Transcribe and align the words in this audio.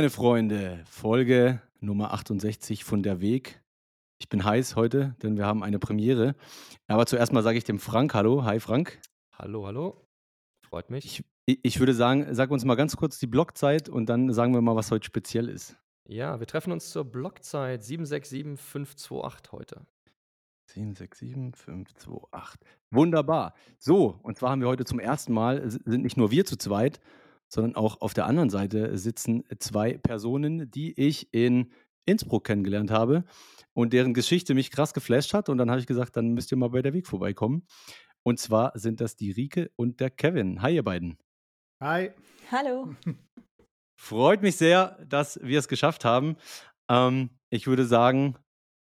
meine 0.00 0.08
Freunde, 0.08 0.82
Folge 0.88 1.60
Nummer 1.80 2.14
68 2.14 2.84
von 2.84 3.02
der 3.02 3.20
Weg. 3.20 3.60
Ich 4.18 4.30
bin 4.30 4.46
heiß 4.46 4.74
heute, 4.74 5.14
denn 5.22 5.36
wir 5.36 5.44
haben 5.44 5.62
eine 5.62 5.78
Premiere. 5.78 6.36
Aber 6.86 7.04
zuerst 7.04 7.34
mal 7.34 7.42
sage 7.42 7.58
ich 7.58 7.64
dem 7.64 7.78
Frank 7.78 8.14
Hallo. 8.14 8.42
Hi 8.44 8.60
Frank. 8.60 8.98
Hallo, 9.36 9.66
hallo. 9.66 10.08
Freut 10.66 10.88
mich. 10.88 11.22
Ich, 11.44 11.60
ich 11.62 11.78
würde 11.80 11.92
sagen, 11.92 12.34
sag 12.34 12.50
uns 12.50 12.64
mal 12.64 12.76
ganz 12.76 12.96
kurz 12.96 13.18
die 13.18 13.26
Blockzeit 13.26 13.90
und 13.90 14.06
dann 14.08 14.32
sagen 14.32 14.54
wir 14.54 14.62
mal, 14.62 14.74
was 14.74 14.90
heute 14.90 15.04
speziell 15.04 15.50
ist. 15.50 15.76
ja, 16.08 16.40
wir 16.40 16.46
treffen 16.46 16.72
uns 16.72 16.88
zur 16.88 17.04
Blockzeit 17.04 17.84
767528 17.84 19.52
heute. 19.52 19.86
767528. 20.68 22.58
Wunderbar. 22.90 23.52
So, 23.78 24.18
und 24.22 24.38
zwar 24.38 24.52
haben 24.52 24.62
wir 24.62 24.68
heute 24.68 24.86
zum 24.86 24.98
ersten 24.98 25.34
Mal, 25.34 25.68
sind 25.68 26.02
nicht 26.02 26.16
nur 26.16 26.30
wir 26.30 26.46
zu 26.46 26.56
zweit, 26.56 27.00
sondern 27.52 27.74
auch 27.74 28.00
auf 28.00 28.14
der 28.14 28.26
anderen 28.26 28.48
Seite 28.48 28.96
sitzen 28.96 29.44
zwei 29.58 29.98
Personen, 29.98 30.70
die 30.70 30.98
ich 30.98 31.34
in 31.34 31.72
Innsbruck 32.06 32.44
kennengelernt 32.44 32.90
habe 32.90 33.24
und 33.72 33.92
deren 33.92 34.14
Geschichte 34.14 34.54
mich 34.54 34.70
krass 34.70 34.94
geflasht 34.94 35.34
hat. 35.34 35.48
Und 35.48 35.58
dann 35.58 35.70
habe 35.70 35.80
ich 35.80 35.86
gesagt, 35.86 36.16
dann 36.16 36.32
müsst 36.32 36.52
ihr 36.52 36.56
mal 36.56 36.70
bei 36.70 36.82
der 36.82 36.92
Weg 36.92 37.06
vorbeikommen. 37.06 37.66
Und 38.22 38.38
zwar 38.38 38.72
sind 38.78 39.00
das 39.00 39.16
die 39.16 39.32
Rike 39.32 39.70
und 39.76 40.00
der 40.00 40.10
Kevin. 40.10 40.62
Hi, 40.62 40.74
ihr 40.74 40.84
beiden. 40.84 41.18
Hi. 41.82 42.10
Hallo. 42.50 42.94
Freut 44.00 44.42
mich 44.42 44.56
sehr, 44.56 44.98
dass 45.06 45.38
wir 45.42 45.58
es 45.58 45.68
geschafft 45.68 46.04
haben. 46.04 46.36
Ähm, 46.88 47.30
ich 47.50 47.66
würde 47.66 47.84
sagen, 47.84 48.36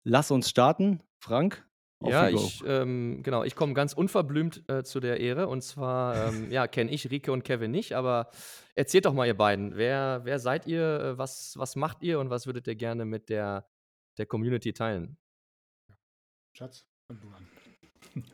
lass 0.04 0.30
uns 0.30 0.50
starten. 0.50 1.02
Frank? 1.22 1.66
Ja, 2.02 2.28
ich, 2.30 2.62
ähm, 2.66 3.22
genau, 3.22 3.44
ich 3.44 3.54
komme 3.54 3.74
ganz 3.74 3.92
unverblümt 3.92 4.64
äh, 4.68 4.82
zu 4.82 5.00
der 5.00 5.20
Ehre. 5.20 5.48
Und 5.48 5.62
zwar, 5.62 6.28
ähm, 6.28 6.50
ja, 6.50 6.66
kenne 6.66 6.90
ich 6.90 7.10
Rike 7.10 7.30
und 7.30 7.44
Kevin 7.44 7.70
nicht, 7.70 7.92
aber 7.92 8.30
erzählt 8.74 9.04
doch 9.04 9.12
mal, 9.12 9.26
ihr 9.26 9.36
beiden. 9.36 9.76
Wer, 9.76 10.22
wer 10.24 10.38
seid 10.38 10.66
ihr? 10.66 11.00
äh, 11.00 11.18
Was, 11.18 11.54
was 11.58 11.76
macht 11.76 12.02
ihr 12.02 12.18
und 12.18 12.30
was 12.30 12.46
würdet 12.46 12.66
ihr 12.66 12.74
gerne 12.74 13.04
mit 13.04 13.28
der, 13.28 13.68
der 14.16 14.26
Community 14.26 14.72
teilen? 14.72 15.18
Schatz, 16.56 16.86
fang 17.06 17.20
du 17.20 17.28
an. 17.28 17.46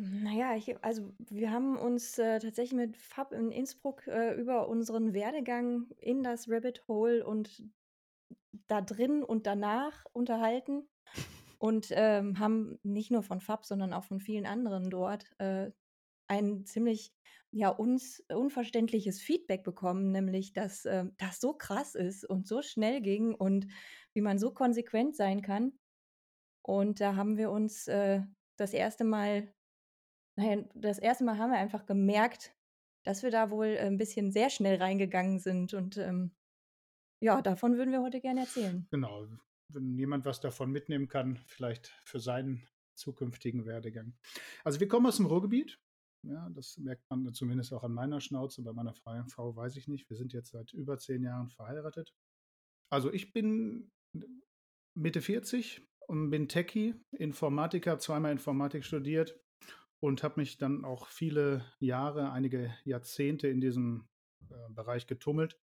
Naja, 0.00 0.54
ich, 0.54 0.76
also 0.84 1.12
wir 1.18 1.50
haben 1.50 1.76
uns 1.76 2.18
äh, 2.18 2.38
tatsächlich 2.38 2.74
mit 2.74 2.96
Fab 2.96 3.32
in 3.32 3.50
Innsbruck 3.50 4.06
äh, 4.06 4.32
über 4.34 4.68
unseren 4.68 5.12
Werdegang 5.12 5.90
in 5.98 6.22
das 6.22 6.48
Rabbit 6.48 6.86
Hole 6.86 7.26
und 7.26 7.64
da 8.68 8.80
drin 8.80 9.24
und 9.24 9.48
danach 9.48 10.04
unterhalten 10.12 10.88
und 11.58 11.88
ähm, 11.92 12.38
haben 12.38 12.78
nicht 12.82 13.10
nur 13.10 13.22
von 13.22 13.40
Fab, 13.40 13.64
sondern 13.66 13.92
auch 13.92 14.04
von 14.04 14.20
vielen 14.20 14.46
anderen 14.46 14.90
dort 14.90 15.24
äh, 15.38 15.70
ein 16.28 16.64
ziemlich 16.66 17.12
ja, 17.50 17.70
uns 17.70 18.22
unverständliches 18.30 19.20
Feedback 19.22 19.64
bekommen, 19.64 20.12
nämlich 20.12 20.52
dass 20.52 20.84
äh, 20.84 21.06
das 21.18 21.40
so 21.40 21.54
krass 21.54 21.94
ist 21.94 22.24
und 22.28 22.46
so 22.46 22.62
schnell 22.62 23.00
ging 23.00 23.34
und 23.34 23.66
wie 24.14 24.20
man 24.20 24.38
so 24.38 24.52
konsequent 24.52 25.16
sein 25.16 25.42
kann. 25.42 25.72
Und 26.62 27.00
da 27.00 27.16
haben 27.16 27.36
wir 27.38 27.50
uns 27.50 27.88
äh, 27.88 28.22
das 28.56 28.72
erste 28.74 29.04
Mal 29.04 29.54
Nein, 30.38 30.70
das 30.74 30.98
erste 30.98 31.24
Mal 31.24 31.36
haben 31.38 31.50
wir 31.50 31.58
einfach 31.58 31.84
gemerkt, 31.84 32.54
dass 33.02 33.24
wir 33.24 33.30
da 33.32 33.50
wohl 33.50 33.66
äh, 33.66 33.80
ein 33.80 33.98
bisschen 33.98 34.30
sehr 34.30 34.50
schnell 34.50 34.76
reingegangen 34.76 35.40
sind 35.40 35.74
und, 35.74 35.96
ähm, 35.98 36.36
ja, 37.20 37.42
davon 37.42 37.76
würden 37.76 37.92
wir 37.92 38.02
heute 38.02 38.20
gerne 38.20 38.42
erzählen. 38.42 38.88
Genau, 38.90 39.26
wenn 39.68 39.96
jemand 39.98 40.24
was 40.24 40.40
davon 40.40 40.70
mitnehmen 40.70 41.08
kann, 41.08 41.38
vielleicht 41.46 41.88
für 42.04 42.20
seinen 42.20 42.66
zukünftigen 42.94 43.66
Werdegang. 43.66 44.14
Also 44.64 44.80
wir 44.80 44.88
kommen 44.88 45.06
aus 45.06 45.16
dem 45.16 45.26
Ruhrgebiet. 45.26 45.78
Ja, 46.26 46.48
das 46.50 46.76
merkt 46.78 47.08
man 47.10 47.32
zumindest 47.32 47.72
auch 47.72 47.84
an 47.84 47.92
meiner 47.92 48.20
Schnauze. 48.20 48.62
Bei 48.62 48.72
meiner 48.72 48.92
Frau, 48.94 49.22
Frau 49.28 49.54
weiß 49.54 49.76
ich 49.76 49.86
nicht. 49.86 50.10
Wir 50.10 50.16
sind 50.16 50.32
jetzt 50.32 50.50
seit 50.50 50.72
über 50.72 50.98
zehn 50.98 51.22
Jahren 51.22 51.48
verheiratet. 51.48 52.12
Also 52.90 53.12
ich 53.12 53.32
bin 53.32 53.90
Mitte 54.94 55.20
40 55.20 55.86
und 56.08 56.30
bin 56.30 56.48
Techie, 56.48 56.94
Informatiker, 57.12 57.98
zweimal 57.98 58.32
Informatik 58.32 58.84
studiert 58.84 59.38
und 60.00 60.22
habe 60.22 60.40
mich 60.40 60.58
dann 60.58 60.84
auch 60.84 61.08
viele 61.08 61.64
Jahre, 61.78 62.32
einige 62.32 62.74
Jahrzehnte 62.84 63.48
in 63.48 63.60
diesem 63.60 64.08
äh, 64.50 64.54
Bereich 64.70 65.06
getummelt. 65.06 65.60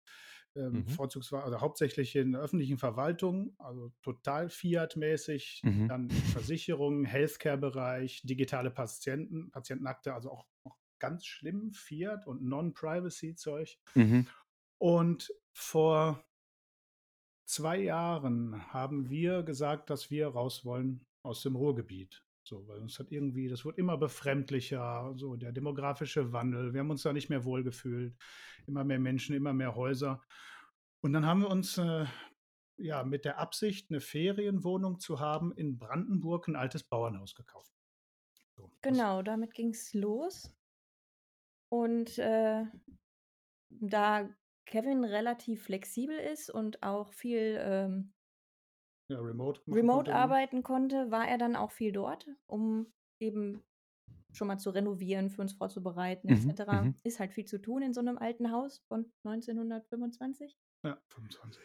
Ähm, 0.56 0.72
Mhm. 0.72 0.88
Vorzugsweise, 0.88 1.44
also 1.44 1.60
hauptsächlich 1.60 2.16
in 2.16 2.32
der 2.32 2.40
öffentlichen 2.40 2.76
Verwaltung, 2.78 3.54
also 3.58 3.92
total 4.02 4.48
Fiat-mäßig, 4.50 5.60
Mhm. 5.64 5.88
dann 5.88 6.10
Versicherungen, 6.10 7.04
Healthcare-Bereich, 7.04 8.22
digitale 8.24 8.70
Patienten, 8.70 9.50
Patientenakte, 9.50 10.12
also 10.12 10.32
auch, 10.32 10.46
auch 10.64 10.76
ganz 10.98 11.24
schlimm 11.24 11.72
Fiat 11.72 12.26
und 12.26 12.42
Non-Privacy-Zeug. 12.42 13.78
Mhm. 13.94 14.26
Und 14.78 15.32
vor 15.52 16.24
zwei 17.46 17.78
Jahren 17.78 18.72
haben 18.72 19.08
wir 19.10 19.42
gesagt, 19.42 19.90
dass 19.90 20.10
wir 20.10 20.28
raus 20.28 20.64
wollen 20.64 21.06
aus 21.22 21.42
dem 21.42 21.54
Ruhrgebiet. 21.56 22.24
So, 22.42 22.66
weil 22.66 22.78
uns 22.78 22.98
hat 22.98 23.12
irgendwie, 23.12 23.48
das 23.48 23.64
wird 23.64 23.78
immer 23.78 23.96
befremdlicher, 23.96 25.12
so 25.16 25.36
der 25.36 25.52
demografische 25.52 26.32
Wandel. 26.32 26.72
Wir 26.72 26.80
haben 26.80 26.90
uns 26.90 27.02
da 27.02 27.12
nicht 27.12 27.28
mehr 27.28 27.44
wohlgefühlt. 27.44 28.16
Immer 28.66 28.84
mehr 28.84 28.98
Menschen, 28.98 29.36
immer 29.36 29.52
mehr 29.52 29.74
Häuser. 29.74 30.22
Und 31.00 31.12
dann 31.12 31.26
haben 31.26 31.42
wir 31.42 31.50
uns 31.50 31.78
äh, 31.78 32.06
ja 32.76 33.04
mit 33.04 33.24
der 33.24 33.38
Absicht, 33.38 33.90
eine 33.90 34.00
Ferienwohnung 34.00 34.98
zu 34.98 35.20
haben, 35.20 35.52
in 35.52 35.78
Brandenburg 35.78 36.48
ein 36.48 36.56
altes 36.56 36.82
Bauernhaus 36.82 37.34
gekauft. 37.34 37.72
So, 38.56 38.70
Genau, 38.82 39.22
damit 39.22 39.54
ging 39.54 39.70
es 39.70 39.94
los. 39.94 40.52
Und 41.68 42.18
äh, 42.18 42.64
da 43.68 44.28
Kevin 44.66 45.04
relativ 45.04 45.64
flexibel 45.64 46.16
ist 46.16 46.50
und 46.50 46.82
auch 46.82 47.12
viel 47.12 47.58
ähm, 47.60 48.12
ja, 49.10 49.18
remote, 49.20 49.60
remote 49.68 50.10
konnte. 50.10 50.14
arbeiten 50.14 50.62
konnte, 50.62 51.10
war 51.10 51.26
er 51.28 51.38
dann 51.38 51.56
auch 51.56 51.70
viel 51.70 51.92
dort, 51.92 52.26
um 52.46 52.86
eben 53.20 53.62
schon 54.32 54.46
mal 54.48 54.58
zu 54.58 54.70
renovieren, 54.70 55.28
für 55.30 55.42
uns 55.42 55.52
vorzubereiten, 55.52 56.28
Mhm, 56.28 56.50
etc. 56.50 56.70
mhm. 56.84 56.94
Ist 57.02 57.18
halt 57.20 57.32
viel 57.32 57.44
zu 57.46 57.58
tun 57.60 57.82
in 57.82 57.92
so 57.92 58.00
einem 58.00 58.16
alten 58.18 58.52
Haus 58.52 58.84
von 58.88 59.12
1925. 59.24 60.56
Ja, 60.84 60.98
25. 61.08 61.62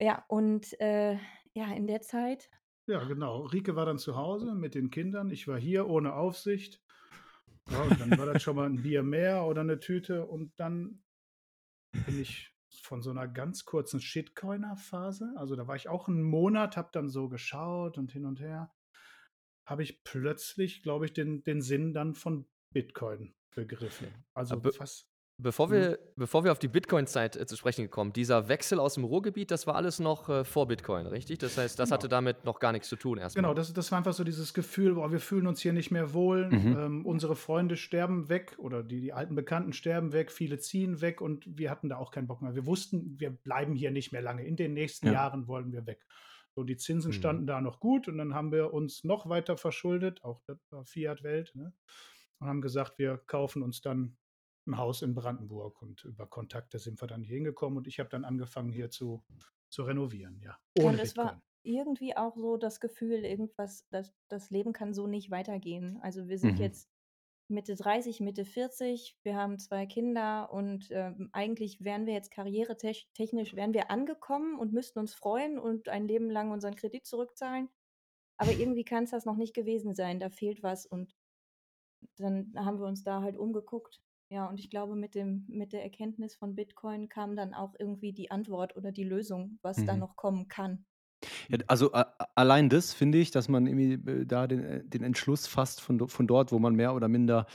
Ja, 0.00 0.24
und 0.28 0.80
äh, 0.80 1.18
ja, 1.54 1.72
in 1.74 1.86
der 1.88 2.00
Zeit 2.00 2.48
Ja, 2.86 3.02
genau. 3.04 3.40
Rike 3.46 3.74
war 3.74 3.84
dann 3.84 3.98
zu 3.98 4.16
Hause 4.16 4.54
mit 4.54 4.74
den 4.74 4.90
Kindern. 4.90 5.30
Ich 5.30 5.48
war 5.48 5.58
hier 5.58 5.88
ohne 5.88 6.14
Aufsicht. 6.14 6.80
Ja, 7.70 7.82
und 7.82 8.00
dann 8.00 8.16
war 8.16 8.26
das 8.26 8.42
schon 8.42 8.56
mal 8.56 8.66
ein 8.66 8.80
Bier 8.82 9.02
mehr 9.02 9.44
oder 9.44 9.60
eine 9.62 9.78
Tüte. 9.80 10.24
Und 10.26 10.52
dann 10.58 11.02
bin 12.06 12.20
ich 12.20 12.54
von 12.88 13.02
so 13.02 13.10
einer 13.10 13.28
ganz 13.28 13.66
kurzen 13.66 14.00
Shitcoiner-Phase, 14.00 15.34
also 15.36 15.56
da 15.56 15.66
war 15.68 15.76
ich 15.76 15.88
auch 15.88 16.08
einen 16.08 16.22
Monat, 16.22 16.76
habe 16.78 16.88
dann 16.92 17.08
so 17.10 17.28
geschaut 17.28 17.98
und 17.98 18.10
hin 18.12 18.24
und 18.24 18.40
her, 18.40 18.72
habe 19.66 19.82
ich 19.82 20.02
plötzlich, 20.04 20.82
glaube 20.82 21.04
ich, 21.04 21.12
den, 21.12 21.44
den 21.44 21.60
Sinn 21.60 21.92
dann 21.92 22.14
von 22.14 22.48
Bitcoin 22.72 23.34
begriffen. 23.54 24.08
Also 24.32 24.54
Aber- 24.54 24.72
was, 24.78 25.07
Bevor 25.40 25.68
Mhm. 25.68 25.72
wir, 25.72 25.98
bevor 26.16 26.42
wir 26.42 26.50
auf 26.50 26.58
die 26.58 26.66
Bitcoin-Zeit 26.66 27.36
äh, 27.36 27.46
zu 27.46 27.56
sprechen 27.56 27.82
gekommen, 27.82 28.12
dieser 28.12 28.48
Wechsel 28.48 28.80
aus 28.80 28.94
dem 28.94 29.04
Ruhrgebiet, 29.04 29.52
das 29.52 29.68
war 29.68 29.76
alles 29.76 30.00
noch 30.00 30.28
äh, 30.28 30.44
vor 30.44 30.66
Bitcoin, 30.66 31.06
richtig? 31.06 31.38
Das 31.38 31.56
heißt, 31.56 31.78
das 31.78 31.90
Genau. 31.90 31.94
hatte 31.94 32.08
damit 32.08 32.44
noch 32.44 32.58
gar 32.58 32.72
nichts 32.72 32.88
zu 32.88 32.96
tun 32.96 33.18
erstmal. 33.18 33.42
Genau, 33.44 33.54
das, 33.54 33.72
das 33.72 33.92
war 33.92 33.98
einfach 33.98 34.14
so 34.14 34.24
dieses 34.24 34.52
Gefühl, 34.52 34.94
boah, 34.94 35.12
wir 35.12 35.20
fühlen 35.20 35.46
uns 35.46 35.60
hier 35.60 35.72
nicht 35.72 35.92
mehr 35.92 36.12
wohl, 36.12 36.48
Mhm. 36.48 36.76
ähm, 36.76 37.06
unsere 37.06 37.36
Freunde 37.36 37.76
sterben 37.76 38.28
weg 38.28 38.56
oder 38.58 38.82
die, 38.82 39.00
die 39.00 39.12
alten 39.12 39.36
Bekannten 39.36 39.72
sterben 39.72 40.12
weg, 40.12 40.32
viele 40.32 40.58
ziehen 40.58 41.00
weg 41.00 41.20
und 41.20 41.44
wir 41.56 41.70
hatten 41.70 41.88
da 41.88 41.98
auch 41.98 42.10
keinen 42.10 42.26
Bock 42.26 42.42
mehr. 42.42 42.56
Wir 42.56 42.66
wussten, 42.66 43.20
wir 43.20 43.30
bleiben 43.30 43.76
hier 43.76 43.92
nicht 43.92 44.10
mehr 44.10 44.22
lange. 44.22 44.44
In 44.44 44.56
den 44.56 44.74
nächsten 44.74 45.06
Ja. 45.06 45.12
Jahren 45.12 45.46
wollen 45.46 45.70
wir 45.70 45.86
weg. 45.86 46.04
So, 46.56 46.64
die 46.64 46.76
Zinsen 46.76 47.10
Mhm. 47.10 47.14
standen 47.14 47.46
da 47.46 47.60
noch 47.60 47.78
gut 47.78 48.08
und 48.08 48.18
dann 48.18 48.34
haben 48.34 48.50
wir 48.50 48.72
uns 48.72 49.04
noch 49.04 49.28
weiter 49.28 49.56
verschuldet, 49.56 50.24
auch 50.24 50.42
war 50.70 50.84
Fiat-Welt, 50.84 51.52
ne? 51.54 51.72
und 52.40 52.48
haben 52.48 52.60
gesagt, 52.60 52.98
wir 52.98 53.18
kaufen 53.18 53.62
uns 53.62 53.80
dann 53.82 54.16
ein 54.68 54.78
Haus 54.78 55.02
in 55.02 55.14
Brandenburg 55.14 55.82
und 55.82 56.04
über 56.04 56.26
Kontakte 56.26 56.78
sind 56.78 57.00
wir 57.02 57.08
dann 57.08 57.24
hier 57.24 57.36
hingekommen 57.36 57.78
und 57.78 57.86
ich 57.88 57.98
habe 58.00 58.10
dann 58.10 58.24
angefangen 58.24 58.72
hier 58.72 58.90
zu, 58.90 59.24
zu 59.70 59.82
renovieren, 59.84 60.40
ja. 60.42 60.58
Und 60.74 60.98
es 61.00 61.16
war 61.16 61.32
Bitcoin. 61.32 61.42
irgendwie 61.62 62.16
auch 62.16 62.36
so 62.36 62.56
das 62.56 62.80
Gefühl, 62.80 63.24
irgendwas, 63.24 63.86
das, 63.90 64.12
das 64.28 64.50
Leben 64.50 64.72
kann 64.72 64.94
so 64.94 65.06
nicht 65.06 65.30
weitergehen. 65.30 65.98
Also 66.02 66.28
wir 66.28 66.38
sind 66.38 66.58
Mhm. 66.58 66.62
jetzt 66.62 66.88
Mitte 67.48 67.76
30, 67.76 68.20
Mitte 68.20 68.44
40, 68.44 69.18
wir 69.22 69.34
haben 69.36 69.58
zwei 69.58 69.86
Kinder 69.86 70.52
und 70.52 70.88
ähm, 70.90 71.30
eigentlich 71.32 71.82
wären 71.82 72.06
wir 72.06 72.12
jetzt 72.14 72.30
karrieretechnisch, 72.30 73.54
wären 73.56 73.74
wir 73.74 73.90
angekommen 73.90 74.58
und 74.58 74.72
müssten 74.74 74.98
uns 74.98 75.14
freuen 75.14 75.58
und 75.58 75.88
ein 75.88 76.06
Leben 76.06 76.30
lang 76.30 76.50
unseren 76.52 76.76
Kredit 76.76 77.06
zurückzahlen. 77.06 77.70
Aber 78.38 78.52
irgendwie 78.52 78.84
kann 78.84 79.04
es 79.04 79.10
das 79.10 79.24
noch 79.26 79.36
nicht 79.36 79.54
gewesen 79.54 79.94
sein, 79.94 80.20
da 80.20 80.30
fehlt 80.30 80.62
was 80.62 80.86
und 80.86 81.16
dann 82.16 82.52
haben 82.56 82.78
wir 82.78 82.86
uns 82.86 83.02
da 83.02 83.22
halt 83.22 83.36
umgeguckt 83.36 84.02
Ja, 84.30 84.46
und 84.48 84.58
ich 84.58 84.70
glaube, 84.70 84.96
mit 84.96 85.14
dem 85.14 85.44
mit 85.48 85.74
der 85.74 85.82
Erkenntnis 85.82 86.34
von 86.34 86.54
Bitcoin 86.54 87.10
kam 87.10 87.36
dann 87.36 87.52
auch 87.52 87.74
irgendwie 87.78 88.14
die 88.14 88.30
Antwort 88.30 88.74
oder 88.74 88.90
die 88.90 89.04
Lösung, 89.04 89.58
was 89.60 89.84
da 89.84 89.96
Mhm. 89.96 89.98
noch 89.98 90.16
kommen 90.16 90.48
kann. 90.48 90.86
Ja, 91.48 91.58
also 91.66 91.92
a 91.92 92.14
allein 92.34 92.68
das 92.68 92.92
finde 92.94 93.18
ich, 93.18 93.30
dass 93.30 93.48
man 93.48 93.66
irgendwie, 93.66 93.94
äh, 94.10 94.26
da 94.26 94.46
den 94.46 94.64
äh, 94.64 94.84
den 94.84 95.02
Entschluss 95.02 95.46
fasst 95.46 95.80
von 95.80 96.08
von 96.08 96.26
dort, 96.26 96.52
wo 96.52 96.58
man 96.58 96.74
mehr 96.74 96.94
oder 96.94 97.08
minder 97.08 97.46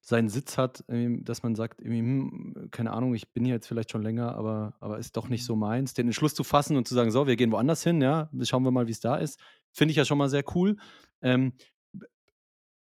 seinen 0.00 0.28
Sitz 0.28 0.58
hat, 0.58 0.84
ähm, 0.88 1.24
dass 1.24 1.42
man 1.42 1.54
sagt 1.54 1.80
irgendwie: 1.80 2.00
„Hm, 2.00 2.68
keine 2.70 2.92
Ahnung, 2.92 3.14
ich 3.14 3.32
bin 3.32 3.44
hier 3.44 3.54
jetzt 3.54 3.66
vielleicht 3.68 3.90
schon 3.90 4.02
länger, 4.02 4.34
aber 4.34 4.74
aber 4.80 4.98
ist 4.98 5.16
doch 5.16 5.28
nicht 5.28 5.44
so 5.44 5.54
Mhm. 5.54 5.56
meins.“ 5.56 5.94
Den 5.94 6.06
Entschluss 6.06 6.34
zu 6.34 6.44
fassen 6.44 6.76
und 6.76 6.88
zu 6.88 6.94
sagen: 6.94 7.10
„So, 7.10 7.26
wir 7.26 7.36
gehen 7.36 7.52
woanders 7.52 7.82
hin, 7.84 8.00
ja, 8.00 8.30
schauen 8.42 8.64
wir 8.64 8.70
mal, 8.72 8.86
wie's 8.88 9.00
da 9.00 9.16
ist“, 9.16 9.38
finde 9.72 9.90
ich 9.92 9.96
ja 9.96 10.04
schon 10.04 10.18
mal 10.18 10.28
sehr 10.28 10.44
cool. 10.54 10.76
Ähm, 11.22 11.52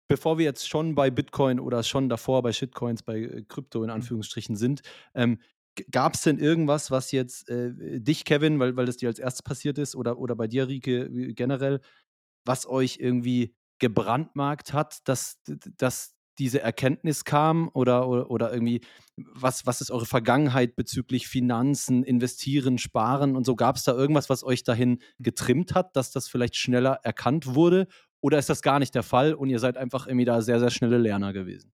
bevor 0.07 0.37
wir 0.37 0.45
jetzt 0.45 0.67
schon 0.69 0.95
bei 0.95 1.09
Bitcoin 1.11 1.59
oder 1.59 1.83
schon 1.83 2.09
davor 2.09 2.41
bei 2.43 2.53
Shitcoins, 2.53 3.03
bei, 3.03 3.19
äh, 3.21 3.43
Krypto 3.47 3.83
in 3.83 3.89
Mhm. 3.91 3.91
Anführungsstrichen 3.91 4.55
sind, 4.55 4.81
ähm, 5.15 5.39
g 5.75 5.85
gab's 5.91 6.23
denn 6.23 6.39
irgendwas, 6.39 6.91
was 6.91 7.11
jetzt, 7.11 7.49
äh, 7.49 7.71
dich, 8.01 8.25
Kevin, 8.25 8.59
weil 8.59 8.75
weil 8.77 8.85
das 8.87 8.97
dir 8.97 9.09
als 9.09 9.19
Erstes 9.19 9.43
passiert 9.43 9.77
ist 9.77 9.95
oder 9.95 10.17
oder 10.19 10.35
bei 10.35 10.47
dir, 10.47 10.67
Rike, 10.67 11.03
äh, 11.05 11.33
generell, 11.33 11.81
was 12.45 12.67
euch 12.67 12.97
irgendwie 12.99 13.55
gebrandmarkt 13.79 14.73
hat, 14.73 15.07
dass 15.07 15.39
dass 15.77 16.15
diese 16.39 16.61
Erkenntnis 16.61 17.25
kam 17.25 17.69
oder 17.73 18.07
oder 18.07 18.29
oder 18.31 18.53
irgendwie 18.53 18.81
was 19.17 19.65
was 19.65 19.81
ist 19.81 19.91
eure 19.91 20.05
Vergangenheit 20.05 20.75
bezüglich 20.75 21.27
Finanzen, 21.27 22.03
Investieren, 22.03 22.77
Sparen 22.77 23.35
und 23.35 23.45
so? 23.45 23.55
Gab's 23.55 23.83
da 23.83 23.93
irgendwas, 23.93 24.29
was 24.29 24.43
euch 24.43 24.63
dahin 24.63 24.99
getrimmt 25.19 25.75
hat, 25.75 25.95
dass 25.95 26.11
das 26.11 26.27
vielleicht 26.29 26.55
schneller 26.55 26.99
erkannt 27.03 27.55
wurde? 27.55 27.87
Oder 28.21 28.39
ist 28.39 28.49
das 28.49 28.61
gar 28.61 28.79
nicht 28.79 28.95
der 28.95 29.03
Fall 29.03 29.33
und 29.33 29.49
ihr 29.49 29.59
seid 29.59 29.77
einfach 29.77 30.07
irgendwie 30.07 30.25
da 30.25 30.41
sehr, 30.41 30.59
sehr 30.59 30.71
schnelle 30.71 30.97
Lerner 30.97 31.33
gewesen? 31.33 31.73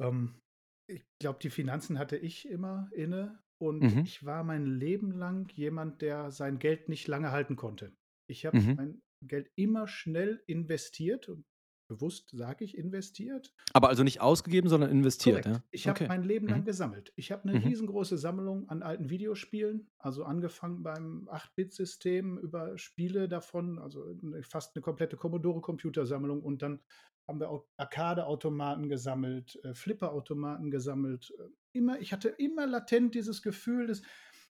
Ähm, 0.00 0.40
ich 0.88 1.04
glaube, 1.20 1.38
die 1.40 1.50
Finanzen 1.50 1.98
hatte 1.98 2.16
ich 2.16 2.48
immer 2.48 2.90
inne 2.92 3.42
und 3.60 3.92
Mhm. 3.92 4.04
ich 4.04 4.24
war 4.24 4.44
mein 4.44 4.66
Leben 4.66 5.12
lang 5.12 5.50
jemand, 5.54 6.02
der 6.02 6.30
sein 6.30 6.58
Geld 6.58 6.88
nicht 6.88 7.06
lange 7.08 7.30
halten 7.32 7.56
konnte. 7.56 7.96
Ich 8.28 8.46
habe 8.46 8.56
Mhm. 8.56 8.76
mein 8.76 9.00
Geld 9.22 9.50
immer 9.56 9.88
schnell 9.88 10.42
investiert 10.46 11.28
und 11.28 11.44
bewusst 11.88 12.30
sage 12.32 12.64
ich 12.64 12.76
investiert. 12.78 13.52
Aber 13.74 13.88
also 13.88 14.02
nicht 14.02 14.20
ausgegeben, 14.20 14.68
sondern 14.68 14.90
investiert, 14.90 15.46
ja? 15.46 15.62
Ich 15.74 15.86
habe 15.86 16.00
Okay. 16.00 16.08
mein 16.08 16.22
Leben 16.22 16.48
lang 16.48 16.64
Mhm. 16.64 16.64
gesammelt. 16.64 17.12
Ich 17.16 17.30
habe 17.30 17.46
'ne 17.46 17.54
Mhm. 17.54 17.62
riesengroße 17.62 18.16
Sammlung 18.16 18.68
an 18.70 18.82
alten 18.82 19.10
Videospielen, 19.10 19.90
also 19.98 20.24
angefangen 20.24 20.82
beim 20.82 21.28
8-Bit-System 21.30 22.38
über 22.38 22.78
Spiele 22.78 23.28
davon, 23.28 23.78
also 23.78 24.14
fast 24.42 24.74
'ne 24.76 24.82
komplette 24.82 25.16
Commodore-Computersammlung 25.18 26.42
und 26.42 26.62
dann 26.62 26.80
haben 27.26 27.38
wir 27.40 27.50
auch 27.50 27.66
Arcade-Automaten 27.76 28.88
gesammelt, 28.88 29.60
äh, 29.62 29.74
Flipperautomaten 29.74 30.70
gesammelt. 30.70 31.34
Äh, 31.38 31.48
immer 31.72 32.00
ich 32.00 32.12
hatte 32.14 32.30
immer 32.30 32.66
latent 32.66 33.14
dieses 33.14 33.42
Gefühl, 33.42 33.86
dass 33.86 34.00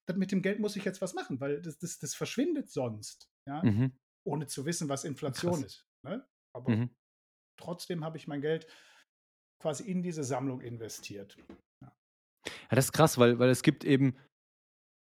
das 0.07 0.17
mit 0.17 0.31
dem 0.31 0.41
Geld 0.43 0.61
muss 0.61 0.77
ich 0.77 0.85
jetzt 0.85 1.03
was 1.03 1.15
machen, 1.15 1.41
weil 1.41 1.61
das 1.61 1.79
das 1.79 1.99
das 1.99 2.15
verschwindet 2.15 2.71
sonst, 2.71 3.29
ja, 3.45 3.65
Mhm. 3.65 3.99
ohne 4.25 4.47
zu 4.47 4.67
wissen, 4.67 4.89
was 4.89 5.05
Inflation 5.05 5.65
Krass. 5.65 5.65
ist, 5.65 5.89
ne? 6.03 6.27
Aber 6.53 6.79
Mhm. 6.79 6.95
Trotzdem 7.59 8.05
habe 8.05 8.17
ich 8.17 8.27
mein 8.27 8.41
Geld 8.41 8.67
quasi 9.61 9.85
in 9.91 10.03
diese 10.03 10.25
Sammlung 10.25 10.61
investiert. 10.61 11.37
Ja. 11.83 11.93
Ja, 12.47 12.77
das 12.77 12.87
ist 12.87 12.93
krass, 12.93 13.19
weil 13.19 13.39
weil 13.39 13.51
es 13.51 13.63
gibt 13.63 13.85
eben 13.85 14.17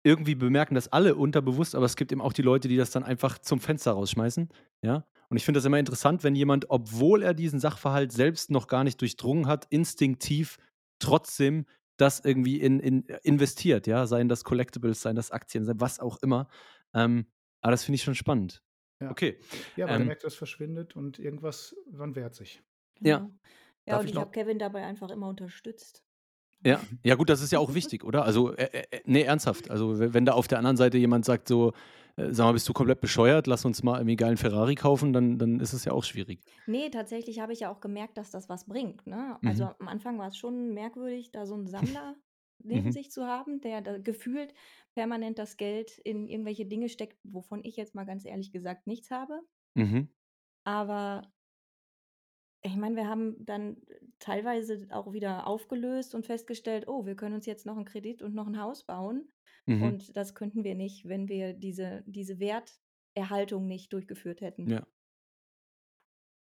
irgendwie 0.04 0.36
bemerken 0.36 0.76
das 0.76 0.88
alle 0.88 1.16
unterbewusst, 1.16 1.74
aber 1.74 1.84
es 1.84 1.96
gibt 1.96 2.12
eben 2.12 2.20
auch 2.20 2.32
die 2.32 2.42
Leute, 2.42 2.68
die 2.68 2.76
das 2.76 2.90
dann 2.90 3.02
einfach 3.02 3.38
zum 3.38 3.60
Fenster 3.60 3.92
rausschmeißen, 3.92 4.48
ja? 4.82 5.04
Und 5.28 5.36
ich 5.36 5.44
finde 5.44 5.58
das 5.58 5.64
immer 5.64 5.80
interessant, 5.80 6.22
wenn 6.22 6.36
jemand, 6.36 6.70
obwohl 6.70 7.24
er 7.24 7.34
diesen 7.34 7.58
Sachverhalt 7.58 8.12
selbst 8.12 8.48
noch 8.52 8.68
gar 8.68 8.84
nicht 8.84 9.00
durchdrungen 9.00 9.48
hat, 9.48 9.66
instinktiv 9.70 10.58
trotzdem 11.00 11.66
das 11.96 12.20
irgendwie 12.20 12.60
in 12.60 12.78
in 12.78 13.02
investiert, 13.24 13.88
ja? 13.88 14.06
Seien 14.06 14.28
das 14.28 14.44
Collectibles, 14.44 15.02
seien 15.02 15.16
das 15.16 15.32
Aktien, 15.32 15.64
sei 15.64 15.72
was 15.76 15.98
auch 15.98 16.18
immer. 16.22 16.48
Ähm, 16.94 17.26
aber 17.60 17.72
das 17.72 17.84
finde 17.84 17.96
ich 17.96 18.04
schon 18.04 18.14
spannend. 18.14 18.62
Ja. 19.00 19.10
Okay. 19.10 19.38
Ja, 19.74 19.88
weil 19.90 19.98
der 19.98 20.04
Ähm 20.04 20.06
merkt, 20.06 20.24
das 20.24 20.34
verschwindet 20.34 20.96
und 20.96 21.18
irgendwas 21.18 21.74
wann 21.86 22.14
wehrt 22.16 22.34
sich. 22.34 22.62
Ja. 23.04 23.22
Genau. 23.22 23.30
Ja, 23.86 23.98
Darf 23.98 24.02
und 24.02 24.08
ich 24.08 24.12
ich 24.12 24.18
habe 24.20 24.30
Kevin 24.32 24.58
dabei 24.58 24.84
einfach 24.84 25.10
immer 25.10 25.28
unterstützt. 25.28 26.02
Ja. 26.64 26.86
Ja 27.04 27.14
gut, 27.14 27.28
das 27.28 27.42
ist 27.42 27.52
ja 27.52 27.58
auch 27.58 27.74
wichtig, 27.74 28.04
oder? 28.04 28.24
Also, 28.24 28.52
äh, 28.54 28.64
äh, 28.90 29.00
ne, 29.04 29.24
ernsthaft. 29.24 29.70
Also, 29.70 29.98
we 29.98 30.14
wenn 30.14 30.24
da 30.24 30.32
auf 30.32 30.48
der 30.48 30.58
anderen 30.58 30.76
Seite 30.76 30.98
jemand 30.98 31.24
sagt 31.24 31.48
so: 31.48 31.72
„Äh, 32.16 32.32
sag 32.32 32.44
mal, 32.46 32.52
bist 32.52 32.68
du 32.68 32.72
komplett 32.72 33.00
bescheuert? 33.00 33.46
Lass 33.46 33.64
uns 33.64 33.82
mal 33.82 33.98
irgendwie 33.98 34.16
geilen 34.16 34.36
Ferrari 34.36 34.74
kaufen“, 34.74 35.12
dann 35.12 35.38
dann 35.38 35.60
ist 35.60 35.72
es 35.72 35.84
ja 35.84 35.92
auch 35.92 36.04
schwierig. 36.04 36.40
Ne, 36.68 36.90
tatsächlich 36.90 37.38
habe 37.38 37.52
ich 37.52 37.60
ja 37.60 37.70
auch 37.70 37.78
gemerkt, 37.80 38.18
dass 38.18 38.32
das 38.32 38.48
was 38.48 38.66
bringt, 38.66 39.06
ne? 39.06 39.38
Also, 39.44 39.62
Mhm. 39.62 39.68
am 39.78 39.86
Anfang 39.86 40.18
war's 40.18 40.36
schon 40.36 40.74
merkwürdig, 40.74 41.30
da 41.30 41.46
so 41.46 41.54
'n 41.54 41.68
Sammler 41.68 42.16
neben 42.58 42.90
Mhm. 42.90 42.92
sich 42.92 43.10
zu 43.10 43.26
haben, 43.26 43.60
der 43.60 43.80
da 43.82 43.98
gefühlt 43.98 44.54
permanent 44.94 45.38
das 45.38 45.56
Geld 45.56 45.98
in 45.98 46.28
irgendwelche 46.28 46.66
Dinge 46.66 46.88
steckt, 46.88 47.18
wovon 47.24 47.64
ich 47.64 47.76
jetzt 47.76 47.94
mal 47.94 48.04
ganz 48.06 48.24
ehrlich 48.24 48.52
gesagt 48.52 48.86
nichts 48.86 49.10
habe. 49.10 49.40
Mhm. 49.76 50.08
Aber 50.66 51.22
ich 52.62 52.76
meine, 52.76 52.96
wir 52.96 53.08
haben 53.08 53.44
dann 53.44 53.76
teilweise 54.18 54.86
auch 54.90 55.12
wieder 55.12 55.46
aufgelöst 55.46 56.14
und 56.14 56.26
festgestellt: 56.26 56.88
„Oh, 56.88 57.06
wir 57.06 57.14
können 57.16 57.34
uns 57.36 57.46
jetzt 57.46 57.66
noch 57.66 57.76
'n 57.78 57.84
Kredit 57.84 58.22
und 58.22 58.34
noch 58.34 58.46
'n 58.48 58.60
Haus 58.60 58.84
bauen.“ 58.84 59.32
Mhm. 59.68 59.96
Und 59.98 60.16
das 60.16 60.34
könnten 60.34 60.64
wir 60.64 60.74
nicht, 60.74 61.06
wenn 61.08 61.28
wir 61.28 61.52
diese 61.54 62.02
diese 62.06 62.38
Werterhaltung 62.40 63.66
nicht 63.66 63.92
durchgeführt 63.92 64.40
hätten. 64.40 64.66
Ja. 64.66 64.86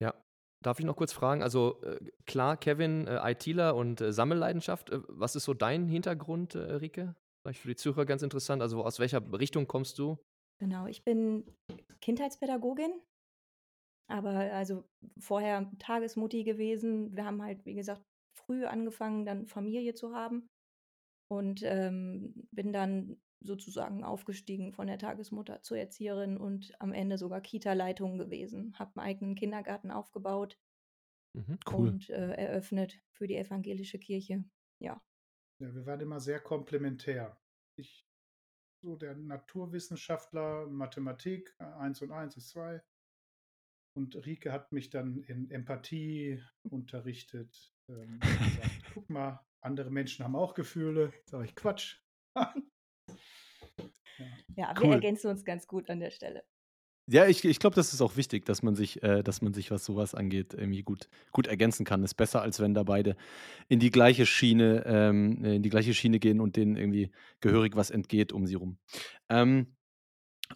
Ja. 0.02 0.27
Darf 0.64 0.80
ich 0.80 0.86
noch 0.86 0.96
kurz 0.96 1.14
fragen? 1.14 1.44
Also, 1.44 1.82
äh, 1.84 2.00
klar, 2.26 2.58
Kevin, 2.58 3.08
äh, 3.08 3.32
ITler 3.32 3.76
und, 3.76 4.02
äh, 4.02 4.12
Sammelleidenschaft. 4.12 4.90
Äh, 4.90 5.02
was 5.08 5.36
ist 5.36 5.44
so 5.44 5.54
dein 5.54 5.88
Hintergrund, 5.88 6.56
äh, 6.56 6.60
Rike? 6.60 7.16
Vielleicht 7.44 7.62
für 7.62 7.68
die 7.68 7.76
Zuhörer 7.76 8.06
ganz 8.06 8.24
interessant. 8.24 8.62
Also, 8.62 8.84
aus 8.84 9.00
welcher 9.00 9.22
Richtung 9.38 9.68
kommst 9.68 10.00
du? 10.00 10.18
Genau, 10.60 10.88
ich 10.88 11.04
bin 11.04 11.46
Kindheitspädagogin. 12.02 12.92
Aber 14.10 14.30
also 14.32 14.86
vorher 15.20 15.70
Tagesmutti 15.80 16.44
gewesen. 16.44 17.16
Wir 17.16 17.26
haben 17.26 17.42
halt, 17.42 17.66
wie 17.66 17.76
gesagt, 17.76 18.02
früh 18.38 18.66
angefangen, 18.66 19.26
dann 19.26 19.48
Familie 19.48 19.94
zu 19.94 20.16
haben 20.16 20.48
und, 21.30 21.62
ähm, 21.64 22.48
bin 22.52 22.72
dann 22.72 23.18
sozusagen 23.42 24.04
aufgestiegen 24.04 24.74
von 24.74 24.88
der 24.88 24.98
Tagesmutter 25.00 25.62
zur 25.64 25.78
Erzieherin 25.78 26.38
und 26.38 26.74
am 26.82 26.94
Ende 26.94 27.18
sogar 27.18 27.42
Kita-Leitung 27.42 28.18
gewesen. 28.18 28.74
Habe 28.80 28.94
'n 29.00 29.02
eigenen 29.02 29.36
Kindergarten 29.36 29.92
aufgebaut 29.92 30.58
Mhm. 31.36 31.60
Cool. 31.66 31.98
und, 31.98 32.10
äh, 32.10 32.34
eröffnet 32.34 33.02
für 33.12 33.28
die 33.28 33.36
evangelische 33.38 34.00
Kirche. 34.00 34.46
Ja. 34.80 35.02
Ja, 35.62 35.74
wir 35.74 35.86
waren 35.88 36.00
immer 36.02 36.20
sehr 36.20 36.40
komplementär. 36.40 37.42
Ich 37.76 38.08
so 38.84 38.96
der 38.98 39.16
Naturwissenschaftler, 39.16 40.68
Mathematik, 40.68 41.56
äh, 41.60 41.66
1 41.66 42.02
und 42.02 42.12
1 42.12 42.38
ist 42.38 42.50
2. 42.50 42.84
Und 43.98 44.16
Rike 44.28 44.52
hat 44.52 44.72
mich 44.72 44.92
dann 44.92 45.24
in 45.24 45.50
Empathie 45.50 46.44
unterrichtet, 46.70 47.74
ähm, 47.90 48.38
gesagt: 48.44 48.86
„Guck 48.90 49.10
mal, 49.10 49.48
andere 49.60 49.90
Menschen 49.90 50.24
haben 50.24 50.36
auch 50.36 50.54
Gefühle.“ 50.54 51.14
Sage 51.26 51.46
ich: 51.46 51.56
„Quatsch.“ 51.56 52.04
Ja. 54.56 54.74
Wir 54.76 54.84
Cool. 54.84 54.94
ergänzen 54.94 55.28
uns 55.30 55.46
ganz 55.46 55.68
gut 55.68 55.90
an 55.90 56.00
der 56.00 56.12
Stelle. 56.12 56.44
Ja, 57.10 57.26
ich 57.26 57.46
ich 57.46 57.60
glaube, 57.60 57.76
das 57.76 57.94
ist 57.94 58.02
auch 58.02 58.18
wichtig, 58.18 58.44
dass 58.46 58.64
man 58.64 58.76
sich 58.76 59.02
äh, 59.02 59.24
dass 59.24 59.42
man 59.42 59.54
sich, 59.54 59.72
was 59.72 59.86
so 59.86 59.96
was 59.96 60.14
angeht, 60.14 60.54
irgendwie 60.54 60.84
gut 60.84 61.08
gut 61.32 61.48
ergänzen 61.48 61.86
kann. 61.86 62.04
Ist 62.04 62.16
besser, 62.16 62.42
als 62.42 62.60
wenn 62.60 62.74
da 62.74 62.84
beide 62.84 63.16
in 63.70 63.80
die 63.80 63.92
gleiche 63.92 64.26
Schiene 64.26 64.84
ähm, 64.86 65.42
in 65.46 65.64
die 65.64 65.70
gleiche 65.70 65.94
Schiene 65.94 66.20
gehen 66.20 66.42
und 66.42 66.58
denen 66.58 66.76
irgendwie 66.76 67.12
gehörig 67.40 67.78
was 67.78 67.92
entgeht 67.92 68.34
um 68.34 68.46
sie 68.46 68.56
rum. 68.56 68.78
Ähm, 69.30 69.77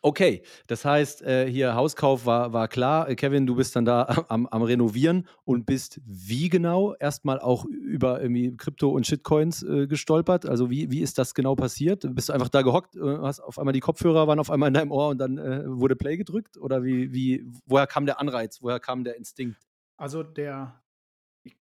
okay, 0.01 0.43
das 0.67 0.86
heißt, 0.86 1.22
äh, 1.22 1.50
hier 1.50 1.75
Hauskauf 1.75 2.25
war 2.25 2.53
war 2.53 2.67
klar. 2.67 3.10
Äh, 3.10 3.15
Kevin, 3.15 3.46
du 3.46 3.55
bist 3.55 3.75
dann 3.75 3.86
da 3.86 4.03
am 4.29 4.48
am 4.48 4.63
Renovieren 4.63 5.27
und 5.43 5.65
bist 5.65 6.00
wie 6.05 6.50
genau? 6.50 6.96
Erst 7.00 7.25
mal 7.25 7.39
auch 7.39 7.65
über 7.65 8.22
irgendwie 8.22 8.55
Krypto 8.55 8.89
und 8.89 9.05
Shitcoins, 9.08 9.63
äh, 9.63 9.88
gestolpert? 9.88 10.46
Also, 10.46 10.70
wie 10.70 10.91
wie 10.91 11.01
ist 11.01 11.17
das 11.17 11.34
genau 11.34 11.55
passiert? 11.55 12.05
Bist 12.15 12.29
du 12.29 12.34
einfach 12.34 12.50
da 12.50 12.62
gehockt, 12.62 12.96
äh, 12.96 13.17
hast 13.22 13.39
auf 13.39 13.60
einmal 13.60 13.74
die 13.74 13.79
Kopfhörer 13.79 14.27
waren 14.27 14.39
auf 14.39 14.51
einmal 14.51 14.67
in 14.67 14.74
deinem 14.74 14.91
Ohr 14.91 15.10
und 15.10 15.17
dann, 15.17 15.38
äh, 15.38 15.63
wurde 15.67 15.96
Play 15.96 16.17
gedrückt? 16.17 16.58
Oder 16.58 16.84
wie 16.84 17.13
wie 17.13 17.46
woher 17.65 17.88
kam 17.88 18.05
der 18.05 18.20
Anreiz? 18.20 18.62
Woher 18.62 18.79
kam 18.79 19.03
der 19.03 19.15
Instinkt? 19.17 19.58
Also, 19.98 20.24
der 20.24 20.81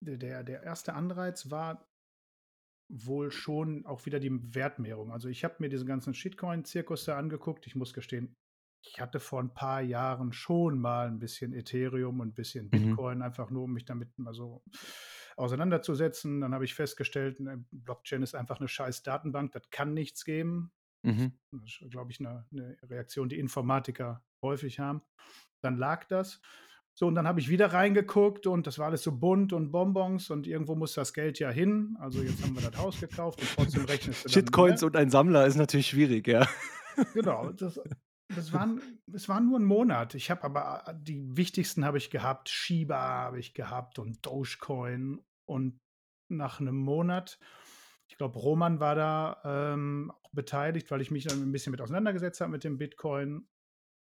der 0.01 0.43
der 0.45 0.63
erste 0.63 0.95
Anreiz 0.95 1.51
war 1.51 1.90
wohl 2.91 3.31
schon 3.33 3.87
auch 3.87 4.07
wieder 4.07 4.21
die 4.21 4.55
Wertmehrung. 4.55 5.13
Also, 5.13 5.29
ich 5.29 5.45
habe 5.45 5.57
mir 5.61 5.69
diesen 5.71 5.87
ganzen 5.89 6.15
Shitcoin-Zirkus 6.15 7.05
da 7.07 7.19
angeguckt. 7.19 7.67
Ich 7.67 7.77
muss 7.77 7.95
gestehen, 7.95 8.35
ich 8.83 9.01
hatte 9.01 9.21
vor 9.21 9.41
'n 9.41 9.55
paar 9.55 9.81
Jahren 9.83 10.33
schon 10.33 10.79
mal 10.81 11.09
'n 11.09 11.19
bisschen 11.21 11.53
Ethereum 11.55 12.21
und 12.21 12.31
'n 12.31 12.35
bisschen 12.35 12.71
Mhm. 12.73 13.01
Bitcoin, 13.01 13.23
einfach 13.23 13.51
nur, 13.51 13.65
um 13.65 13.73
mich 13.75 13.85
damit 13.87 14.19
mal 14.19 14.35
so 14.35 14.63
auseinanderzusetzen. 15.37 16.41
Dann 16.41 16.55
habe 16.55 16.65
ich 16.65 16.75
festgestellt, 16.75 17.41
ne, 17.41 17.65
Blockchain 17.73 18.23
ist 18.23 18.35
einfach 18.35 18.61
'ne 18.61 18.69
scheiß 18.69 19.03
Datenbank, 19.05 19.53
das 19.53 19.71
kann 19.71 19.95
nichts 19.95 20.25
geben. 20.25 20.73
Mhm. 21.05 21.41
Das 21.53 21.65
ist, 21.83 21.91
glaube 21.93 22.13
ich, 22.13 22.21
'ne 22.21 22.47
'ne 22.53 22.79
Reaktion, 22.85 23.29
die 23.31 23.39
Informatiker 23.41 24.25
häufig 24.43 24.81
haben. 24.81 25.03
Dann 25.63 25.77
lag 25.79 26.07
das. 26.09 26.41
So, 27.01 27.07
und 27.07 27.15
dann 27.15 27.27
habe 27.27 27.41
ich 27.41 27.49
wieder 27.49 27.73
reingeguckt 27.73 28.47
und 28.47 28.67
das 28.67 28.79
war 28.79 28.89
alles 28.89 29.03
so 29.03 29.11
bunt 29.11 29.55
und 29.55 29.73
Bonbons 29.73 30.29
und 30.29 30.47
irgendwo 30.47 30.75
muss 30.75 30.93
das 30.93 31.15
Geld 31.15 31.39
ja 31.39 31.49
hin. 31.49 31.97
Also 31.99 32.21
jetzt 32.21 32.43
haben 32.43 32.55
wir 32.55 32.71
das 32.71 32.79
Haus 32.79 33.01
gekauft 33.01 33.41
und 33.41 33.49
trotzdem 33.55 33.87
rechnest 33.87 34.27
du 34.27 34.29
Shitcoins 34.29 34.83
und 34.83 34.95
ein 34.97 35.09
Sammler 35.09 35.47
ist 35.47 35.57
natürlich 35.57 35.87
schwierig, 35.87 36.29
ja. 36.29 36.47
Genau, 37.15 37.53
das, 37.53 37.81
das, 38.29 38.53
waren, 38.53 38.83
das 39.07 39.31
war 39.31 39.41
nur 39.41 39.59
ein 39.59 39.65
Monat. 39.65 40.15
Ich 40.15 40.31
habe 40.31 40.45
aber 40.45 40.83
äh, 40.89 40.95
die 41.01 41.39
wichtigsten 41.39 41.87
habe 41.87 41.97
ich 41.97 42.11
gehabt. 42.11 42.51
Shiba 42.51 42.99
habe 42.99 43.39
ich 43.39 43.55
gehabt 43.55 43.99
und 43.99 44.27
Dogecoin. 44.27 45.25
Und 45.47 45.81
nach 46.29 46.61
einem 46.61 46.77
Monat, 46.77 47.39
ich 48.09 48.19
glaube, 48.19 48.39
Roman 48.39 48.79
war 48.79 48.95
da 48.95 49.41
ähm, 49.47 50.13
auch 50.23 50.33
beteiligt, 50.33 50.91
weil 50.91 51.01
ich 51.01 51.11
mich 51.11 51.25
dann 51.25 51.41
ein 51.41 51.53
bisschen 51.53 51.71
mit 51.71 51.81
auseinandergesetzt 51.81 52.43
habe 52.43 52.53
mit 52.53 52.63
dem 52.63 52.77
Bitcoin. 52.77 53.49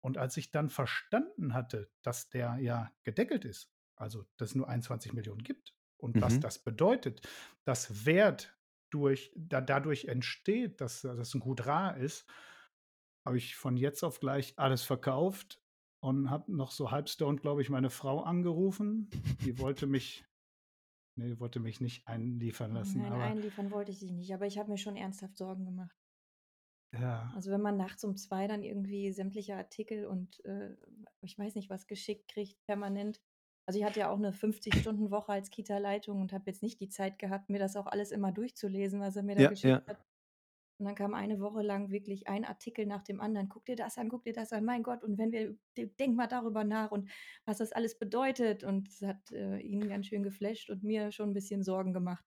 Und 0.02 0.18
als 0.18 0.38
ich 0.38 0.52
dann 0.52 0.70
verstanden 0.70 1.54
hatte, 1.54 1.92
dass 2.04 2.30
der 2.30 2.58
ja 2.60 2.92
gedeckelt 3.04 3.46
ist, 3.46 3.72
also 3.96 4.26
dass 4.38 4.52
es 4.52 4.56
nur 4.56 4.70
21 4.70 5.14
Millionen 5.14 5.44
gibt 5.44 5.76
und 5.98 6.22
was 6.22 6.36
Mhm. 6.38 6.42
das 6.42 6.60
bedeutet, 6.64 7.28
dass 7.66 8.06
Wert 8.06 8.58
durch, 8.92 9.32
da, 9.36 9.62
dadurch 9.62 10.06
entsteht, 10.06 10.82
dass 10.82 11.02
das 11.02 11.34
ein 11.34 11.40
gut 11.42 11.66
rar 11.66 11.98
ist, 11.98 12.26
habe 13.26 13.38
ich 13.38 13.56
von 13.56 13.78
jetzt 13.78 14.04
auf 14.04 14.20
gleich 14.20 14.54
alles 14.58 14.84
verkauft 14.84 15.62
und 16.02 16.30
habe 16.30 16.56
noch 16.56 16.72
so 16.72 16.92
halbstoned, 16.92 17.42
glaube 17.42 17.62
ich, 17.62 17.70
meine 17.70 17.90
Frau 17.90 18.22
angerufen. 18.24 19.10
Die 19.44 19.60
wollte 19.60 19.88
mich, 19.88 20.26
nee, 21.16 21.40
wollte 21.40 21.60
mich 21.60 21.82
nicht 21.82 22.08
einliefern 22.08 22.74
lassen, 22.74 23.02
Nein, 23.02 23.14
einliefern 23.22 23.72
wollte 23.72 23.92
ich 23.92 24.00
dich 24.00 24.12
nicht, 24.12 24.34
aber 24.34 24.46
ich 24.48 24.58
habe 24.58 24.70
mir 24.72 24.78
schon 24.78 24.96
ernsthaft 24.96 25.38
Sorgen 25.38 25.66
gemacht. 25.66 25.96
Ja, 26.92 27.32
Also 27.36 27.52
wenn 27.52 27.62
man 27.62 27.78
nachts 27.78 28.04
um 28.04 28.16
zwei 28.18 28.48
dann 28.48 28.64
irgendwie 28.64 29.12
sämtliche 29.12 29.56
Artikel 29.56 30.06
und 30.06 30.44
äh, 30.46 30.76
ich 31.22 31.38
weiß 31.38 31.56
nicht 31.56 31.70
was 31.70 31.88
geschickt 31.88 32.28
kriegt, 32.32 32.64
permanent. 32.66 33.22
Also 33.68 33.80
ich 33.80 33.86
hatte 33.86 34.00
ja 34.00 34.10
auch 34.10 34.18
eine 34.18 34.34
50-Stunden-Woche 34.34 35.32
als 35.32 35.52
Kita-Leitung 35.52 36.22
und 36.22 36.34
habe 36.34 36.46
jetzt 36.48 36.64
nicht 36.64 36.80
die 36.82 36.90
Zeit 36.90 37.20
gehabt, 37.20 37.50
mir 37.50 37.60
das 37.60 37.76
auch 37.76 37.86
alles 37.86 38.12
immer 38.12 38.32
durchzulesen, 38.32 39.00
was 39.00 39.16
er 39.16 39.24
mir 39.24 39.36
da 39.36 39.44
Ja, 39.44 39.50
geschickt 39.50 39.80
ja. 39.86 39.86
hat. 39.88 39.98
Und 40.80 40.86
dann 40.88 40.96
kam 40.96 41.14
eine 41.14 41.40
Woche 41.42 41.62
lang 41.62 41.92
wirklich 41.92 42.28
ein 42.28 42.46
Artikel 42.46 42.86
nach 42.86 43.04
dem 43.04 43.22
anderen. 43.22 43.50
Guck 43.50 43.66
dir 43.66 43.76
das 43.76 43.98
an, 43.98 44.10
guck 44.10 44.24
dir 44.24 44.34
das 44.34 44.54
an, 44.54 44.64
mein 44.66 44.84
Gott. 44.84 45.04
Und 45.04 45.18
wenn 45.18 45.32
wir, 45.32 45.58
de- 45.78 45.88
denk 46.00 46.16
mal 46.16 46.28
darüber 46.28 46.64
nach 46.64 46.92
und 46.92 47.10
was 47.46 47.58
das 47.60 47.74
alles 47.74 48.00
bedeutet. 48.00 48.64
Und 48.64 48.88
es 48.90 49.02
hat 49.02 49.32
äh, 49.34 49.60
ihn 49.60 49.90
ganz 49.90 50.08
schön 50.08 50.24
geflasht 50.24 50.70
und 50.70 50.84
mir 50.84 51.12
schon 51.12 51.32
ein 51.32 51.34
bisschen 51.34 51.64
Sorgen 51.64 51.94
gemacht. 51.94 52.26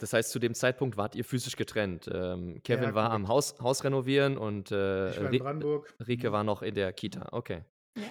Das 0.00 0.12
heißt, 0.12 0.30
zu 0.30 0.38
dem 0.38 0.54
Zeitpunkt 0.54 0.96
wart 0.96 1.14
ihr 1.14 1.24
physisch 1.24 1.56
getrennt. 1.56 2.10
Ähm, 2.12 2.60
Kevin 2.64 2.90
Ja, 2.90 2.94
war 2.94 3.10
am. 3.10 3.28
Haus, 3.28 3.54
Haus 3.60 3.84
renovieren 3.84 4.38
und 4.38 4.72
äh, 4.72 5.10
ich 5.10 5.22
war 5.22 5.32
in 5.32 5.38
Brandenburg. 5.38 5.94
Rike 6.06 6.32
war 6.32 6.42
noch 6.42 6.62
in 6.62 6.74
der 6.74 6.92
Kita. 6.92 7.28
Okay. 7.32 7.64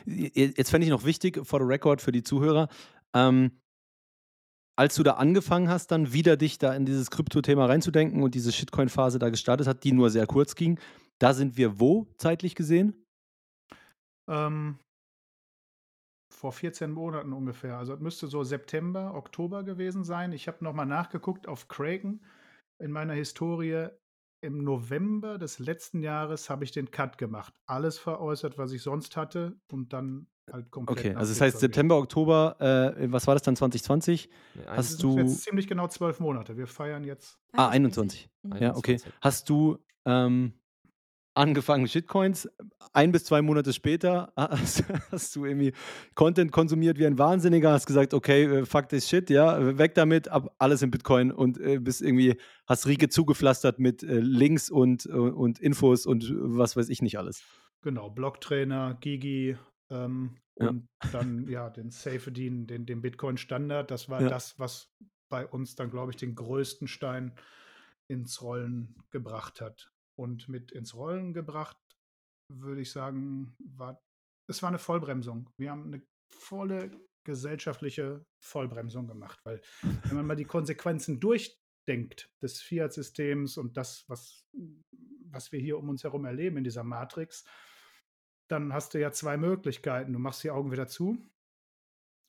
Jetzt 0.06 0.70
fände 0.70 0.86
ich 0.86 0.92
noch 0.92 1.06
wichtig, 1.06 1.46
for 1.46 1.60
the 1.60 1.66
record 1.66 2.02
für 2.02 2.12
die 2.12 2.22
Zuhörer, 2.22 2.68
ähm, 3.14 3.60
als 4.76 4.96
du 4.96 5.04
da 5.04 5.14
angefangen 5.14 5.68
hast, 5.68 5.88
dann 5.88 6.14
wieder 6.14 6.38
dich 6.38 6.58
da 6.58 6.74
in 6.74 6.86
dieses 6.86 7.12
Krypto-Thema 7.12 7.66
reinzudenken 7.66 8.24
und 8.24 8.34
diese 8.34 8.52
Shitcoin-Phase 8.52 9.20
da 9.20 9.30
gestartet 9.30 9.68
hat, 9.68 9.84
die 9.84 9.92
nur 9.92 10.10
sehr 10.10 10.26
kurz 10.26 10.56
ging, 10.56 10.80
da 11.18 11.34
sind 11.34 11.58
wir 11.58 11.82
wo 11.82 12.08
zeitlich 12.18 12.56
gesehen? 12.56 13.06
Ähm, 14.30 14.80
vor 16.40 16.54
14 16.54 16.90
Monaten 16.92 17.34
ungefähr. 17.34 17.78
Also 17.78 17.94
es 17.94 18.00
müsste 18.00 18.28
so 18.28 18.46
September, 18.46 19.14
Oktober 19.14 19.64
gewesen 19.64 20.06
sein. 20.06 20.32
Ich 20.32 20.48
habe 20.48 20.64
nochmal 20.64 20.86
nachgeguckt 20.86 21.50
auf 21.50 21.68
Kraken 21.68 22.22
in 22.82 22.92
meiner 22.92 23.12
Historie. 23.14 23.88
Im 24.42 24.64
November 24.64 25.38
des 25.38 25.60
letzten 25.60 26.02
Jahres 26.02 26.50
habe 26.50 26.64
ich 26.64 26.72
den 26.72 26.92
Cut 26.92 27.18
gemacht. 27.18 27.54
Alles 27.66 27.98
veräußert, 27.98 28.58
was 28.58 28.72
ich 28.72 28.82
sonst 28.82 29.18
hatte 29.18 29.58
und 29.70 29.92
dann 29.92 30.28
halt 30.50 30.72
komplett. 30.72 31.00
Okay, 31.00 31.14
also 31.14 31.34
das 31.34 31.42
heißt 31.42 31.60
September, 31.60 31.98
Oktober, 31.98 32.56
äh, 32.98 33.12
was 33.12 33.28
war 33.28 33.36
das 33.36 33.42
dann 33.44 33.58
2020? 33.58 34.30
Nee. 34.56 34.62
Hast 34.66 34.94
Das 34.94 34.98
du- 34.98 35.12
sind 35.16 35.28
jetzt 35.28 35.42
ziemlich 35.44 35.68
genau 35.68 35.90
zwölf 35.90 36.22
Monate. 36.22 36.56
Wir 36.56 36.68
feiern 36.68 37.04
jetzt. 37.04 37.38
Ah, 37.52 37.68
21. 37.68 38.30
Mhm. 38.44 38.52
Ja, 38.62 38.78
okay. 38.78 38.94
21. 38.94 39.14
Hast 39.20 39.50
du 39.50 39.78
ähm, 40.06 40.54
angefangen 41.34 41.88
Shitcoins, 41.88 42.50
ein 42.94 43.12
bis 43.12 43.24
zwei 43.26 43.42
Monate 43.42 43.72
später 43.74 44.34
hast, 44.38 44.84
hast 45.12 45.36
du 45.36 45.46
irgendwie 45.46 45.74
Content 46.16 46.52
konsumiert 46.52 46.98
wie 46.98 47.06
ein 47.06 47.18
Wahnsinniger, 47.18 47.72
hast 47.72 47.86
gesagt, 47.86 48.14
okay, 48.14 48.44
äh, 48.44 48.66
fuck 48.66 48.90
this 48.90 49.08
shit, 49.08 49.30
ja, 49.30 49.78
weg 49.78 49.96
damit, 49.96 50.28
ab 50.28 50.54
alles 50.58 50.82
in 50.82 50.92
Bitcoin 50.92 51.32
und 51.32 51.60
äh, 51.60 51.80
bist 51.80 52.02
irgendwie, 52.02 52.38
hast 52.68 52.88
Rieke 52.88 53.10
zugepflastert 53.10 53.80
mit 53.80 54.04
äh, 54.04 54.20
Links 54.20 54.70
und, 54.70 55.06
äh, 55.06 55.12
und 55.12 55.60
Infos 55.60 56.06
und 56.06 56.26
äh, 56.26 56.34
was 56.34 56.76
weiß 56.76 56.90
ich 56.90 57.02
nicht 57.02 57.18
alles. 57.18 57.44
Genau, 57.82 58.10
Blocktrainer, 58.10 58.98
Gigi 59.00 59.58
ähm, 59.90 60.36
Ja. 60.60 60.70
und 60.70 60.88
dann 61.12 61.48
ja 61.48 61.70
den 61.70 61.92
Safedin, 61.92 62.68
den, 62.68 62.86
den 62.86 63.02
Bitcoin-Standard. 63.02 63.90
Das 63.90 64.10
war 64.10 64.22
Ja. 64.22 64.28
das, 64.30 64.60
was 64.60 64.92
bei 65.30 65.46
uns 65.48 65.76
dann, 65.76 65.90
glaube 65.90 66.12
ich, 66.12 66.18
den 66.18 66.36
größten 66.36 66.88
Stein 66.88 67.34
ins 68.08 68.42
Rollen 68.42 68.96
gebracht 69.12 69.62
hat. 69.62 69.92
Und 70.20 70.50
mit 70.50 70.74
ins 70.74 70.96
Rollen 70.96 71.34
gebracht, 71.34 71.78
würde 72.52 72.82
ich 72.82 72.92
sagen, 72.92 73.56
war 73.60 74.02
es 74.50 74.62
war 74.64 74.70
eine 74.70 74.80
Vollbremsung. 74.80 75.50
Wir 75.58 75.72
haben 75.72 75.86
eine 75.86 76.02
volle 76.34 76.92
gesellschaftliche 77.24 78.26
Vollbremsung 78.44 79.08
gemacht, 79.08 79.40
weil 79.44 79.62
wenn 79.82 80.18
man 80.18 80.26
mal 80.26 80.36
die 80.36 80.46
Konsequenzen 80.46 81.20
durchdenkt 81.20 82.30
des 82.42 82.60
Fiat-Systems 82.60 83.58
und 83.58 83.78
das, 83.78 84.06
was, 84.08 84.48
was 85.30 85.52
wir 85.52 85.60
hier 85.60 85.78
um 85.78 85.90
uns 85.90 86.04
herum 86.04 86.26
erleben 86.26 86.58
in 86.58 86.64
dieser 86.64 86.84
Matrix, 86.84 87.46
dann 88.50 88.74
hast 88.74 88.94
du 88.96 89.00
ja 89.00 89.12
zwei 89.12 89.38
Möglichkeiten. 89.38 90.14
Du 90.14 90.20
machst 90.20 90.44
die 90.44 90.50
Augen 90.50 90.72
wieder 90.72 90.88
zu 90.88 91.24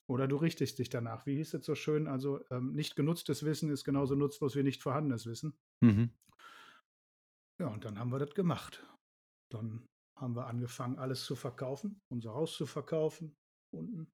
oder 0.07 0.27
du 0.27 0.35
richtest 0.35 0.77
dich 0.77 0.89
danach. 0.89 1.25
Wie 1.25 1.37
hieß 1.37 1.55
es 1.55 1.65
so 1.65 1.73
schön? 1.73 2.07
Also 2.07 2.45
ähm, 2.51 2.73
nicht 2.73 2.95
genutztes 2.95 3.43
Wissen 3.43 3.71
ist 3.71 3.83
genauso 3.83 4.13
nutzlos 4.13 4.55
wie 4.55 4.63
nicht 4.63 4.83
vorhandenes 4.83 5.25
Wissen. 5.25 5.57
Mhm. 5.81 6.11
Ja, 7.61 7.67
und 7.67 7.85
dann 7.85 7.99
haben 7.99 8.11
wir 8.11 8.17
das 8.17 8.33
gemacht. 8.33 8.83
Dann 9.51 9.85
haben 10.17 10.35
wir 10.35 10.47
angefangen, 10.47 10.97
alles 10.97 11.23
zu 11.25 11.35
verkaufen, 11.35 12.01
unser 12.11 12.33
Haus 12.33 12.55
zu 12.55 12.65
verkaufen. 12.65 13.35
Unten. 13.71 14.07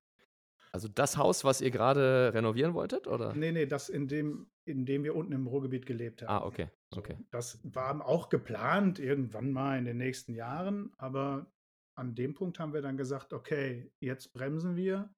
Also 0.73 0.89
das 0.89 1.15
Haus, 1.15 1.45
was 1.45 1.61
ihr 1.61 1.71
gerade 1.71 2.33
renovieren 2.33 2.73
wolltet, 2.73 3.07
oder? 3.07 3.33
Nee, 3.33 3.53
nee, 3.53 3.65
das, 3.65 3.87
in 3.87 4.09
dem, 4.09 4.51
in 4.65 4.85
dem 4.85 5.05
wir 5.05 5.15
unten 5.15 5.31
im 5.31 5.47
Ruhrgebiet 5.47 5.85
gelebt 5.85 6.21
haben. 6.23 6.29
Ah, 6.29 6.45
okay. 6.45 6.69
So, 6.93 6.99
Okay. 6.99 7.17
Das 7.31 7.59
war 7.63 8.05
auch 8.05 8.27
geplant 8.27 8.99
irgendwann 8.99 9.51
mal 9.53 9.77
in 9.77 9.85
den 9.85 9.97
nächsten 9.97 10.33
Jahren, 10.33 10.93
aber 10.97 11.49
an 11.97 12.15
dem 12.15 12.33
Punkt 12.33 12.59
haben 12.59 12.73
wir 12.73 12.81
dann 12.81 12.97
gesagt, 12.97 13.31
okay, 13.31 13.89
jetzt 14.01 14.33
bremsen 14.33 14.75
wir, 14.75 15.09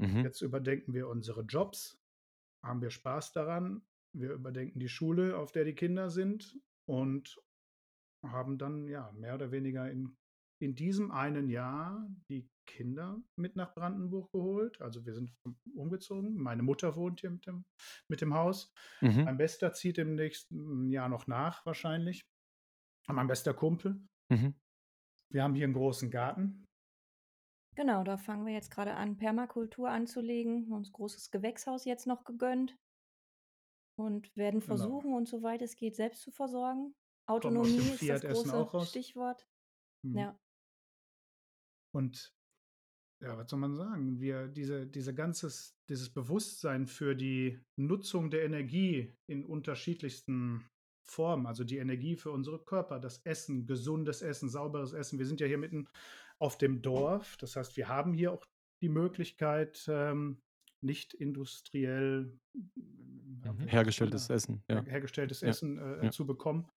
Mhm. 0.00 0.24
jetzt 0.24 0.42
überdenken 0.42 0.92
wir 0.94 1.08
unsere 1.08 1.42
Jobs, 1.42 1.98
haben 2.64 2.80
wir 2.82 2.90
Spaß 2.90 3.32
daran, 3.32 3.82
wir 4.12 4.32
überdenken 4.32 4.78
die 4.78 4.88
Schule, 4.88 5.36
auf 5.36 5.50
der 5.52 5.64
die 5.64 5.74
Kinder 5.74 6.08
sind 6.10 6.58
und 6.88 7.40
haben 8.30 8.58
dann 8.58 8.86
ja 8.88 9.10
mehr 9.12 9.34
oder 9.34 9.50
weniger 9.50 9.90
in, 9.90 10.16
in 10.60 10.74
diesem 10.74 11.10
einen 11.10 11.48
Jahr 11.48 12.06
die 12.30 12.48
Kinder 12.66 13.20
mit 13.36 13.56
nach 13.56 13.74
Brandenburg 13.74 14.30
geholt. 14.32 14.80
Also 14.80 15.04
wir 15.04 15.14
sind 15.14 15.32
umgezogen. 15.74 16.34
Meine 16.36 16.62
Mutter 16.62 16.96
wohnt 16.96 17.20
hier 17.20 17.30
mit 17.30 17.46
dem, 17.46 17.64
mit 18.08 18.20
dem 18.20 18.34
Haus. 18.34 18.72
Mhm. 19.00 19.24
Mein 19.24 19.36
Bester 19.36 19.72
zieht 19.74 19.98
im 19.98 20.14
nächsten 20.14 20.88
Jahr 20.90 21.08
noch 21.08 21.26
nach, 21.26 21.64
wahrscheinlich. 21.66 22.24
Mein 23.06 23.26
bester 23.26 23.52
Kumpel. 23.52 24.00
Mhm. 24.30 24.54
Wir 25.30 25.42
haben 25.42 25.54
hier 25.54 25.64
einen 25.64 25.74
großen 25.74 26.10
Garten. 26.10 26.64
Genau, 27.76 28.04
da 28.04 28.16
fangen 28.16 28.46
wir 28.46 28.54
jetzt 28.54 28.70
gerade 28.70 28.94
an, 28.94 29.16
Permakultur 29.16 29.90
anzulegen. 29.90 30.72
Uns 30.72 30.92
großes 30.92 31.30
Gewächshaus 31.30 31.84
jetzt 31.84 32.06
noch 32.06 32.24
gegönnt. 32.24 32.76
Und 33.98 34.34
werden 34.36 34.60
Genau. 34.60 34.66
versuchen, 34.66 35.12
uns 35.12 35.30
soweit 35.30 35.60
es 35.60 35.76
geht, 35.76 35.96
selbst 35.96 36.22
zu 36.22 36.30
versorgen. 36.30 36.94
Autonomie 37.26 37.78
ist 37.78 38.08
das 38.08 38.22
große. 38.22 38.86
Stichwort. 38.86 39.46
Mhm. 40.02 40.18
Ja. 40.18 40.38
Und 41.94 42.34
ja, 43.22 43.38
was 43.38 43.48
soll 43.48 43.60
man 43.60 43.74
sagen? 43.74 44.20
Wir, 44.20 44.48
diese, 44.48 44.86
diese 44.86 45.14
ganzes, 45.14 45.76
dieses 45.88 46.12
Bewusstsein 46.12 46.86
für 46.86 47.14
die 47.14 47.60
Nutzung 47.76 48.30
der 48.30 48.44
Energie 48.44 49.14
in 49.26 49.46
unterschiedlichsten 49.46 50.68
Formen, 51.06 51.46
also 51.46 51.64
die 51.64 51.78
Energie 51.78 52.16
für 52.16 52.30
unsere 52.32 52.62
Körper, 52.62 52.98
das 52.98 53.18
Essen, 53.24 53.66
gesundes 53.66 54.20
Essen, 54.22 54.48
sauberes 54.48 54.92
Essen. 54.92 55.18
Wir 55.18 55.26
sind 55.26 55.40
ja 55.40 55.46
hier 55.46 55.58
mitten 55.58 55.88
auf 56.38 56.58
dem 56.58 56.82
Dorf. 56.82 57.36
Das 57.38 57.56
heißt, 57.56 57.76
wir 57.76 57.88
haben 57.88 58.12
hier 58.12 58.32
auch 58.32 58.44
die 58.82 58.88
Möglichkeit, 58.88 59.84
ähm, 59.88 60.42
nicht 60.82 61.14
industriell 61.14 62.38
ja, 63.44 63.58
wie- 63.58 63.66
Hergestelltes 63.66 64.28
Essen, 64.28 64.62
ja. 64.68 64.76
her- 64.82 64.84
hergestelltes 64.90 65.40
Ja, 65.40 65.48
Essen 65.48 65.78
äh, 65.78 66.04
ja. 66.06 66.10
zu 66.10 66.26
bekommen. 66.26 66.68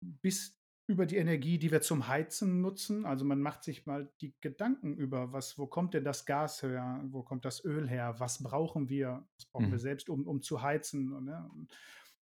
Bis 0.00 0.58
über 0.86 1.06
die 1.06 1.18
Energie, 1.18 1.58
die 1.58 1.70
wir 1.70 1.82
zum 1.82 2.08
Heizen 2.08 2.60
nutzen. 2.60 3.06
Also 3.06 3.24
man 3.24 3.40
macht 3.40 3.62
sich 3.62 3.86
mal 3.86 4.12
die 4.20 4.34
Gedanken 4.40 4.96
über, 4.96 5.32
was, 5.32 5.56
wo 5.56 5.66
kommt 5.68 5.94
denn 5.94 6.04
das 6.04 6.26
Gas 6.26 6.62
her, 6.62 7.00
wo 7.10 7.22
kommt 7.22 7.44
das 7.44 7.64
Öl 7.64 7.88
her, 7.88 8.16
was 8.18 8.42
brauchen 8.42 8.88
wir, 8.88 9.24
was 9.36 9.46
brauchen 9.46 9.66
Mhm. 9.66 9.72
wir 9.72 9.78
selbst, 9.78 10.08
um, 10.10 10.26
um 10.26 10.42
zu 10.42 10.62
heizen. 10.62 11.12
Und, 11.12 11.26
ne? 11.26 11.48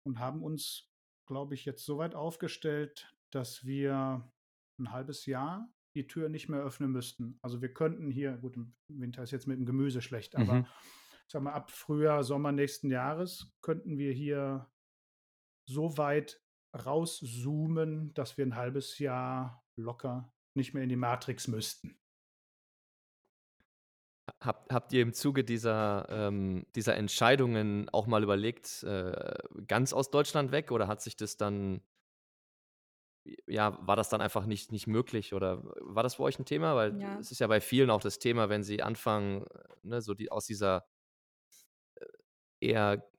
und 0.05 0.19
haben 0.19 0.43
uns, 0.43 0.91
glaube 1.27 1.55
ich, 1.55 1.65
jetzt 1.65 1.85
so 1.87 1.97
weit 1.99 2.15
aufgestellt, 2.15 3.17
dass 3.31 3.65
wir 3.65 4.31
ein 4.79 4.93
halbes 4.93 5.25
Jahr 5.27 5.73
die 5.95 6.07
Tür 6.07 6.29
nicht 6.29 6.49
mehr 6.49 6.61
öffnen 6.61 6.93
müssten. 6.93 7.39
Also 7.43 7.63
wir 7.63 7.73
könnten 7.73 8.11
hier, 8.11 8.37
gut, 8.37 8.57
im 8.57 8.75
Winter 8.89 9.23
ist 9.23 9.31
jetzt 9.31 9.47
mit 9.47 9.59
dem 9.59 9.67
Gemüse 9.67 10.03
schlecht, 10.03 10.37
aber 10.37 10.55
Mhm. 10.55 10.67
sag 11.29 11.43
mal, 11.43 11.53
ab 11.53 11.71
Frühjahr, 11.71 12.25
Sommer 12.25 12.53
nächsten 12.53 12.91
Jahres 12.91 13.55
könnten 13.63 13.97
wir 13.99 14.13
hier 14.13 14.71
so 15.67 15.97
weit 15.97 16.43
rauszoomen, 16.75 18.15
dass 18.15 18.37
wir 18.39 18.47
ein 18.47 18.57
halbes 18.57 18.99
Jahr 18.99 19.65
locker 19.77 20.33
nicht 20.55 20.75
mehr 20.75 20.83
in 20.83 20.89
die 20.89 20.97
Matrix 20.97 21.49
müssten. 21.49 21.99
Habt, 24.43 24.73
habt 24.73 24.93
ihr 24.93 25.03
im 25.03 25.13
Zuge 25.13 25.45
dieser, 25.45 26.07
ähm, 26.09 26.65
dieser 26.77 26.97
Entscheidungen 26.97 27.89
auch 27.91 28.07
mal 28.07 28.23
überlegt, 28.23 28.83
äh, 28.85 29.35
ganz 29.67 29.93
aus 29.93 30.11
Deutschland 30.11 30.53
weg 30.53 30.71
oder 30.71 30.87
hat 30.89 31.03
sich 31.03 31.17
das 31.17 31.37
dann, 31.37 31.83
ja, 33.47 33.79
war 33.87 33.97
das 33.97 34.09
dann 34.09 34.21
einfach 34.21 34.47
nicht, 34.47 34.73
nicht 34.73 34.87
möglich 34.87 35.35
oder 35.35 35.63
war 35.81 36.03
das 36.03 36.15
für 36.17 36.23
euch 36.23 36.39
ein 36.39 36.45
Thema? 36.47 36.75
Weil 36.77 36.97
Ja. 37.01 37.19
es 37.19 37.31
ist 37.31 37.39
ja 37.41 37.47
bei 37.47 37.61
vielen 37.61 37.91
auch 37.91 38.01
das 38.01 38.19
Thema, 38.19 38.49
wenn 38.49 38.63
sie 38.63 38.83
anfangen, 38.83 39.45
äh, 39.47 39.59
ne, 39.83 40.01
so 40.03 40.15
die, 40.15 40.31
aus 40.33 40.47
dieser 40.47 40.87
äh, 41.97 42.07
eher 42.61 43.11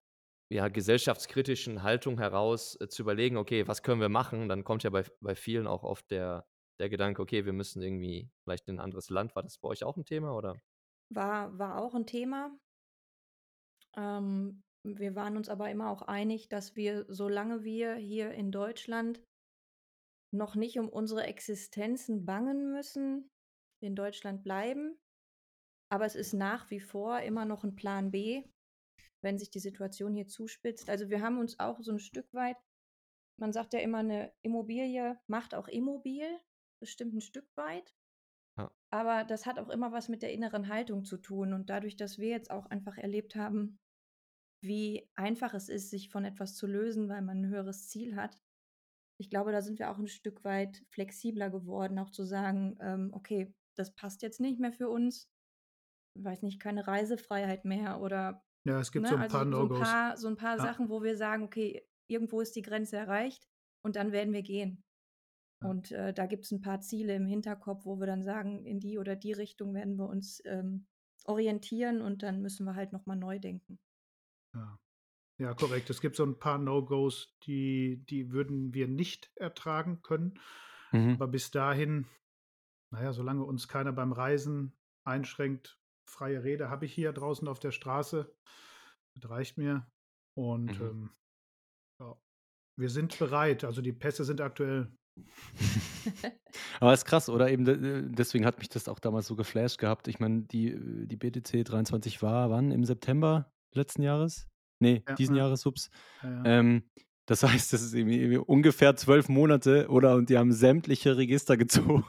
ja, 0.51 0.67
gesellschaftskritischen 0.67 1.81
Haltung 1.81 2.17
heraus 2.17 2.77
äh, 2.81 2.89
zu 2.89 3.03
überlegen, 3.03 3.37
okay, 3.37 3.67
was 3.67 3.83
können 3.83 4.01
wir 4.01 4.09
machen, 4.09 4.49
dann 4.49 4.63
kommt 4.63 4.83
ja 4.83 4.89
bei, 4.89 5.05
bei 5.21 5.33
vielen 5.33 5.65
auch 5.65 5.83
oft 5.83 6.11
der, 6.11 6.45
der 6.79 6.89
Gedanke, 6.89 7.21
okay, 7.21 7.45
wir 7.45 7.53
müssen 7.53 7.81
irgendwie 7.81 8.29
vielleicht 8.43 8.67
in 8.67 8.75
ein 8.75 8.81
anderes 8.81 9.09
Land. 9.09 9.33
War 9.35 9.43
das 9.43 9.57
bei 9.57 9.69
euch 9.69 9.83
auch 9.83 9.95
ein 9.95 10.05
Thema 10.05 10.35
oder? 10.35 10.61
War, 11.09 11.57
war 11.57 11.81
auch 11.81 11.95
ein 11.95 12.05
Thema. 12.05 12.51
Ähm, 13.95 14.61
wir 14.83 15.15
waren 15.15 15.37
uns 15.37 15.47
aber 15.47 15.69
immer 15.69 15.89
auch 15.89 16.01
einig, 16.01 16.49
dass 16.49 16.75
wir, 16.75 17.05
solange 17.07 17.63
wir 17.63 17.95
hier 17.95 18.31
in 18.31 18.51
Deutschland 18.51 19.23
noch 20.33 20.55
nicht 20.55 20.79
um 20.79 20.89
unsere 20.89 21.23
Existenzen 21.23 22.25
bangen 22.25 22.71
müssen, 22.71 23.29
in 23.81 23.95
Deutschland 23.95 24.43
bleiben. 24.43 24.97
Aber 25.89 26.05
es 26.05 26.15
ist 26.15 26.33
nach 26.33 26.71
wie 26.71 26.79
vor 26.79 27.19
immer 27.19 27.45
noch 27.45 27.63
ein 27.63 27.75
Plan 27.75 28.11
B, 28.11 28.43
wenn 29.21 29.37
sich 29.37 29.49
die 29.49 29.59
Situation 29.59 30.13
hier 30.13 30.27
zuspitzt. 30.27 30.89
Also 30.89 31.09
wir 31.09 31.21
haben 31.21 31.37
uns 31.37 31.59
auch 31.59 31.79
so 31.81 31.91
ein 31.91 31.99
Stück 31.99 32.33
weit, 32.33 32.57
man 33.37 33.53
sagt 33.53 33.73
ja 33.73 33.79
immer, 33.79 33.99
eine 33.99 34.31
Immobilie 34.41 35.19
macht 35.27 35.55
auch 35.55 35.67
immobil, 35.67 36.25
bestimmt 36.79 37.13
ein 37.15 37.21
Stück 37.21 37.47
weit. 37.55 37.95
Ja. 38.57 38.71
Aber 38.89 39.23
das 39.23 39.45
hat 39.45 39.59
auch 39.59 39.69
immer 39.69 39.91
was 39.91 40.09
mit 40.09 40.21
der 40.21 40.33
inneren 40.33 40.67
Haltung 40.67 41.05
zu 41.05 41.17
tun. 41.17 41.53
Und 41.53 41.69
dadurch, 41.69 41.95
dass 41.95 42.19
wir 42.19 42.29
jetzt 42.29 42.51
auch 42.51 42.65
einfach 42.67 42.97
erlebt 42.97 43.35
haben, 43.35 43.79
wie 44.63 45.09
einfach 45.15 45.53
es 45.53 45.69
ist, 45.69 45.89
sich 45.89 46.09
von 46.09 46.25
etwas 46.25 46.55
zu 46.55 46.67
lösen, 46.67 47.09
weil 47.09 47.21
man 47.21 47.41
ein 47.41 47.49
höheres 47.49 47.89
Ziel 47.89 48.15
hat, 48.15 48.39
ich 49.21 49.29
glaube, 49.29 49.51
da 49.51 49.61
sind 49.61 49.77
wir 49.77 49.91
auch 49.91 49.99
ein 49.99 50.07
Stück 50.07 50.43
weit 50.43 50.83
flexibler 50.89 51.51
geworden, 51.51 51.99
auch 51.99 52.09
zu 52.09 52.23
sagen, 52.23 52.75
ähm, 52.81 53.11
okay, 53.13 53.53
das 53.75 53.93
passt 53.93 54.23
jetzt 54.23 54.39
nicht 54.39 54.59
mehr 54.59 54.71
für 54.71 54.89
uns. 54.89 55.29
Weiß 56.15 56.41
nicht, 56.41 56.59
keine 56.59 56.87
Reisefreiheit 56.87 57.63
mehr 57.63 58.01
oder 58.01 58.43
Ja, 58.63 58.79
es 58.79 58.91
gibt 58.91 59.03
ne, 59.03 59.09
so 59.09 59.15
ein 59.15 59.21
also 59.23 59.37
paar 59.37 59.45
so 59.45 59.45
ein 59.45 59.49
No-Gos. 59.49 59.79
paar, 59.79 60.17
so 60.17 60.27
ein 60.27 60.35
paar 60.35 60.57
Ja. 60.57 60.63
Sachen, 60.63 60.89
wo 60.89 61.01
wir 61.01 61.17
sagen, 61.17 61.43
okay, 61.43 61.85
irgendwo 62.07 62.41
ist 62.41 62.55
die 62.55 62.61
Grenze 62.61 62.97
erreicht 62.97 63.47
und 63.83 63.95
dann 63.95 64.11
werden 64.11 64.33
wir 64.33 64.43
gehen. 64.43 64.83
Ja. 65.61 65.69
Und 65.69 65.91
äh, 65.91 66.13
da 66.13 66.25
gibt 66.25 66.45
es 66.45 66.51
ein 66.51 66.61
paar 66.61 66.81
Ziele 66.81 67.15
im 67.15 67.25
Hinterkopf, 67.25 67.85
wo 67.85 67.99
wir 67.99 68.07
dann 68.07 68.23
sagen, 68.23 68.65
in 68.65 68.79
die 68.79 68.97
oder 68.97 69.15
die 69.15 69.33
Richtung 69.33 69.73
werden 69.73 69.95
wir 69.95 70.07
uns 70.07 70.41
ähm, 70.45 70.87
orientieren 71.25 72.01
und 72.01 72.23
dann 72.23 72.41
müssen 72.41 72.65
wir 72.65 72.75
halt 72.75 72.93
nochmal 72.93 73.17
neu 73.17 73.39
denken. 73.39 73.79
Ja. 74.53 74.79
ja, 75.37 75.53
korrekt. 75.53 75.89
Es 75.89 76.01
gibt 76.01 76.15
so 76.15 76.25
ein 76.25 76.37
paar 76.37 76.57
No-Gos, 76.57 77.37
die, 77.43 78.03
die 78.09 78.31
würden 78.31 78.73
wir 78.73 78.87
nicht 78.87 79.31
ertragen 79.35 80.01
können. 80.01 80.39
Mhm. 80.91 81.13
Aber 81.13 81.27
bis 81.27 81.51
dahin, 81.51 82.05
naja, 82.91 83.13
solange 83.13 83.43
uns 83.43 83.67
keiner 83.67 83.93
beim 83.93 84.11
Reisen 84.11 84.73
einschränkt, 85.03 85.80
freie 86.11 86.43
Rede 86.43 86.69
habe 86.69 86.85
ich 86.85 86.93
hier 86.93 87.13
draußen 87.13 87.47
auf 87.47 87.59
der 87.59 87.71
Straße. 87.71 88.31
Das 89.19 89.29
reicht 89.31 89.57
mir. 89.57 89.87
Und 90.37 90.79
Mhm. 90.79 90.85
ähm, 90.85 91.09
ja, 91.99 92.15
wir 92.79 92.89
sind 92.89 93.17
bereit. 93.17 93.63
Also 93.63 93.81
die 93.81 93.93
Pässe 93.93 94.23
sind 94.25 94.41
aktuell. 94.41 94.91
Aber 96.79 96.93
ist 96.93 97.05
krass, 97.05 97.29
oder? 97.29 97.49
Eben 97.49 97.65
de- 97.65 98.09
deswegen 98.09 98.45
hat 98.45 98.59
mich 98.59 98.69
das 98.69 98.87
auch 98.87 98.99
damals 98.99 99.27
so 99.27 99.35
geflasht 99.35 99.77
gehabt. 99.77 100.07
Ich 100.07 100.19
meine, 100.19 100.43
die, 100.43 100.77
die 101.07 101.17
BTC 101.17 101.63
23 101.65 102.21
war 102.21 102.49
wann? 102.49 102.71
Im 102.71 102.83
September 102.85 103.51
letzten 103.73 104.03
Jahres? 104.03 104.47
Nee, 104.79 105.03
Ja, 105.07 105.15
diesen 105.15 105.35
ja. 105.35 105.43
Jahres, 105.43 105.65
ups. 105.65 105.89
Ja. 106.23 106.43
Ähm, 106.45 106.89
das 107.27 107.43
heißt, 107.67 107.73
das 107.73 107.81
ist 107.81 107.93
irgendwie, 107.93 108.19
irgendwie 108.19 108.37
ungefähr 108.37 108.95
zwölf 108.95 109.29
Monate, 109.29 109.87
oder? 109.89 110.15
Und 110.15 110.29
die 110.29 110.37
haben 110.37 110.51
sämtliche 110.51 111.17
Register 111.17 111.55
gezogen. 111.57 112.05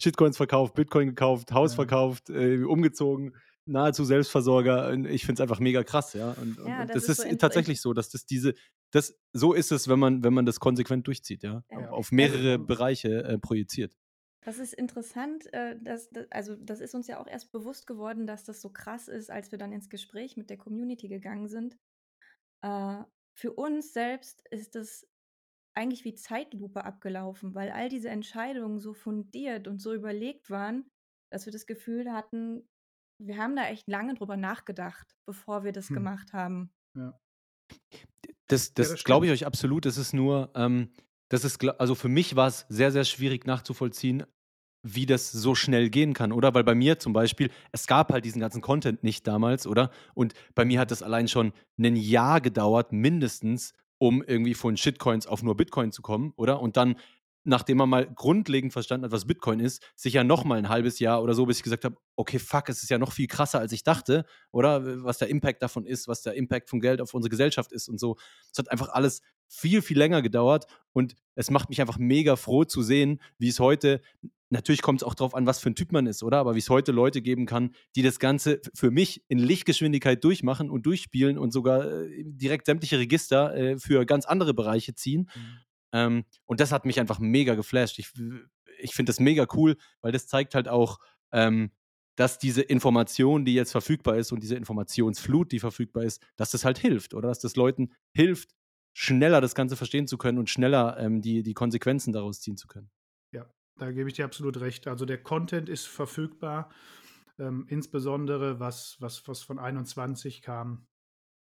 Shitcoins 0.00 0.36
verkauft, 0.36 0.74
Bitcoin 0.74 1.08
gekauft, 1.08 1.52
Haus 1.52 1.72
Ja. 1.72 1.76
verkauft, 1.76 2.30
äh, 2.30 2.62
umgezogen, 2.64 3.34
nahezu 3.66 4.04
Selbstversorger. 4.04 4.92
Ich 5.10 5.24
finde 5.26 5.34
es 5.34 5.40
einfach 5.42 5.60
mega 5.60 5.82
krass, 5.82 6.12
ja. 6.14 6.32
Und, 6.32 6.56
Ja, 6.58 6.82
und 6.82 6.90
das 6.94 7.06
das, 7.06 7.18
ist 7.18 7.28
so 7.30 7.36
tatsächlich 7.36 7.80
so, 7.80 7.92
dass 7.92 8.10
das 8.10 8.24
diese, 8.26 8.54
das, 8.92 9.18
so 9.32 9.52
ist 9.52 9.72
es, 9.72 9.88
wenn 9.88 9.98
man, 9.98 10.22
wenn 10.24 10.32
man 10.34 10.46
das 10.46 10.60
konsequent 10.60 11.06
durchzieht, 11.06 11.42
ja. 11.42 11.64
Ja. 11.70 11.90
Auf 11.90 12.12
mehrere 12.12 12.52
Also- 12.52 12.64
Bereiche 12.66 13.24
äh, 13.24 13.38
projiziert. 13.38 13.96
Das 14.44 14.60
ist 14.60 14.74
interessant, 14.74 15.52
äh, 15.52 15.74
dass, 15.82 16.08
dass, 16.10 16.30
also 16.30 16.54
das 16.54 16.80
ist 16.80 16.94
uns 16.94 17.08
ja 17.08 17.18
auch 17.20 17.26
erst 17.26 17.50
bewusst 17.50 17.88
geworden, 17.88 18.28
dass 18.28 18.44
das 18.44 18.60
so 18.60 18.70
krass 18.70 19.08
ist, 19.08 19.28
als 19.28 19.50
wir 19.50 19.58
dann 19.58 19.72
ins 19.72 19.88
Gespräch 19.90 20.36
mit 20.36 20.50
der 20.50 20.56
Community 20.56 21.08
gegangen 21.08 21.48
sind. 21.48 21.76
Äh, 22.62 23.02
für 23.34 23.52
uns 23.54 23.92
selbst 23.92 24.44
ist 24.52 24.76
es 24.76 25.08
eigentlich 25.76 26.04
wie 26.04 26.14
Zeitlupe 26.14 26.84
abgelaufen, 26.84 27.54
weil 27.54 27.70
all 27.70 27.88
diese 27.88 28.08
Entscheidungen 28.08 28.78
so 28.78 28.94
fundiert 28.94 29.68
und 29.68 29.80
so 29.80 29.94
überlegt 29.94 30.50
waren, 30.50 30.88
dass 31.30 31.46
wir 31.46 31.52
das 31.52 31.66
Gefühl 31.66 32.12
hatten, 32.12 32.68
wir 33.18 33.38
haben 33.38 33.56
da 33.56 33.64
echt 33.68 33.88
lange 33.88 34.14
drüber 34.14 34.36
nachgedacht, 34.36 35.16
bevor 35.26 35.64
wir 35.64 35.72
das 35.72 35.90
Hm. 35.90 35.96
gemacht 35.96 36.32
haben. 36.32 36.72
Ja. 36.96 37.18
Das, 38.48 38.74
das, 38.74 38.90
das 38.90 39.04
glaube 39.04 39.26
ich 39.26 39.32
euch 39.32 39.46
absolut. 39.46 39.84
Das 39.86 39.96
ist 39.98 40.12
nur, 40.12 40.50
ähm, 40.54 40.90
das 41.28 41.44
ist, 41.44 41.62
also 41.64 41.94
für 41.94 42.08
mich 42.08 42.36
war 42.36 42.48
es 42.48 42.66
sehr, 42.68 42.92
sehr 42.92 43.04
schwierig 43.04 43.46
nachzuvollziehen, 43.46 44.24
wie 44.84 45.06
das 45.06 45.32
so 45.32 45.54
schnell 45.56 45.90
gehen 45.90 46.14
kann, 46.14 46.30
oder? 46.30 46.54
Weil 46.54 46.62
bei 46.62 46.76
mir 46.76 46.98
zum 47.00 47.12
Beispiel, 47.12 47.50
es 47.72 47.88
gab 47.88 48.12
halt 48.12 48.24
diesen 48.24 48.40
ganzen 48.40 48.60
Content 48.62 49.02
nicht 49.02 49.26
damals, 49.26 49.66
oder? 49.66 49.90
Und 50.14 50.34
bei 50.54 50.64
mir 50.64 50.78
hat 50.78 50.92
das 50.92 51.02
allein 51.02 51.26
schon 51.26 51.52
ein 51.78 51.96
Jahr 51.96 52.40
gedauert, 52.40 52.92
mindestens, 52.92 53.72
um 53.98 54.22
irgendwie 54.22 54.54
von 54.54 54.76
Shitcoins 54.76 55.26
auf 55.26 55.42
nur 55.42 55.56
Bitcoin 55.56 55.92
zu 55.92 56.02
kommen, 56.02 56.32
oder? 56.36 56.60
Und 56.60 56.76
dann, 56.76 56.96
nachdem 57.44 57.78
man 57.78 57.88
mal 57.88 58.06
grundlegend 58.12 58.72
verstanden 58.72 59.04
hat, 59.04 59.12
was 59.12 59.26
Bitcoin 59.26 59.60
ist, 59.60 59.82
sicher 59.94 60.24
noch 60.24 60.44
mal 60.44 60.58
ein 60.58 60.68
halbes 60.68 60.98
Jahr 60.98 61.22
oder 61.22 61.34
so, 61.34 61.46
bis 61.46 61.58
ich 61.58 61.62
gesagt 61.62 61.84
habe, 61.84 61.96
okay, 62.16 62.38
fuck, 62.38 62.68
es 62.68 62.82
ist 62.82 62.90
ja 62.90 62.98
noch 62.98 63.12
viel 63.12 63.26
krasser, 63.26 63.60
als 63.60 63.72
ich 63.72 63.84
dachte, 63.84 64.24
oder? 64.50 65.04
Was 65.04 65.18
der 65.18 65.28
Impact 65.28 65.62
davon 65.62 65.86
ist, 65.86 66.08
was 66.08 66.22
der 66.22 66.34
Impact 66.34 66.68
von 66.68 66.80
Geld 66.80 67.00
auf 67.00 67.14
unsere 67.14 67.30
Gesellschaft 67.30 67.72
ist 67.72 67.88
und 67.88 67.98
so. 67.98 68.16
Es 68.52 68.58
hat 68.58 68.70
einfach 68.70 68.88
alles 68.90 69.22
viel, 69.48 69.80
viel 69.80 69.96
länger 69.96 70.22
gedauert 70.22 70.66
und 70.92 71.14
es 71.34 71.50
macht 71.50 71.68
mich 71.68 71.80
einfach 71.80 71.98
mega 71.98 72.36
froh 72.36 72.64
zu 72.64 72.82
sehen, 72.82 73.20
wie 73.38 73.48
es 73.48 73.60
heute, 73.60 74.00
natürlich 74.50 74.82
kommt 74.82 75.02
es 75.02 75.06
auch 75.06 75.14
drauf 75.14 75.34
an, 75.34 75.46
was 75.46 75.60
für 75.60 75.70
ein 75.70 75.74
Typ 75.74 75.92
man 75.92 76.06
ist, 76.06 76.22
oder? 76.22 76.38
Aber 76.38 76.54
wie 76.54 76.60
es 76.60 76.70
heute 76.70 76.92
Leute 76.92 77.22
geben 77.22 77.46
kann, 77.46 77.74
die 77.94 78.02
das 78.02 78.18
Ganze 78.18 78.60
für 78.74 78.90
mich 78.90 79.24
in 79.28 79.38
Lichtgeschwindigkeit 79.38 80.22
durchmachen 80.22 80.70
und 80.70 80.86
durchspielen 80.86 81.38
und 81.38 81.52
sogar 81.52 81.90
äh, 81.90 82.24
direkt 82.24 82.66
sämtliche 82.66 82.98
Register 82.98 83.54
äh, 83.54 83.78
für 83.78 84.06
ganz 84.06 84.26
andere 84.26 84.54
Bereiche 84.54 84.94
ziehen. 84.94 85.28
Mhm. 85.34 85.58
Ähm, 85.92 86.24
und 86.44 86.60
das 86.60 86.72
hat 86.72 86.84
mich 86.84 87.00
einfach 87.00 87.18
mega 87.18 87.54
geflasht. 87.54 87.98
Ich, 87.98 88.12
ich 88.78 88.94
finde 88.94 89.10
das 89.10 89.20
mega 89.20 89.46
cool, 89.54 89.76
weil 90.00 90.12
das 90.12 90.26
zeigt 90.26 90.54
halt 90.54 90.68
auch, 90.68 90.98
ähm, 91.32 91.70
dass 92.16 92.38
diese 92.38 92.62
Information, 92.62 93.44
die 93.44 93.54
jetzt 93.54 93.72
verfügbar 93.72 94.16
ist 94.16 94.32
und 94.32 94.42
diese 94.42 94.56
Informationsflut, 94.56 95.52
die 95.52 95.60
verfügbar 95.60 96.04
ist, 96.04 96.22
dass 96.36 96.50
das 96.50 96.64
halt 96.64 96.78
hilft 96.78 97.14
oder 97.14 97.28
dass 97.28 97.40
das 97.40 97.56
Leuten 97.56 97.92
hilft, 98.14 98.54
schneller 98.94 99.42
das 99.42 99.54
Ganze 99.54 99.76
verstehen 99.76 100.06
zu 100.06 100.16
können 100.16 100.38
und 100.38 100.48
schneller 100.48 100.96
ähm, 100.98 101.20
die, 101.20 101.42
die 101.42 101.52
Konsequenzen 101.52 102.14
daraus 102.14 102.40
ziehen 102.40 102.56
zu 102.56 102.66
können. 102.66 102.90
Da 103.78 103.92
gebe 103.92 104.08
ich 104.08 104.14
dir 104.14 104.24
absolut 104.24 104.60
recht. 104.60 104.86
Also 104.86 105.04
der 105.04 105.22
Content 105.22 105.68
ist 105.68 105.86
verfügbar, 105.86 106.70
ähm, 107.38 107.66
insbesondere 107.68 108.58
was, 108.60 108.96
was, 109.00 109.26
was 109.28 109.42
von 109.42 109.58
21 109.58 110.42
kam. 110.42 110.86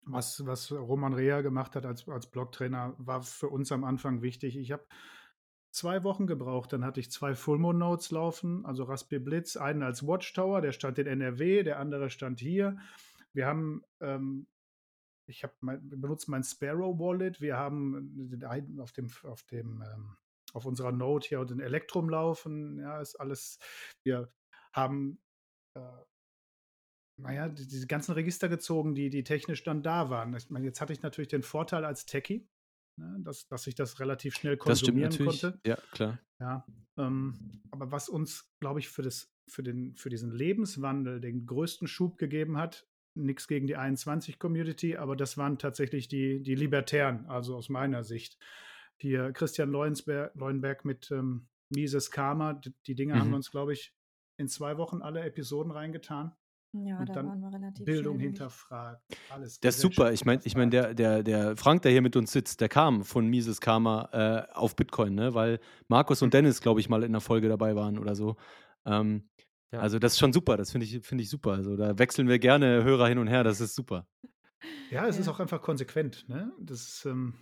Was, 0.03 0.45
was 0.47 0.71
Roman 0.71 1.13
Rea 1.13 1.41
gemacht 1.41 1.75
hat 1.75 1.85
als, 1.85 2.07
als 2.07 2.25
Blogtrainer, 2.25 2.95
war 2.97 3.21
für 3.21 3.49
uns 3.49 3.71
am 3.71 3.83
Anfang 3.83 4.23
wichtig. 4.23 4.57
Ich 4.57 4.71
habe 4.71 4.87
zwei 5.69 6.03
Wochen 6.03 6.25
gebraucht, 6.25 6.73
dann 6.73 6.83
hatte 6.83 6.99
ich 6.99 7.11
zwei 7.11 7.35
Fullmoon 7.35 7.77
Notes 7.77 8.09
laufen, 8.09 8.65
also 8.65 8.83
Raspberry 8.85 9.21
Blitz, 9.21 9.57
einen 9.57 9.83
als 9.83 10.07
Watchtower, 10.07 10.61
der 10.61 10.71
stand 10.71 10.97
in 10.97 11.05
NRW, 11.05 11.61
der 11.61 11.77
andere 11.77 12.09
stand 12.09 12.39
hier. 12.39 12.79
Wir 13.31 13.45
haben 13.45 13.83
ähm, 13.99 14.47
ich 15.31 15.43
habe 15.43 15.53
mein, 15.61 15.89
benutzt 15.89 16.27
mein 16.27 16.43
Sparrow 16.43 16.97
Wallet. 16.99 17.41
Wir 17.41 17.57
haben 17.57 18.29
einen 18.43 18.79
auf 18.79 18.91
dem, 18.91 19.09
auf 19.23 19.43
dem, 19.43 19.81
ähm, 19.81 20.17
auf 20.53 20.65
unserer 20.65 20.91
Node 20.91 21.27
hier 21.27 21.45
den 21.45 21.59
Elektrum 21.59 22.09
laufen. 22.09 22.79
Ja, 22.79 23.01
ist 23.01 23.15
alles. 23.15 23.59
Wir 24.03 24.31
haben, 24.73 25.19
äh, 25.75 25.81
naja, 27.17 27.49
die, 27.49 27.67
diese 27.67 27.87
ganzen 27.87 28.13
Register 28.13 28.49
gezogen, 28.49 28.95
die, 28.95 29.09
die 29.09 29.23
technisch 29.23 29.63
dann 29.63 29.83
da 29.83 30.09
waren. 30.09 30.35
Ich 30.35 30.49
meine, 30.49 30.65
jetzt 30.65 30.81
hatte 30.81 30.93
ich 30.93 31.01
natürlich 31.01 31.29
den 31.29 31.43
Vorteil 31.43 31.85
als 31.85 32.05
Techie, 32.05 32.47
ne, 32.97 33.19
dass, 33.23 33.47
dass 33.47 33.67
ich 33.67 33.75
das 33.75 33.99
relativ 33.99 34.35
schnell 34.35 34.57
konsumieren 34.57 35.17
konnte. 35.17 35.59
Ja, 35.65 35.77
klar. 35.91 36.19
Ja, 36.39 36.65
Ähm, 36.97 37.61
aber 37.69 37.91
was 37.91 38.09
uns, 38.09 38.51
glaube 38.59 38.79
ich, 38.79 38.89
für, 38.89 39.03
das, 39.03 39.31
für, 39.47 39.63
den, 39.63 39.95
für 39.95 40.09
diesen 40.09 40.31
Lebenswandel 40.31 41.21
den 41.21 41.45
größten 41.45 41.87
Schub 41.87 42.17
gegeben 42.17 42.57
hat, 42.57 42.87
nichts 43.13 43.47
gegen 43.47 43.67
die 43.67 43.77
21-Community, 43.77 44.97
aber 44.97 45.15
das 45.15 45.37
waren 45.37 45.57
tatsächlich 45.57 46.07
die, 46.07 46.41
die 46.41 46.55
Libertären, 46.55 47.25
also 47.27 47.55
aus 47.55 47.69
meiner 47.69 48.03
Sicht. 48.03 48.37
Hier 49.01 49.31
Christian 49.33 49.71
Leuensberg, 49.71 50.33
Leuenberg 50.35 50.85
mit 50.85 51.09
ähm, 51.11 51.47
Mises 51.69 52.11
Karma, 52.11 52.53
die, 52.53 52.71
die 52.85 52.95
Dinge 52.95 53.15
haben 53.15 53.27
Mhm. 53.27 53.31
wir 53.31 53.35
uns, 53.37 53.49
glaube 53.51 53.73
ich, 53.73 53.93
in 54.37 54.47
zwei 54.47 54.77
Wochen 54.77 55.01
alle 55.01 55.21
Episoden 55.21 55.71
reingetan. 55.71 56.33
Ja, 56.73 56.99
Und 56.99 57.09
da 57.09 57.13
dann 57.15 57.27
waren 57.27 57.41
wir 57.41 57.51
relativ 57.53 57.83
Bildung 57.83 58.19
hinterfragt, 58.19 59.01
alles. 59.29 59.59
Das 59.59 59.75
ist 59.75 59.81
super. 59.81 60.13
Ich 60.13 60.23
meine, 60.23 60.41
ich 60.45 60.55
mein, 60.55 60.69
der, 60.71 60.93
der, 60.93 61.21
der 61.23 61.57
Frank, 61.57 61.81
der 61.81 61.91
hier 61.91 62.01
mit 62.01 62.15
uns 62.15 62.31
sitzt, 62.31 62.61
der 62.61 62.69
kam 62.69 63.03
von 63.03 63.27
Mises 63.27 63.59
Karma 63.59 64.07
äh, 64.13 64.53
auf 64.53 64.75
Bitcoin, 64.75 65.15
ne? 65.15 65.33
weil 65.33 65.59
Markus 65.89 66.21
und 66.21 66.33
Dennis, 66.33 66.61
glaube 66.61 66.79
ich, 66.79 66.87
mal 66.87 67.03
in 67.03 67.11
der 67.11 67.19
Folge 67.21 67.49
dabei 67.49 67.75
waren 67.75 67.97
oder 67.99 68.15
so. 68.15 68.37
Ähm, 68.85 69.27
Ja. 69.73 69.79
Also 69.79 69.99
das 69.99 70.13
ist 70.13 70.19
schon 70.19 70.33
super, 70.33 70.57
das 70.57 70.71
finde 70.71 70.85
ich, 70.85 71.05
finde 71.05 71.23
ich 71.23 71.29
super. 71.29 71.53
Also 71.53 71.75
da 71.75 71.97
wechseln 71.97 72.27
wir 72.27 72.39
gerne 72.39 72.83
Hörer 72.83 73.07
hin 73.07 73.17
und 73.17 73.27
her, 73.27 73.43
das 73.43 73.61
ist 73.61 73.73
super. 73.75 74.05
Ja, 74.91 75.07
es 75.07 75.17
ist 75.17 75.25
Ja. 75.27 75.31
auch 75.33 75.39
einfach 75.39 75.61
konsequent. 75.61 76.27
Ne? 76.29 76.51
Das 76.59 77.05
ähm, 77.05 77.33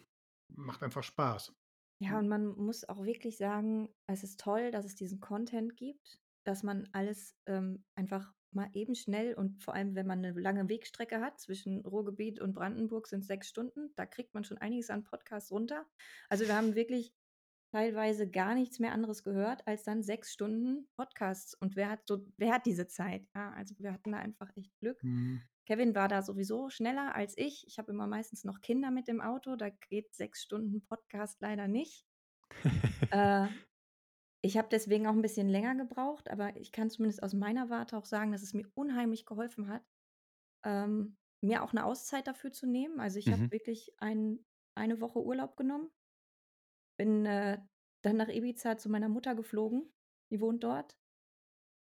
macht 0.50 0.84
einfach 0.84 1.04
Spaß. 1.04 1.54
Ja, 2.02 2.18
und 2.18 2.30
man 2.30 2.48
muss 2.48 2.88
auch 2.88 3.04
wirklich 3.04 3.38
sagen, 3.38 3.90
es 4.08 4.24
ist 4.24 4.40
toll, 4.40 4.72
dass 4.72 4.86
es 4.86 4.96
diesen 4.96 5.20
Content 5.20 5.76
gibt, 5.76 6.20
dass 6.46 6.64
man 6.64 6.88
alles 6.94 7.36
ähm, 7.46 7.84
einfach 7.96 8.34
mal 8.52 8.70
eben 8.74 8.96
schnell 8.96 9.34
und 9.36 9.64
vor 9.64 9.74
allem, 9.74 9.96
wenn 9.96 10.08
man 10.08 10.20
eine 10.20 10.40
lange 10.40 10.70
Wegstrecke 10.70 11.20
hat, 11.20 11.40
zwischen 11.40 11.86
Ruhrgebiet 11.86 12.40
und 12.40 12.54
Brandenburg 12.54 13.08
sind 13.08 13.24
sechs 13.24 13.50
Stunden, 13.50 13.94
da 13.96 14.06
kriegt 14.06 14.34
man 14.34 14.44
schon 14.44 14.58
einiges 14.58 14.90
an 14.90 15.04
Podcasts 15.04 15.52
runter. 15.52 15.86
Also 16.30 16.48
wir 16.48 16.56
haben 16.56 16.74
wirklich 16.74 17.14
teilweise 17.72 18.30
gar 18.30 18.56
nichts 18.56 18.80
mehr 18.80 18.94
anderes 18.94 19.24
gehört, 19.24 19.68
als 19.68 19.84
dann 19.84 20.02
sechs 20.02 20.32
Stunden 20.32 20.88
Podcasts. 20.96 21.54
Und 21.54 21.76
wer 21.76 21.90
hat 21.90 22.08
so, 22.08 22.26
wer 22.38 22.54
hat 22.54 22.66
diese 22.66 22.88
Zeit? 22.88 23.28
Ja, 23.36 23.52
also 23.52 23.76
wir 23.78 23.94
hatten 23.94 24.12
da 24.12 24.18
einfach 24.18 24.50
echt 24.56 24.76
Glück. 24.80 25.04
Mhm. 25.04 25.42
Kevin 25.70 25.94
war 25.94 26.08
da 26.08 26.24
sowieso 26.24 26.72
schneller 26.72 27.14
als 27.14 27.38
ich. 27.38 27.64
Ich 27.68 27.78
habe 27.78 27.92
immer 27.92 28.08
meistens 28.08 28.44
noch 28.44 28.60
Kinder 28.60 28.90
mit 28.90 29.08
dem 29.08 29.22
Auto. 29.22 29.56
Da 29.56 29.70
geht 29.70 30.16
sechs 30.16 30.42
Stunden 30.42 30.84
Podcast 30.84 31.42
leider 31.42 31.68
nicht. 31.68 32.08
äh, 33.12 33.48
ich 34.42 34.58
habe 34.58 34.68
deswegen 34.72 35.06
auch 35.06 35.14
ein 35.14 35.22
bisschen 35.22 35.48
länger 35.48 35.76
gebraucht, 35.76 36.32
aber 36.32 36.56
ich 36.56 36.72
kann 36.72 36.90
zumindest 36.90 37.22
aus 37.22 37.36
meiner 37.36 37.70
Warte 37.70 37.98
auch 37.98 38.06
sagen, 38.06 38.32
dass 38.32 38.42
es 38.42 38.56
mir 38.56 38.68
unheimlich 38.74 39.28
geholfen 39.28 39.68
hat, 39.70 39.84
ähm, 40.66 41.18
mir 41.42 41.64
auch 41.64 41.72
eine 41.72 41.86
Auszeit 41.86 42.26
dafür 42.26 42.52
zu 42.52 42.66
nehmen. 42.66 43.00
Also 43.00 43.20
ich 43.20 43.28
Mhm. 43.28 43.34
habe 43.34 43.52
wirklich 43.52 43.94
ein, 44.00 44.44
eine 44.76 45.02
Woche 45.02 45.24
Urlaub 45.24 45.56
genommen, 45.56 45.92
bin 46.98 47.26
äh, 47.26 47.60
dann 48.04 48.18
nach 48.18 48.30
Ibiza 48.30 48.78
zu 48.78 48.90
meiner 48.90 49.10
Mutter 49.10 49.36
geflogen, 49.36 49.94
die 50.32 50.42
wohnt 50.42 50.64
dort, 50.64 50.98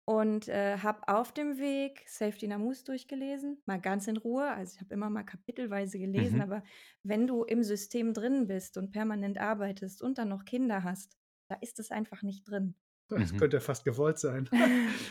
und 0.10 0.48
äh, 0.48 0.78
habe 0.80 1.08
auf 1.08 1.32
dem 1.34 1.60
Weg 1.60 2.04
Safety 2.08 2.48
Namus 2.48 2.84
durchgelesen, 2.84 3.62
mal 3.68 3.80
ganz 3.80 4.08
in 4.08 4.18
Ruhe. 4.18 4.50
Also 4.50 4.74
ich 4.76 4.82
habe 4.82 4.94
immer 4.96 5.10
mal 5.12 5.24
kapitelweise 5.24 6.00
gelesen, 6.00 6.42
Mhm. 6.42 6.42
aber 6.42 6.64
wenn 7.04 7.28
du 7.28 7.44
im 7.44 7.62
System 7.64 8.14
drin 8.14 8.48
bist 8.48 8.78
und 8.78 8.92
permanent 8.92 9.38
arbeitest 9.38 10.02
und 10.02 10.18
dann 10.18 10.30
noch 10.30 10.46
Kinder 10.46 10.84
hast, 10.84 11.16
da 11.48 11.56
ist 11.62 11.80
es 11.80 11.92
einfach 11.92 12.24
nicht 12.24 12.50
drin. 12.50 12.76
Das 13.10 13.36
Mhm. 13.36 13.38
könnte 13.38 13.60
fast 13.62 13.84
gewollt 13.86 14.18
sein. 14.20 14.50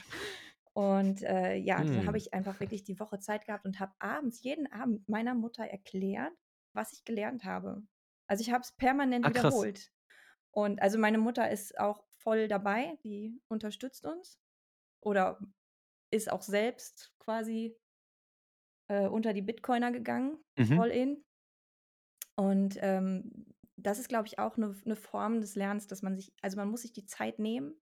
Und 0.75 1.23
äh, 1.23 1.57
ja, 1.57 1.85
dann 1.85 2.07
Hm. 2.07 2.07
habe 2.07 2.19
ich 2.19 2.35
einfach 2.35 2.61
wirklich 2.61 2.85
die 2.85 3.01
Woche 3.01 3.19
Zeit 3.19 3.47
gehabt 3.47 3.65
und 3.65 3.81
habe 3.81 3.93
abends, 3.99 4.43
jeden 4.43 4.71
Abend 4.71 5.09
meiner 5.09 5.35
Mutter 5.35 5.65
erklärt, 5.65 6.33
was 6.73 6.93
ich 6.93 7.05
gelernt 7.05 7.45
habe. 7.45 7.83
Also 8.29 8.43
ich 8.43 8.53
habe 8.53 8.63
es 8.63 8.73
permanent 8.73 9.27
Ah, 9.27 9.29
wiederholt. 9.29 9.93
Und 10.51 10.83
also 10.83 10.99
meine 10.99 11.19
Mutter 11.19 11.51
ist 11.51 11.79
auch 11.81 12.05
voll 12.17 12.49
dabei, 12.49 12.99
die 13.05 13.41
unterstützt 13.49 14.07
uns 14.07 14.41
oder 15.01 15.39
ist 16.11 16.31
auch 16.31 16.43
selbst 16.43 17.15
quasi 17.19 17.77
äh, 18.89 19.07
unter 19.07 19.33
die 19.33 19.43
Bitcoiner 19.43 19.93
gegangen, 19.93 20.39
Mhm. 20.59 20.77
voll 20.77 20.89
in. 20.91 21.25
Und 22.37 22.79
ähm, 22.81 23.55
das 23.77 23.99
ist, 23.99 24.09
glaube 24.09 24.27
ich, 24.27 24.39
auch 24.39 24.57
eine 24.57 24.75
ne 24.85 24.97
Form 24.97 25.41
des 25.41 25.55
Lernens, 25.55 25.87
dass 25.87 26.03
man 26.03 26.17
sich, 26.17 26.33
also 26.43 26.57
man 26.57 26.69
muss 26.71 26.83
sich 26.83 26.93
die 26.93 27.05
Zeit 27.05 27.39
nehmen, 27.39 27.75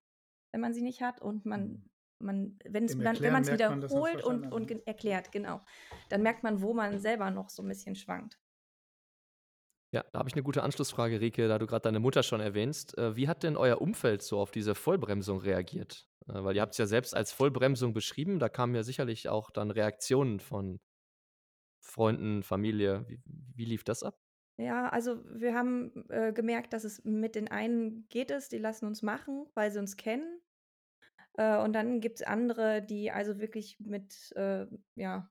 wenn 0.52 0.61
man 0.61 0.74
sie 0.74 0.83
nicht 0.83 1.02
hat 1.02 1.20
und 1.20 1.46
man, 1.46 1.88
man 2.18 2.59
wenn 2.64 2.85
es 2.85 2.98
dann, 2.98 3.20
wenn 3.20 3.33
man 3.33 3.42
es 3.42 3.48
man, 3.48 3.59
wiederholt 3.59 4.24
und, 4.24 4.52
und 4.52 4.70
ne? 4.70 4.83
erklärt, 4.87 5.33
genau, 5.33 5.61
dann 6.09 6.22
merkt 6.22 6.42
man, 6.42 6.62
wo 6.62 6.74
man 6.74 6.98
selber 6.98 7.31
noch 7.31 7.50
so 7.50 7.62
ein 7.62 7.68
bisschen 7.68 7.94
schwankt. 7.94 8.38
Ja, 9.97 10.05
da 10.13 10.19
habe 10.19 10.29
ich 10.29 10.35
eine 10.35 10.43
gute 10.43 10.63
Anschlussfrage, 10.63 11.23
Rike, 11.23 11.49
da 11.49 11.59
du 11.59 11.67
gerade 11.67 11.85
deine 11.85 12.01
Mutter 12.01 12.23
schon 12.23 12.43
erwähnst. 12.43 12.99
Äh, 12.99 13.17
wie 13.17 13.29
hat 13.29 13.43
denn 13.43 13.57
euer 13.57 13.81
Umfeld 13.81 14.21
so 14.21 14.39
auf 14.39 14.51
diese 14.51 14.75
Vollbremsung 14.75 15.41
reagiert? 15.41 16.07
Äh, 16.29 16.45
weil 16.45 16.55
ihr 16.55 16.61
habt 16.61 16.73
es 16.73 16.79
ja 16.79 16.85
selbst 16.85 17.17
als 17.17 17.33
Vollbremsung 17.33 17.95
beschrieben, 17.95 18.39
da 18.39 18.51
kamen 18.51 18.75
ja 18.75 18.83
sicherlich 18.83 19.31
auch 19.31 19.51
dann 19.51 19.71
Reaktionen 19.71 20.39
von 20.39 20.81
Freunden, 21.81 22.43
Familie. 22.43 23.07
Wie, 23.09 23.23
wie 23.55 23.65
lief 23.65 23.85
das 23.85 24.03
ab? 24.03 24.21
Ja, 24.59 24.91
also 24.91 25.25
wir 25.33 25.55
haben 25.55 26.05
äh, 26.11 26.35
gemerkt, 26.35 26.75
dass 26.75 26.85
es 26.85 27.03
mit 27.03 27.35
den 27.35 27.49
einen 27.49 28.07
geht 28.11 28.31
es, 28.31 28.51
die 28.51 28.59
lassen 28.59 28.85
uns 28.85 29.01
machen, 29.01 29.47
weil 29.55 29.71
sie 29.71 29.79
uns 29.79 29.97
kennen. 29.97 30.43
Äh, 31.39 31.57
und 31.57 31.73
dann 31.73 32.03
gibt 32.03 32.17
es 32.17 32.27
andere, 32.27 32.83
die 32.83 33.11
also 33.11 33.39
wirklich 33.39 33.81
mit 33.81 34.31
äh, 34.37 34.67
ja, 34.95 35.31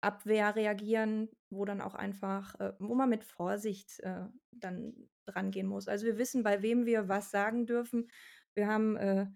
Abwehr 0.00 0.56
reagieren, 0.56 1.28
wo 1.50 1.64
dann 1.64 1.80
auch 1.80 1.94
einfach, 1.94 2.58
äh, 2.60 2.72
wo 2.78 2.94
man 2.94 3.08
mit 3.08 3.24
Vorsicht 3.24 4.00
äh, 4.00 4.26
dann 4.52 4.94
drangehen 5.26 5.66
muss. 5.66 5.88
Also 5.88 6.06
wir 6.06 6.18
wissen, 6.18 6.42
bei 6.42 6.62
wem 6.62 6.86
wir 6.86 7.08
was 7.08 7.30
sagen 7.30 7.66
dürfen. 7.66 8.10
Wir 8.54 8.66
haben 8.68 8.96
äh, 8.96 9.26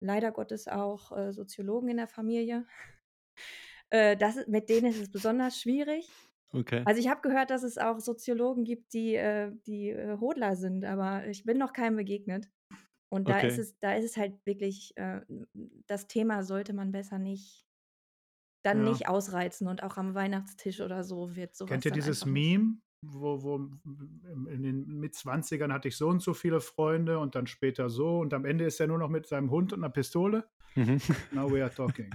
leider 0.00 0.32
Gottes 0.32 0.68
auch 0.68 1.16
äh, 1.16 1.32
Soziologen 1.32 1.88
in 1.88 1.96
der 1.98 2.08
Familie. 2.08 2.66
Äh, 3.90 4.16
das, 4.16 4.36
ist- 4.36 4.48
mit 4.48 4.68
denen 4.68 4.86
ist 4.90 5.00
es 5.00 5.12
besonders 5.12 5.60
schwierig. 5.60 6.10
Okay. 6.52 6.82
Also 6.84 7.00
ich 7.00 7.08
habe 7.08 7.20
gehört, 7.20 7.50
dass 7.50 7.62
es 7.62 7.78
auch 7.78 8.00
Soziologen 8.00 8.64
gibt, 8.64 8.92
die, 8.92 9.14
äh, 9.14 9.52
die 9.66 9.94
Hodler 10.20 10.56
sind, 10.56 10.84
aber 10.84 11.26
ich 11.28 11.44
bin 11.44 11.56
noch 11.58 11.72
keinem 11.72 11.96
begegnet. 11.96 12.50
Und 13.08 13.28
da 13.28 13.38
ist 13.38 13.54
Okay. 13.54 13.60
es, 13.60 13.78
da 13.78 13.94
ist 13.94 14.04
es 14.04 14.16
halt 14.16 14.44
wirklich, 14.44 14.92
das 15.86 16.08
Thema 16.08 16.42
sollte 16.42 16.72
man 16.72 16.90
besser 16.90 17.18
nicht, 17.20 17.65
dann 18.66 18.84
Ja. 18.84 18.90
nicht 18.90 19.08
ausreizen 19.08 19.68
und 19.68 19.82
auch 19.82 19.96
am 19.96 20.14
Weihnachtstisch 20.14 20.80
oder 20.80 21.04
so 21.04 21.34
wird 21.36 21.54
sowas 21.54 21.70
Kennt 21.70 21.84
ihr 21.84 21.92
dieses. 21.92 22.26
Meme, 22.26 22.78
wo, 23.02 23.42
wo 23.42 23.56
in 24.50 24.62
den 24.62 24.86
Mit-20ern 24.98 25.72
hatte 25.72 25.88
ich 25.88 25.96
so 25.96 26.08
und 26.08 26.20
so 26.20 26.34
viele 26.34 26.60
Freunde 26.60 27.18
und 27.18 27.34
dann 27.34 27.46
später 27.46 27.88
so 27.88 28.18
und 28.18 28.34
am 28.34 28.44
Ende 28.44 28.64
ist 28.64 28.80
er 28.80 28.88
nur 28.88 28.98
noch 28.98 29.08
mit 29.08 29.26
seinem 29.26 29.50
Hund 29.50 29.72
und 29.72 29.80
einer 29.84 29.92
Pistole? 29.92 30.44
Mhm. 30.74 31.00
Now 31.32 31.50
we 31.50 31.62
are 31.62 31.72
talking. 31.74 32.10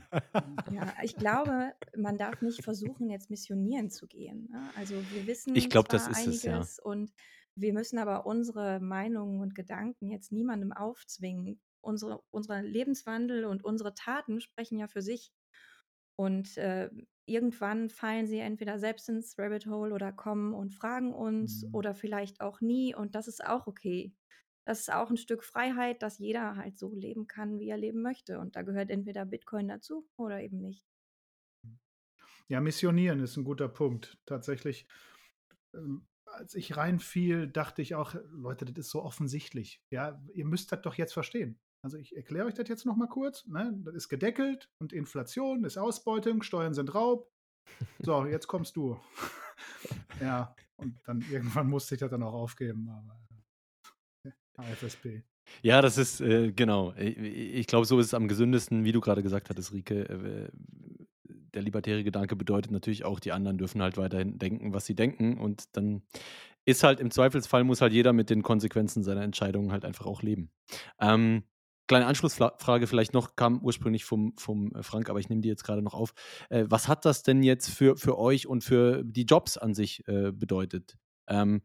Ja, 0.72 0.94
ich 1.02 1.16
glaube, 1.16 1.72
man 1.98 2.18
darf 2.18 2.42
nicht 2.42 2.64
versuchen, 2.64 3.10
jetzt 3.10 3.30
missionieren 3.30 3.90
zu 3.90 4.08
gehen. 4.08 4.50
Ne? 4.52 4.70
Also 4.76 4.96
wir 5.14 5.26
wissen 5.28 5.56
Ich 5.56 5.70
glaube, 5.70 5.88
das 5.90 6.08
ist 6.08 6.28
es, 6.28 6.44
ja. 6.44 6.54
einiges 6.54 6.80
und 6.80 7.12
wir 7.56 7.74
müssen 7.74 7.98
aber 7.98 8.26
unsere 8.26 8.80
Meinungen 8.80 9.40
und 9.42 9.56
Gedanken 9.56 10.10
jetzt 10.10 10.32
niemandem 10.32 10.72
aufzwingen. 10.74 11.60
Unsere, 11.82 12.22
unser 12.30 12.62
Lebenswandel 12.62 13.46
und 13.46 13.64
unsere 13.64 13.94
Taten 13.96 14.40
sprechen 14.42 14.78
ja 14.78 14.88
für 14.88 15.02
sich. 15.02 15.32
Und 16.22 16.58
äh, 16.58 16.90
irgendwann 17.26 17.90
fallen 17.90 18.28
sie 18.28 18.40
entweder 18.40 18.80
selbst 18.80 19.10
ins 19.10 19.38
Rabbit 19.40 19.66
Hole 19.68 19.94
oder 19.94 20.12
kommen 20.12 20.54
und 20.54 20.74
fragen 20.74 21.14
uns 21.14 21.64
Mhm. 21.64 21.74
oder 21.74 21.94
vielleicht 21.96 22.42
auch 22.42 22.62
nie. 22.62 22.96
Und 22.96 23.16
das 23.16 23.28
ist 23.28 23.44
auch 23.46 23.68
okay. 23.68 24.14
Das 24.66 24.82
ist 24.82 24.94
auch 24.94 25.10
ein 25.10 25.18
Stück 25.18 25.44
Freiheit, 25.44 26.02
dass 26.04 26.20
jeder 26.20 26.56
halt 26.56 26.78
so 26.78 26.94
leben 26.94 27.28
kann, 27.28 27.60
wie 27.60 27.70
er 27.70 27.78
leben 27.78 28.02
möchte. 28.02 28.40
Und 28.40 28.56
da 28.56 28.62
gehört 28.64 28.90
entweder 28.92 29.26
Bitcoin 29.26 29.68
dazu 29.68 30.08
oder 30.18 30.42
eben 30.42 30.60
nicht. 30.62 30.86
Ja, 32.48 32.60
missionieren 32.62 33.20
ist 33.20 33.38
ein 33.38 33.44
guter 33.44 33.70
Punkt. 33.70 34.20
Tatsächlich, 34.26 34.88
ähm, 35.74 36.08
als 36.26 36.56
ich 36.56 36.78
reinfiel, 36.78 37.48
dachte 37.48 37.82
ich 37.82 37.96
auch, 37.96 38.16
Leute, 38.32 38.66
das 38.66 38.86
ist 38.86 38.92
so 38.92 39.04
offensichtlich. 39.04 39.82
Ja, 39.90 40.22
ihr 40.34 40.46
müsst 40.46 40.72
das 40.72 40.82
doch 40.82 40.96
jetzt 40.96 41.14
verstehen. 41.14 41.60
Also 41.84 41.98
ich 41.98 42.16
erkläre 42.16 42.46
euch 42.46 42.54
das 42.54 42.70
jetzt 42.70 42.86
noch 42.86 42.96
mal 42.96 43.08
kurz. 43.08 43.46
Ne? 43.48 43.74
Das 43.84 43.96
ist 43.96 44.10
gedeckelt 44.10 44.70
und 44.80 44.94
Inflation 44.94 45.64
ist 45.64 45.78
Ausbeutung, 45.78 46.44
Steuern 46.44 46.74
sind 46.74 46.94
Raub. 46.94 47.30
So, 48.00 48.26
jetzt 48.26 48.48
kommst 48.48 48.76
du. 48.76 49.00
ja, 50.20 50.56
und 50.78 51.00
dann 51.06 51.24
irgendwann 51.32 51.70
musste 51.70 51.96
ich 51.96 52.00
das 52.00 52.10
dann 52.10 52.24
auch 52.24 52.34
aufgeben. 52.34 52.90
Aber 52.90 53.20
äh, 54.26 54.32
AFSP. 54.58 55.24
Ja, 55.62 55.82
das 55.82 55.98
ist, 55.98 56.22
äh, 56.22 56.52
genau. 56.52 56.94
Ich, 56.96 57.18
ich 57.18 57.68
glaube, 57.68 57.86
so 57.86 58.00
ist 58.00 58.08
es 58.08 58.14
am 58.14 58.28
gesündesten, 58.28 58.84
wie 58.84 58.92
du 58.92 59.00
gerade 59.00 59.24
gesagt 59.24 59.50
hattest, 59.50 59.74
Rike. 59.74 60.10
Äh, 60.10 60.50
der 61.54 61.62
libertäre 61.62 62.04
Gedanke 62.04 62.36
bedeutet 62.36 62.72
natürlich 62.72 63.04
auch, 63.04 63.20
die 63.20 63.32
anderen 63.32 63.58
dürfen 63.58 63.82
halt 63.82 63.98
weiterhin 63.98 64.38
denken, 64.40 64.74
was 64.74 64.86
sie 64.86 64.96
denken. 64.96 65.38
Und 65.38 65.76
dann 65.76 66.02
ist 66.66 66.84
halt 66.84 67.00
im 67.00 67.12
Zweifelsfall, 67.12 67.64
muss 67.64 67.82
halt 67.82 67.94
jeder 67.94 68.14
mit 68.14 68.30
den 68.30 68.44
Konsequenzen 68.44 69.04
seiner 69.04 69.24
Entscheidungen 69.24 69.72
halt 69.72 69.86
einfach 69.86 70.06
auch 70.06 70.22
leben. 70.22 70.52
Ähm, 71.00 71.44
kleine 71.92 72.06
Anschlussfrage 72.06 72.88
vielleicht 72.88 73.14
noch, 73.14 73.36
kam 73.36 73.62
ursprünglich 73.62 74.06
vom, 74.06 74.34
vom 74.38 74.74
äh, 74.74 74.82
Frank, 74.82 75.10
aber 75.10 75.20
ich 75.20 75.28
nehme 75.28 75.42
die 75.42 75.50
jetzt 75.50 75.66
gerade 75.66 75.82
noch 75.82 75.94
auf. 75.94 76.14
Äh, 76.50 76.64
was 76.70 76.88
hat 76.88 77.04
das 77.04 77.22
denn 77.22 77.44
jetzt 77.44 77.70
für, 77.70 77.98
für 77.98 78.18
euch 78.18 78.48
und 78.48 78.64
für 78.64 79.04
die 79.04 79.26
Jobs 79.26 79.58
an 79.58 79.74
sich 79.74 80.08
äh, 80.08 80.32
bedeutet? 80.32 80.98
Ähm, 81.28 81.62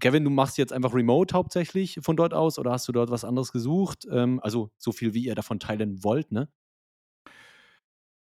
Kevin, 0.00 0.24
du 0.24 0.30
machst 0.30 0.56
jetzt 0.56 0.72
einfach 0.72 0.94
remote 0.94 1.34
hauptsächlich 1.34 1.98
von 2.00 2.16
dort 2.16 2.32
aus 2.32 2.58
oder 2.58 2.70
hast 2.70 2.88
du 2.88 2.92
dort 2.92 3.10
was 3.10 3.22
anderes 3.22 3.52
gesucht? 3.52 4.06
Ähm, 4.10 4.40
also 4.42 4.70
so 4.78 4.92
viel, 4.92 5.12
wie 5.12 5.24
ihr 5.24 5.34
davon 5.34 5.60
teilen 5.60 6.02
wollt, 6.02 6.32
ne? 6.32 6.48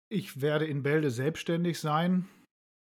Ich 0.09 0.41
werde 0.41 0.65
in 0.65 0.83
Bälde 0.83 1.11
selbstständig 1.11 1.79
sein 1.79 2.27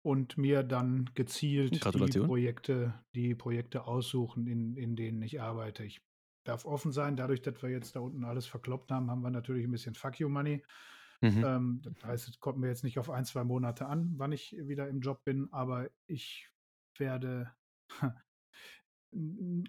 und 0.03 0.39
mir 0.39 0.63
dann 0.63 1.11
gezielt 1.15 1.85
die. 1.85 2.21
Projekte, 2.21 2.95
die 3.15 3.35
Projekte 3.35 3.87
aussuchen, 3.87 4.47
in, 4.47 4.77
in 4.77 4.97
denen 4.97 5.21
ich 5.21 5.43
arbeite. 5.43 5.85
Ich 5.85 6.06
darf 6.49 6.65
offen 6.65 6.93
sein, 6.93 7.17
dadurch, 7.17 7.43
dass 7.43 7.63
wir 7.63 7.71
jetzt 7.71 7.97
da 7.97 8.01
unten 8.01 8.25
alles 8.25 8.47
verkloppt 8.47 8.91
haben, 8.91 9.11
haben 9.11 9.23
wir 9.23 9.31
natürlich 9.31 9.65
ein 9.65 9.73
bisschen 9.73 9.95
Fuck 9.95 10.21
you 10.21 10.29
Money. 10.29 10.63
Mhm. 11.21 11.45
Ähm, 11.45 11.81
das 11.83 12.05
heißt, 12.05 12.29
es 12.29 12.41
kommt 12.41 12.59
mir 12.59 12.69
jetzt 12.69 12.85
nicht 12.85 12.99
auf 12.99 13.11
ein, 13.11 13.25
zwei 13.25 13.45
Monate 13.45 13.87
an, 13.87 14.15
wann 14.17 14.33
ich 14.33 14.57
wieder 14.59 14.89
im 14.89 15.01
Job 15.01 15.25
bin, 15.25 15.49
aber 15.53 15.89
ich 16.07 16.51
werde 16.99 17.51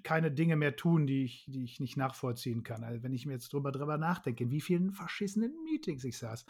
keine 0.04 0.32
Dinge 0.32 0.56
mehr 0.56 0.76
tun, 0.76 1.08
die 1.08 1.24
ich, 1.24 1.46
die 1.48 1.64
ich 1.64 1.80
nicht 1.80 1.98
nachvollziehen 1.98 2.64
kann. 2.64 2.84
Also 2.84 3.04
wenn 3.04 3.14
ich 3.14 3.26
mir 3.26 3.34
jetzt 3.34 3.54
drüber, 3.54 3.72
drüber 3.72 3.98
nachdenke, 3.98 4.44
in 4.44 4.52
wie 4.52 4.62
vielen 4.62 4.92
verschissenen 4.92 5.54
Meetings 5.64 6.04
ich 6.04 6.18
saß. 6.18 6.46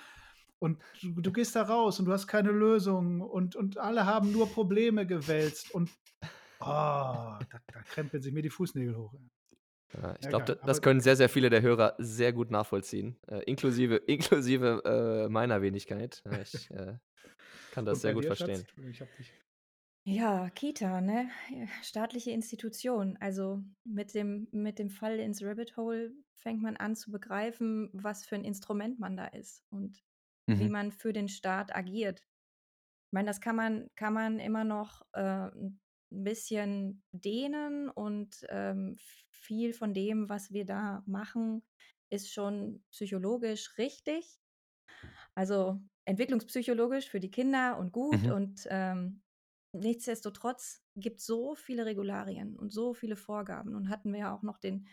Und 0.59 0.81
du, 1.01 1.21
du 1.21 1.31
gehst 1.31 1.55
da 1.55 1.63
raus 1.63 1.99
und 1.99 2.05
du 2.05 2.11
hast 2.11 2.25
keine 2.25 2.51
Lösung 2.51 3.21
und, 3.21 3.55
und 3.55 3.77
alle 3.77 4.07
haben 4.07 4.31
nur 4.31 4.49
Probleme 4.49 5.05
gewälzt 5.05 5.69
und 5.71 5.91
oh, 6.59 6.65
da, 6.65 7.39
da 7.67 7.81
krempeln 7.83 8.23
sich 8.23 8.33
mir 8.33 8.41
die 8.41 8.49
Fußnägel 8.49 8.97
hoch. 8.97 9.13
Ja, 9.93 10.15
ich 10.19 10.27
Ja, 10.27 10.29
glaube, 10.29 10.59
das 10.63 10.81
können 10.81 10.99
sehr, 10.99 11.15
sehr 11.15 11.29
viele 11.29 11.49
der 11.49 11.61
Hörer 11.61 11.95
sehr 11.97 12.33
gut 12.33 12.51
nachvollziehen. 12.51 13.17
Äh, 13.27 13.39
inklusive 13.45 13.95
inklusive 14.07 14.81
äh, 15.27 15.29
meiner 15.29 15.61
Wenigkeit. 15.61 16.21
Ja, 16.25 16.41
ich 16.41 16.69
äh, 16.71 16.97
kann 17.71 17.85
das 17.85 18.01
sehr 18.01 18.13
gut 18.13 18.25
dir, 18.25 18.27
verstehen. 18.27 18.67
Schatz? 18.93 19.33
Ja, 20.05 20.49
Kita, 20.49 21.01
ne? 21.01 21.29
Staatliche 21.83 22.31
Institution. 22.31 23.17
Also 23.19 23.61
mit 23.83 24.13
dem, 24.13 24.47
mit 24.51 24.79
dem 24.79 24.89
Fall 24.89 25.19
ins 25.19 25.43
Rabbit 25.43 25.75
Hole 25.75 26.13
fängt 26.33 26.61
man 26.61 26.77
an 26.77 26.95
zu 26.95 27.11
begreifen, 27.11 27.89
was 27.93 28.25
für 28.25 28.35
ein 28.35 28.45
Instrument 28.45 28.99
man 28.99 29.17
da 29.17 29.25
ist 29.27 29.65
und 29.69 30.03
wie 30.55 30.69
Mhm. 30.69 30.69
man 30.69 30.91
für 30.91 31.11
den 31.13 31.27
Staat 31.27 31.75
agiert. 31.75 32.21
Ich 33.07 33.13
meine, 33.13 33.27
das 33.27 33.41
kann 33.41 33.55
man, 33.55 33.89
kann 33.95 34.13
man 34.13 34.39
immer 34.39 34.63
noch 34.65 35.01
äh, 35.13 35.21
ein 35.21 35.81
bisschen 36.09 37.03
dehnen 37.11 37.89
und 37.89 38.45
ähm, 38.49 38.95
viel 39.29 39.73
von 39.73 39.93
dem, 39.93 40.29
was 40.29 40.51
wir 40.51 40.65
da 40.65 41.03
machen, 41.05 41.63
ist 42.09 42.31
schon 42.31 42.83
psychologisch 42.91 43.77
richtig. 43.77 44.39
Also 45.35 45.79
entwicklungspsychologisch 46.05 47.09
für 47.09 47.19
die 47.19 47.31
Kinder 47.31 47.77
und 47.77 47.91
gut. 47.91 48.23
Mhm. 48.23 48.31
Und 48.31 48.67
ähm, 48.69 49.21
nichtsdestotrotz 49.73 50.81
gibt 50.95 51.19
es 51.19 51.25
so 51.25 51.55
viele 51.55 51.85
Regularien 51.85 52.55
und 52.57 52.71
so 52.71 52.93
viele 52.93 53.15
Vorgaben. 53.15 53.75
Und 53.75 53.89
hatten 53.89 54.13
wir 54.13 54.19
ja 54.19 54.35
auch 54.35 54.43
noch 54.43 54.57
den 54.57 54.87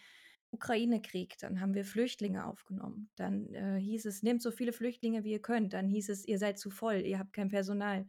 Ukraine-Krieg, 0.51 1.37
dann 1.39 1.61
haben 1.61 1.75
wir 1.75 1.85
Flüchtlinge 1.85 2.47
aufgenommen. 2.47 3.11
Dann 3.17 3.53
äh, 3.55 3.79
hieß 3.81 4.07
es, 4.07 4.23
nehmt 4.23 4.41
so 4.41 4.51
viele 4.51 4.73
Flüchtlinge, 4.73 5.25
wie 5.25 5.33
ihr 5.33 5.43
könnt. 5.43 5.73
Dann 5.73 5.89
hieß 5.89 6.09
es, 6.11 6.27
ihr 6.27 6.39
seid 6.39 6.59
zu 6.59 6.71
voll, 6.71 7.01
ihr 7.01 7.19
habt 7.19 7.33
kein 7.33 7.49
Personal. 7.49 8.07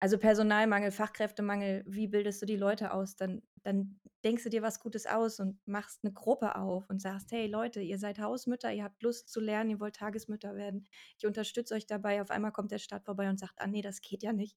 Also 0.00 0.18
Personalmangel, 0.18 0.90
Fachkräftemangel, 0.90 1.84
wie 1.86 2.08
bildest 2.08 2.40
du 2.42 2.46
die 2.46 2.56
Leute 2.56 2.92
aus? 2.92 3.16
Dann, 3.16 3.42
dann 3.62 4.00
denkst 4.24 4.44
du 4.44 4.50
dir 4.50 4.62
was 4.62 4.80
Gutes 4.80 5.06
aus 5.06 5.40
und 5.40 5.58
machst 5.66 6.00
eine 6.02 6.12
Gruppe 6.12 6.56
auf 6.56 6.88
und 6.88 7.00
sagst, 7.00 7.32
hey 7.32 7.46
Leute, 7.46 7.80
ihr 7.80 7.98
seid 7.98 8.18
Hausmütter, 8.18 8.72
ihr 8.72 8.84
habt 8.84 9.02
Lust 9.02 9.28
zu 9.28 9.40
lernen, 9.40 9.70
ihr 9.70 9.80
wollt 9.80 9.96
Tagesmütter 9.96 10.54
werden. 10.54 10.86
Ich 11.18 11.26
unterstütze 11.26 11.74
euch 11.74 11.86
dabei. 11.86 12.22
Auf 12.22 12.30
einmal 12.30 12.52
kommt 12.52 12.70
der 12.70 12.78
Staat 12.78 13.04
vorbei 13.04 13.28
und 13.28 13.38
sagt, 13.38 13.54
ah 13.58 13.66
nee, 13.66 13.82
das 13.82 14.00
geht 14.00 14.22
ja 14.22 14.32
nicht. 14.32 14.56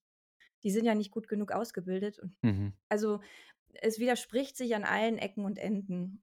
Die 0.62 0.70
sind 0.70 0.84
ja 0.84 0.94
nicht 0.94 1.10
gut 1.10 1.28
genug 1.28 1.52
ausgebildet. 1.52 2.20
Mhm. 2.42 2.72
also 2.88 3.20
es 3.80 3.98
widerspricht 3.98 4.56
sich 4.56 4.74
an 4.74 4.84
allen 4.84 5.16
Ecken 5.16 5.46
und 5.46 5.58
Enden. 5.58 6.22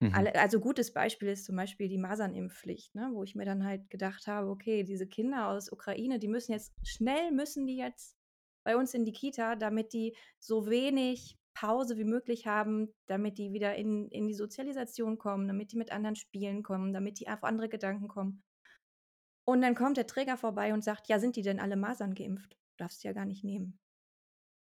Mhm. 0.00 0.14
Also 0.34 0.60
gutes 0.60 0.92
Beispiel 0.92 1.28
ist 1.28 1.44
zum 1.44 1.56
Beispiel 1.56 1.88
die 1.88 1.98
Masernimpfpflicht, 1.98 2.94
ne, 2.94 3.10
wo 3.12 3.22
ich 3.22 3.34
mir 3.34 3.44
dann 3.44 3.64
halt 3.64 3.90
gedacht 3.90 4.26
habe, 4.26 4.48
okay, 4.48 4.82
diese 4.82 5.06
Kinder 5.06 5.48
aus 5.48 5.70
Ukraine, 5.70 6.18
die 6.18 6.28
müssen 6.28 6.52
jetzt 6.52 6.72
schnell 6.82 7.32
müssen 7.32 7.66
die 7.66 7.76
jetzt 7.76 8.16
bei 8.64 8.76
uns 8.76 8.94
in 8.94 9.04
die 9.04 9.12
Kita, 9.12 9.56
damit 9.56 9.92
die 9.92 10.16
so 10.38 10.68
wenig 10.68 11.38
Pause 11.54 11.96
wie 11.98 12.04
möglich 12.04 12.46
haben, 12.46 12.94
damit 13.06 13.38
die 13.38 13.52
wieder 13.52 13.74
in, 13.74 14.08
in 14.10 14.26
die 14.28 14.34
Sozialisation 14.34 15.18
kommen, 15.18 15.48
damit 15.48 15.72
die 15.72 15.76
mit 15.76 15.90
anderen 15.92 16.16
spielen 16.16 16.62
kommen, 16.62 16.92
damit 16.92 17.18
die 17.20 17.28
auf 17.28 17.42
andere 17.44 17.68
Gedanken 17.68 18.08
kommen. 18.08 18.42
Und 19.44 19.62
dann 19.62 19.74
kommt 19.74 19.96
der 19.96 20.06
Träger 20.06 20.36
vorbei 20.36 20.72
und 20.72 20.84
sagt, 20.84 21.08
ja, 21.08 21.18
sind 21.18 21.36
die 21.36 21.42
denn 21.42 21.58
alle 21.60 21.76
Masern 21.76 22.14
geimpft? 22.14 22.56
Darfst 22.78 23.02
du 23.02 23.08
ja 23.08 23.12
gar 23.14 23.24
nicht 23.26 23.42
nehmen. 23.44 23.78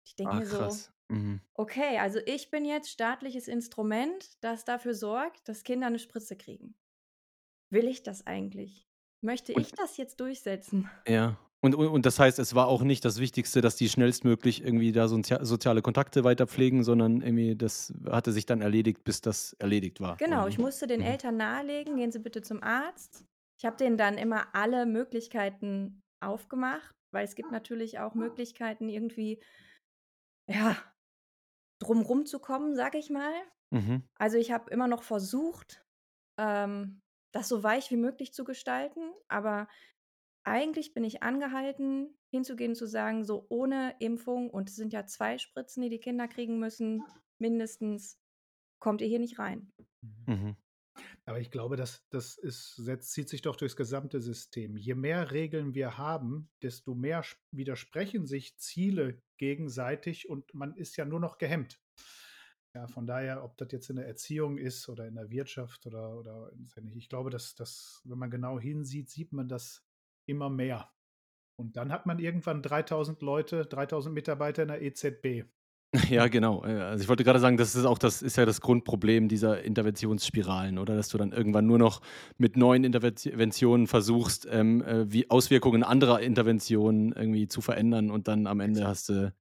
Ich 0.06 0.16
denke 0.16 0.34
Ah, 0.34 0.40
mir 0.40 0.46
so, 0.46 0.58
krass. 0.58 0.92
Mhm. 1.08 1.40
Okay, 1.54 1.98
also 2.00 2.20
ich 2.26 2.52
bin 2.52 2.66
jetzt 2.66 2.90
staatliches 2.90 3.48
Instrument, 3.48 4.44
das 4.44 4.66
dafür 4.66 4.94
sorgt, 4.94 5.48
dass 5.48 5.64
Kinder 5.64 5.88
eine 5.88 6.00
Spritze 6.00 6.36
kriegen. 6.36 6.76
Will 7.72 7.88
ich 7.88 8.04
das 8.04 8.28
eigentlich? 8.28 8.88
Möchte 9.22 9.54
Und- 9.54 9.62
ich 9.62 9.72
das 9.72 9.98
jetzt 9.98 10.20
durchsetzen? 10.20 10.90
Ja. 11.08 11.40
Und, 11.62 11.74
und, 11.76 11.88
und 11.88 12.06
das 12.06 12.20
heißt, 12.20 12.38
es 12.40 12.54
war 12.54 12.68
auch 12.68 12.84
nicht 12.84 13.04
das 13.06 13.20
Wichtigste, 13.20 13.62
dass 13.62 13.76
die 13.76 13.90
schnellstmöglich 13.90 14.64
irgendwie 14.64 14.92
da 14.92 15.08
sozia 15.08 15.44
soziale 15.44 15.82
Kontakte 15.82 16.24
weiter 16.24 16.48
pflegen, 16.48 16.84
sondern 16.84 17.22
irgendwie 17.22 17.56
das 17.56 17.94
hatte 18.10 18.32
sich 18.34 18.46
dann 18.46 18.62
erledigt, 18.62 19.04
bis 19.04 19.22
das 19.22 19.54
erledigt 19.54 20.00
war. 20.00 20.20
Genau, 20.20 20.48
oder 20.48 20.48
ich 20.48 20.58
musste 20.60 20.88
den 20.88 21.02
Mhm. 21.02 21.06
Eltern 21.06 21.38
nahelegen, 21.38 21.98
gehen 21.98 22.12
Sie 22.12 22.20
bitte 22.20 22.42
zum 22.42 22.64
Arzt. 22.64 23.26
Ich 23.60 23.66
habe 23.66 23.76
denen 23.78 23.98
dann 23.98 24.18
immer 24.18 24.54
alle 24.56 24.86
Möglichkeiten 24.86 26.02
aufgemacht, 26.22 26.96
weil 27.12 27.26
es 27.26 27.36
gibt 27.36 27.52
natürlich 27.52 28.00
auch 28.00 28.14
Möglichkeiten, 28.14 28.88
irgendwie, 28.90 29.42
ja, 30.48 30.76
drumrum 31.82 32.26
zu 32.26 32.40
kommen, 32.40 32.76
sag 32.76 32.96
ich 32.96 33.10
mal. 33.10 33.34
Mhm. 33.72 34.08
Also 34.20 34.38
ich 34.38 34.52
habe 34.52 34.72
immer 34.72 34.88
noch 34.88 35.04
versucht, 35.04 35.86
ähm, 36.40 37.02
das 37.34 37.50
so 37.50 37.64
weich 37.64 37.92
wie 37.92 37.98
möglich 37.98 38.34
zu 38.34 38.46
gestalten, 38.46 39.14
aber 39.30 39.68
eigentlich 40.46 40.94
bin 40.94 41.04
ich 41.04 41.24
angehalten, 41.24 42.18
hinzugehen 42.30 42.72
und 42.72 42.76
zu 42.76 42.88
sagen, 42.88 43.24
so 43.24 43.46
ohne 43.50 43.96
Impfung, 44.00 44.50
und 44.50 44.70
es 44.70 44.76
sind 44.76 44.94
ja 44.94 45.06
zwei 45.06 45.38
Spritzen, 45.38 45.82
die 45.84 45.90
die 45.90 46.00
Kinder 46.00 46.28
kriegen 46.28 46.60
müssen, 46.60 47.04
mindestens, 47.40 48.20
kommt 48.80 49.02
ihr 49.02 49.08
hier 49.08 49.20
nicht 49.20 49.40
rein. 49.40 49.72
Mhm. 50.28 50.56
Aber 51.26 51.40
ich 51.40 51.52
glaube, 51.52 51.76
das, 51.76 52.06
das 52.10 52.38
ist, 52.38 52.76
setzt, 52.76 53.12
zieht 53.12 53.30
sich 53.30 53.42
doch 53.42 53.56
durchs 53.56 53.76
gesamte 53.76 54.22
System. 54.22 54.78
Je 54.78 54.96
mehr 54.96 55.32
Regeln 55.32 55.74
wir 55.74 55.98
haben, 55.98 56.50
desto 56.62 56.94
mehr 56.94 57.26
widersprechen 57.52 58.26
sich 58.26 58.58
Ziele 58.58 59.22
gegenseitig 59.38 60.30
und 60.30 60.54
man 60.54 60.76
ist 60.76 60.96
ja 60.98 61.06
nur 61.06 61.20
noch 61.20 61.38
gehemmt. 61.38 61.82
Ja, 62.76 62.88
von 62.88 63.08
daher, 63.08 63.44
ob 63.44 63.58
das 63.58 63.72
jetzt 63.72 63.90
in 63.90 63.96
der 63.96 64.06
Erziehung 64.08 64.58
ist 64.58 64.90
oder 64.90 65.08
in 65.08 65.16
der 65.16 65.30
Wirtschaft 65.30 65.86
oder, 65.86 66.18
oder 66.18 66.52
ich 66.94 67.08
glaube, 67.08 67.30
dass 67.30 67.56
das, 67.56 68.02
wenn 68.04 68.18
man 68.18 68.30
genau 68.30 68.60
hinsieht, 68.60 69.10
sieht 69.10 69.32
man 69.32 69.48
das 69.48 69.85
immer 70.28 70.50
mehr. 70.50 70.92
Und 71.58 71.78
dann 71.78 71.92
hat 71.92 72.06
man 72.06 72.20
irgendwann 72.20 72.62
3000 72.62 73.22
Leute, 73.22 73.66
3000 73.66 74.14
Mitarbeiter 74.14 74.64
in 74.64 74.70
der 74.70 74.82
EZB. 74.82 75.46
Ja, 76.10 76.28
genau. 76.28 76.64
Äh, 76.66 76.82
Also 76.82 77.04
ich 77.04 77.10
wollte 77.10 77.24
gerade 77.24 77.40
sagen, 77.40 77.58
das 77.58 77.76
ist 77.76 77.86
auch 77.86 77.98
das 77.98 78.22
ist 78.22 78.36
ja 78.38 78.46
das 78.46 78.62
Grundproblem 78.62 79.28
dieser 79.30 79.62
Interventionsspiralen, 79.64 80.78
oder? 80.78 80.96
Dass 80.96 81.10
du 81.10 81.18
dann 81.18 81.32
irgendwann 81.32 81.66
nur 81.66 81.80
noch 81.80 82.02
mit 82.38 82.58
neuen 82.58 82.84
Interventionen 82.84 83.88
versuchst, 83.88 84.48
ähm, 84.52 84.82
äh, 84.84 85.12
wie 85.12 85.30
Auswirkungen 85.30 85.84
anderer 85.84 86.20
Interventionen 86.20 87.14
irgendwie 87.14 87.48
zu 87.48 87.62
verändern 87.62 88.12
und 88.12 88.28
dann 88.28 88.48
am 88.48 88.60
Ende 88.60 88.86
hast 88.88 89.10
du 89.10 89.34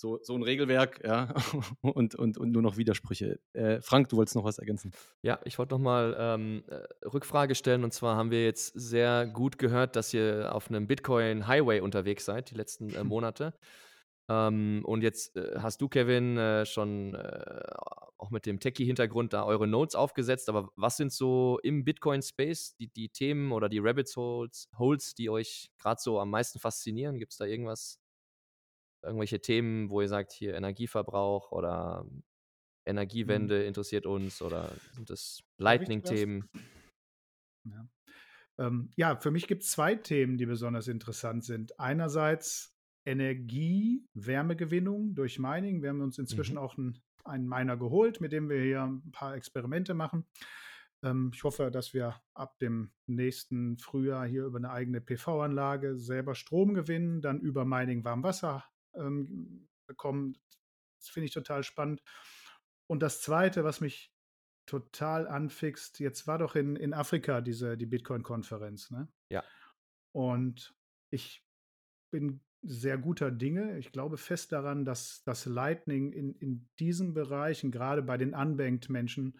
so, 0.00 0.18
so 0.22 0.34
ein 0.34 0.42
Regelwerk, 0.42 1.02
ja, 1.04 1.34
und, 1.82 2.14
und, 2.14 2.38
und 2.38 2.50
nur 2.50 2.62
noch 2.62 2.76
Widersprüche. 2.76 3.38
Äh, 3.52 3.80
Frank, 3.82 4.08
du 4.08 4.16
wolltest 4.16 4.34
noch 4.34 4.44
was 4.44 4.58
ergänzen. 4.58 4.92
Ja, 5.22 5.38
ich 5.44 5.58
wollte 5.58 5.74
nochmal 5.74 6.16
ähm, 6.18 6.64
äh, 6.68 7.06
Rückfrage 7.06 7.54
stellen. 7.54 7.84
Und 7.84 7.92
zwar 7.92 8.16
haben 8.16 8.30
wir 8.30 8.44
jetzt 8.44 8.72
sehr 8.74 9.26
gut 9.26 9.58
gehört, 9.58 9.96
dass 9.96 10.12
ihr 10.14 10.54
auf 10.54 10.70
einem 10.70 10.86
Bitcoin-Highway 10.86 11.80
unterwegs 11.80 12.24
seid, 12.24 12.50
die 12.50 12.54
letzten 12.54 12.94
äh, 12.94 13.04
Monate. 13.04 13.54
Ähm, 14.30 14.82
und 14.84 15.02
jetzt 15.02 15.36
äh, 15.36 15.58
hast 15.58 15.82
du, 15.82 15.88
Kevin, 15.88 16.38
äh, 16.38 16.64
schon 16.64 17.14
äh, 17.14 17.62
auch 18.16 18.30
mit 18.30 18.46
dem 18.46 18.58
Techie-Hintergrund 18.58 19.32
da 19.32 19.44
eure 19.44 19.66
Notes 19.66 19.94
aufgesetzt. 19.94 20.48
Aber 20.48 20.70
was 20.76 20.96
sind 20.96 21.12
so 21.12 21.58
im 21.62 21.84
Bitcoin-Space 21.84 22.76
die, 22.76 22.88
die 22.88 23.10
Themen 23.10 23.52
oder 23.52 23.68
die 23.68 23.80
Rabbit 23.80 24.10
Holes, 24.16 24.68
Holes 24.78 25.14
die 25.14 25.28
euch 25.28 25.70
gerade 25.78 26.00
so 26.00 26.18
am 26.20 26.30
meisten 26.30 26.58
faszinieren? 26.58 27.18
Gibt 27.18 27.32
es 27.32 27.38
da 27.38 27.44
irgendwas, 27.44 27.99
irgendwelche 29.02 29.40
Themen, 29.40 29.90
wo 29.90 30.00
ihr 30.00 30.08
sagt, 30.08 30.32
hier 30.32 30.54
Energieverbrauch 30.54 31.52
oder 31.52 32.06
Energiewende 32.86 33.64
interessiert 33.64 34.06
uns 34.06 34.42
oder 34.42 34.72
sind 34.92 35.10
das? 35.10 35.42
Lightning-Themen? 35.58 36.48
Ja. 37.64 37.88
Ähm, 38.58 38.90
ja, 38.96 39.16
für 39.16 39.30
mich 39.30 39.46
gibt 39.46 39.62
es 39.62 39.70
zwei 39.70 39.94
Themen, 39.94 40.38
die 40.38 40.46
besonders 40.46 40.88
interessant 40.88 41.44
sind. 41.44 41.78
Einerseits 41.78 42.74
Energie, 43.06 44.06
Wärmegewinnung 44.14 45.14
durch 45.14 45.38
Mining. 45.38 45.82
Wir 45.82 45.90
haben 45.90 46.00
uns 46.00 46.18
inzwischen 46.18 46.54
Mhm. 46.54 46.58
auch 46.58 46.76
einen, 46.76 47.02
einen 47.24 47.48
Miner 47.48 47.76
geholt, 47.76 48.20
mit 48.20 48.32
dem 48.32 48.48
wir 48.48 48.60
hier 48.62 48.82
ein 48.82 49.10
paar 49.12 49.34
Experimente 49.34 49.94
machen. 49.94 50.26
Ähm, 51.02 51.30
ich 51.34 51.44
hoffe, 51.44 51.70
dass 51.70 51.94
wir 51.94 52.20
ab 52.34 52.58
dem 52.58 52.92
nächsten 53.06 53.78
Frühjahr 53.78 54.26
hier 54.26 54.44
über 54.44 54.58
eine 54.58 54.70
eigene 54.70 55.00
PV-Anlage 55.00 55.96
selber 55.96 56.34
Strom 56.34 56.74
gewinnen, 56.74 57.22
dann 57.22 57.40
über 57.40 57.64
Mining 57.64 58.04
Warmwasser 58.04 58.64
ähm, 58.94 59.68
bekommen. 59.86 60.36
das 60.98 61.08
finde 61.08 61.26
ich 61.26 61.32
total 61.32 61.62
spannend. 61.62 62.02
Und 62.88 63.00
das 63.02 63.22
Zweite, 63.22 63.64
was 63.64 63.80
mich 63.80 64.12
total 64.66 65.26
anfixt, 65.26 66.00
jetzt 66.00 66.26
war 66.26 66.38
doch 66.38 66.54
in, 66.54 66.76
in 66.76 66.94
Afrika 66.94 67.40
diese, 67.40 67.76
die 67.76 67.86
Bitcoin-Konferenz, 67.86 68.90
ne? 68.90 69.08
Ja. 69.30 69.44
Und 70.12 70.74
ich 71.10 71.44
bin 72.12 72.40
sehr 72.62 72.98
guter 72.98 73.30
Dinge. 73.30 73.78
Ich 73.78 73.92
glaube 73.92 74.16
fest 74.16 74.52
daran, 74.52 74.84
dass 74.84 75.22
das 75.24 75.46
Lightning 75.46 76.12
in, 76.12 76.34
in 76.34 76.68
diesen 76.78 77.14
Bereichen, 77.14 77.70
gerade 77.70 78.02
bei 78.02 78.16
den 78.16 78.34
Unbanked-Menschen, 78.34 79.38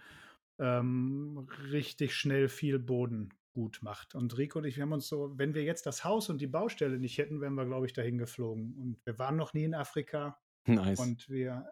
ähm, 0.59 1.49
richtig 1.71 2.15
schnell 2.15 2.49
viel 2.49 2.79
Boden 2.79 3.31
gut 3.61 3.83
macht. 3.83 4.15
Und 4.15 4.39
Rico 4.39 4.59
und 4.59 4.65
ich, 4.65 4.77
wir 4.77 4.83
haben 4.83 4.93
uns 4.93 5.07
so, 5.07 5.37
wenn 5.37 5.53
wir 5.55 5.63
jetzt 5.63 5.85
das 5.85 6.03
Haus 6.03 6.31
und 6.31 6.41
die 6.41 6.47
Baustelle 6.47 6.99
nicht 6.99 7.19
hätten, 7.19 7.43
wären 7.43 7.55
wir, 7.55 7.67
glaube 7.67 7.85
ich, 7.85 7.93
dahin 7.93 8.17
geflogen. 8.17 8.75
Und 8.79 9.05
wir 9.05 9.19
waren 9.19 9.37
noch 9.37 9.53
nie 9.53 9.65
in 9.65 9.75
Afrika. 9.75 10.41
Nice. 10.67 10.99
Und 10.99 11.29
wir, 11.29 11.71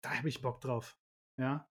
da 0.00 0.10
habe 0.16 0.28
ich 0.28 0.40
Bock 0.40 0.60
drauf. 0.60 0.96
Ja. 1.36 1.68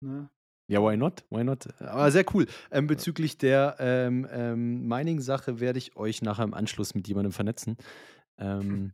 Ne? 0.00 0.30
Ja, 0.70 0.80
why 0.80 0.96
not? 0.96 1.24
Why 1.30 1.42
not? 1.42 1.66
Aber 1.80 2.10
sehr 2.12 2.24
cool. 2.34 2.46
Ähm, 2.70 2.86
bezüglich 2.86 3.36
der 3.36 3.76
ähm, 3.80 4.28
ähm, 4.30 4.86
Mining-Sache 4.86 5.58
werde 5.58 5.78
ich 5.78 5.96
euch 5.96 6.22
nachher 6.22 6.44
im 6.44 6.54
Anschluss 6.54 6.94
mit 6.94 7.08
jemandem 7.08 7.32
vernetzen, 7.32 7.78
ähm, 8.38 8.92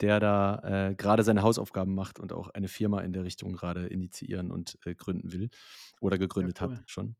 der 0.00 0.18
da 0.18 0.88
äh, 0.88 0.94
gerade 0.94 1.24
seine 1.24 1.42
Hausaufgaben 1.42 1.94
macht 1.94 2.20
und 2.20 2.32
auch 2.32 2.48
eine 2.48 2.68
Firma 2.68 3.02
in 3.02 3.12
der 3.12 3.24
Richtung 3.24 3.52
gerade 3.52 3.86
initiieren 3.88 4.50
und 4.50 4.78
äh, 4.86 4.94
gründen 4.94 5.32
will 5.32 5.50
oder 6.00 6.16
gegründet 6.16 6.62
cool. 6.62 6.76
hat 6.76 6.88
schon. 6.88 7.16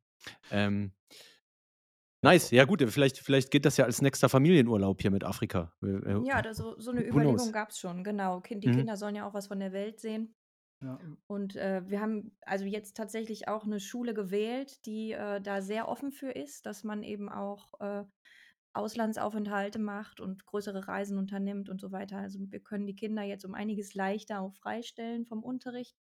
Nice, 2.22 2.50
ja 2.50 2.64
gut, 2.66 2.82
vielleicht, 2.88 3.18
vielleicht 3.18 3.50
geht 3.50 3.64
das 3.64 3.76
ja 3.78 3.86
als 3.86 4.02
nächster 4.02 4.28
Familienurlaub 4.28 5.00
hier 5.00 5.10
mit 5.10 5.24
Afrika. 5.24 5.72
Äh, 5.82 6.20
Ja, 6.26 6.42
da 6.42 6.52
so, 6.54 6.78
so 6.78 6.90
eine? 6.90 7.02
Überlegung 7.06 7.50
gab 7.52 7.70
es 7.70 7.78
schon, 7.78 8.04
genau. 8.04 8.40
Kind, 8.40 8.62
die 8.62 8.68
Mhm. 8.68 8.76
Kinder 8.76 8.96
sollen 8.96 9.14
ja 9.14 9.26
auch 9.26 9.34
was 9.34 9.46
von 9.48 9.58
der 9.60 9.72
Welt 9.72 10.00
sehen. 10.00 10.34
Ja. 10.82 10.98
Und 11.26 11.56
äh, 11.56 11.82
wir 11.88 12.00
haben 12.00 12.36
also 12.42 12.64
jetzt 12.64 12.96
tatsächlich 12.96 13.48
auch 13.48 13.64
eine 13.64 13.80
Schule 13.80 14.14
gewählt, 14.14 14.84
die 14.86 15.12
äh, 15.12 15.40
da 15.40 15.62
sehr 15.62 15.88
offen 15.88 16.12
für 16.12 16.30
ist, 16.30 16.66
dass 16.66 16.84
man 16.84 17.02
eben 17.02 17.28
auch 17.28 17.74
äh, 17.80 18.04
Auslandsaufenthalte 18.72 19.78
macht 19.78 20.20
und 20.20 20.46
größere 20.46 20.88
Reisen 20.88 21.18
unternimmt 21.18 21.68
und 21.68 21.80
so 21.80 21.92
weiter. 21.92 22.18
Also 22.18 22.38
wir 22.40 22.60
können 22.60 22.86
die 22.86 22.96
Kinder 22.96 23.22
jetzt 23.22 23.44
um 23.44 23.54
einiges 23.54 23.94
leichter 23.94 24.40
auch 24.40 24.54
freistellen 24.54 25.26
vom 25.26 25.42
Unterricht, 25.42 25.96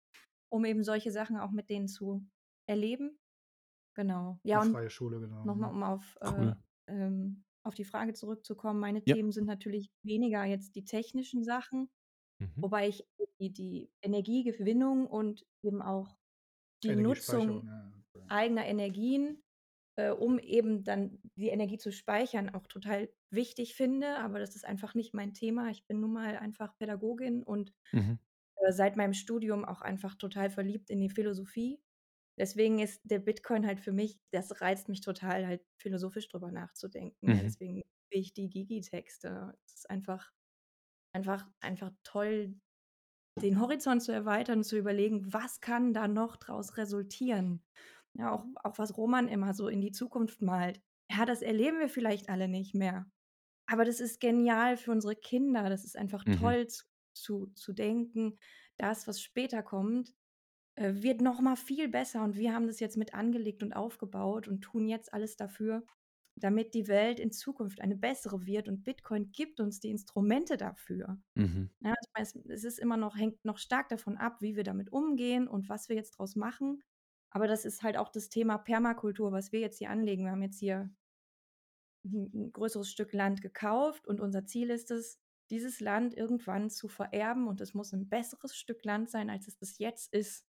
um 0.49 0.65
eben 0.65 0.83
solche 0.83 1.11
Sachen 1.11 1.37
auch 1.37 1.51
mit 1.51 1.69
denen 1.69 1.87
zu 1.87 2.25
erleben. 2.67 3.19
Genau. 3.95 4.39
Ja, 4.43 4.59
Eine 4.59 4.67
und 4.67 4.73
freie 4.73 4.89
Schule, 4.89 5.19
genau. 5.19 5.43
nochmal, 5.45 5.69
ne? 5.71 5.75
um 5.77 5.83
auf, 5.83 6.17
äh, 6.21 6.27
Cool. 6.31 6.55
ähm, 6.87 7.43
auf 7.63 7.73
die 7.75 7.85
Frage 7.85 8.13
zurückzukommen, 8.13 8.79
meine 8.79 9.01
Ja. 9.05 9.15
Themen 9.15 9.31
sind 9.31 9.45
natürlich 9.47 9.89
weniger 10.03 10.43
jetzt 10.45 10.75
die 10.75 10.83
technischen 10.85 11.43
Sachen, 11.43 11.89
Mhm. 12.39 12.51
wobei 12.57 12.87
ich 12.89 13.07
die, 13.39 13.51
die 13.53 13.91
Energiegewinnung 14.01 15.07
und 15.07 15.45
eben 15.63 15.81
auch 15.81 16.17
die 16.83 16.95
Nutzung 16.95 17.65
ja, 17.65 17.91
ja. 18.15 18.21
eigener 18.27 18.65
Energien, 18.65 19.41
äh, 19.97 20.11
um 20.11 20.39
eben 20.39 20.83
dann 20.83 21.19
die 21.37 21.47
Energie 21.49 21.77
zu 21.77 21.91
speichern, 21.93 22.49
auch 22.53 22.67
total 22.67 23.09
wichtig 23.31 23.75
finde. 23.75 24.17
Aber 24.19 24.39
das 24.39 24.55
ist 24.55 24.65
einfach 24.65 24.93
nicht 24.95 25.13
mein 25.13 25.33
Thema. 25.33 25.69
Ich 25.69 25.85
bin 25.87 26.01
nun 26.01 26.13
mal 26.13 26.37
einfach 26.37 26.77
Pädagogin 26.77 27.43
und 27.43 27.73
Mhm. 27.93 28.19
äh, 28.57 28.71
seit 28.73 28.97
meinem 28.97 29.13
Studium 29.13 29.65
auch 29.65 29.81
einfach 29.81 30.15
total 30.15 30.49
verliebt 30.49 30.89
in 30.89 30.99
die 31.01 31.09
Philosophie. 31.09 31.79
Deswegen 32.37 32.79
ist 32.79 33.01
der 33.05 33.19
Bitcoin 33.19 33.65
halt 33.65 33.79
für 33.79 33.91
mich, 33.93 34.19
das 34.31 34.61
reizt 34.61 34.89
mich 34.89 35.01
total, 35.01 35.47
halt 35.47 35.63
philosophisch 35.77 36.27
drüber 36.29 36.51
nachzudenken. 36.51 37.31
Ja, 37.33 37.41
Mhm. 37.41 37.43
deswegen 37.43 37.75
liebe 37.75 37.85
ich 38.11 38.33
die 38.33 38.49
Gigi-Texte. 38.49 39.57
Es 39.65 39.75
ist 39.75 39.89
einfach, 39.89 40.31
einfach, 41.13 41.47
einfach 41.61 41.91
toll, 42.03 42.59
den 43.41 43.59
Horizont 43.59 44.03
zu 44.03 44.11
erweitern 44.13 44.59
und 44.59 44.63
zu 44.65 44.77
überlegen, 44.77 45.33
was 45.33 45.61
kann 45.61 45.93
da 45.93 46.07
noch 46.07 46.37
draus 46.37 46.77
resultieren. 46.77 47.63
Ja, 48.13 48.31
auch, 48.33 48.45
auch 48.63 48.77
was 48.79 48.97
Roman 48.97 49.27
immer 49.27 49.53
so 49.53 49.67
in 49.67 49.81
die 49.81 49.91
Zukunft 49.91 50.41
malt. 50.41 50.81
Ja, 51.11 51.25
das 51.25 51.41
erleben 51.41 51.79
wir 51.79 51.89
vielleicht 51.89 52.29
alle 52.29 52.47
nicht 52.47 52.73
mehr. 52.73 53.11
Aber 53.67 53.85
das 53.85 53.99
ist 53.99 54.19
genial 54.21 54.77
für 54.77 54.91
unsere 54.91 55.15
Kinder. 55.15 55.69
Das 55.69 55.85
ist 55.85 55.97
einfach 55.97 56.25
Mhm. 56.25 56.25
toll 56.31 56.67
zu, 56.67 56.85
zu, 57.13 57.47
zu 57.55 57.73
denken, 57.73 58.37
das, 58.77 59.07
was 59.07 59.21
später 59.21 59.63
kommt, 59.63 60.13
äh, 60.75 60.93
wird 60.95 61.21
noch 61.21 61.39
mal 61.41 61.55
viel 61.55 61.87
besser. 61.87 62.23
Und 62.23 62.35
wir 62.35 62.53
haben 62.53 62.67
das 62.67 62.79
jetzt 62.79 62.97
mit 62.97 63.13
angelegt 63.13 63.63
und 63.63 63.73
aufgebaut 63.73 64.47
und 64.47 64.61
tun 64.61 64.87
jetzt 64.87 65.13
alles 65.13 65.37
dafür, 65.37 65.83
damit 66.35 66.73
die 66.73 66.87
Welt 66.87 67.19
in 67.19 67.31
Zukunft 67.31 67.79
eine 67.81 67.95
bessere 67.95 68.45
wird. 68.45 68.67
Und 68.67 68.83
Bitcoin 68.83 69.31
gibt 69.31 69.59
uns 69.59 69.79
die 69.79 69.89
Instrumente 69.89 70.57
dafür. 70.57 71.17
Mhm. 71.35 71.69
Ja, 71.79 71.93
meine, 72.13 72.27
es, 72.53 72.63
ist 72.63 72.79
immer 72.79 72.97
noch, 72.97 73.15
hängt 73.17 73.43
noch 73.45 73.57
stark 73.57 73.89
davon 73.89 74.17
ab, 74.17 74.41
wie 74.41 74.55
wir 74.55 74.63
damit 74.63 74.91
umgehen 74.91 75.47
und 75.47 75.69
was 75.69 75.87
wir 75.87 75.95
jetzt 75.95 76.11
draus 76.11 76.35
machen. 76.35 76.83
Aber 77.29 77.47
das 77.47 77.65
ist 77.65 77.83
halt 77.83 77.97
auch 77.97 78.09
das 78.09 78.29
Thema 78.29 78.57
Permakultur, 78.57 79.31
was 79.31 79.51
wir 79.51 79.59
jetzt 79.59 79.77
hier 79.77 79.89
anlegen. 79.89 80.25
Wir 80.25 80.31
haben 80.31 80.43
jetzt 80.43 80.59
hier 80.59 80.89
ein, 82.05 82.31
ein 82.33 82.51
größeres 82.53 82.89
Stück 82.89 83.13
Land 83.13 83.41
gekauft 83.41 84.07
und 84.07 84.19
unser 84.19 84.45
Ziel 84.45 84.69
ist 84.69 84.91
es, 84.91 85.19
dieses 85.49 85.79
Land 85.79 86.15
irgendwann 86.15 86.69
zu 86.69 86.87
vererben 86.87 87.47
und 87.47 87.61
es 87.61 87.73
muss 87.73 87.93
ein 87.93 88.09
besseres 88.09 88.55
Stück 88.55 88.83
Land 88.83 89.09
sein, 89.09 89.29
als 89.29 89.47
es 89.47 89.55
bis 89.55 89.77
jetzt 89.77 90.13
ist. 90.13 90.45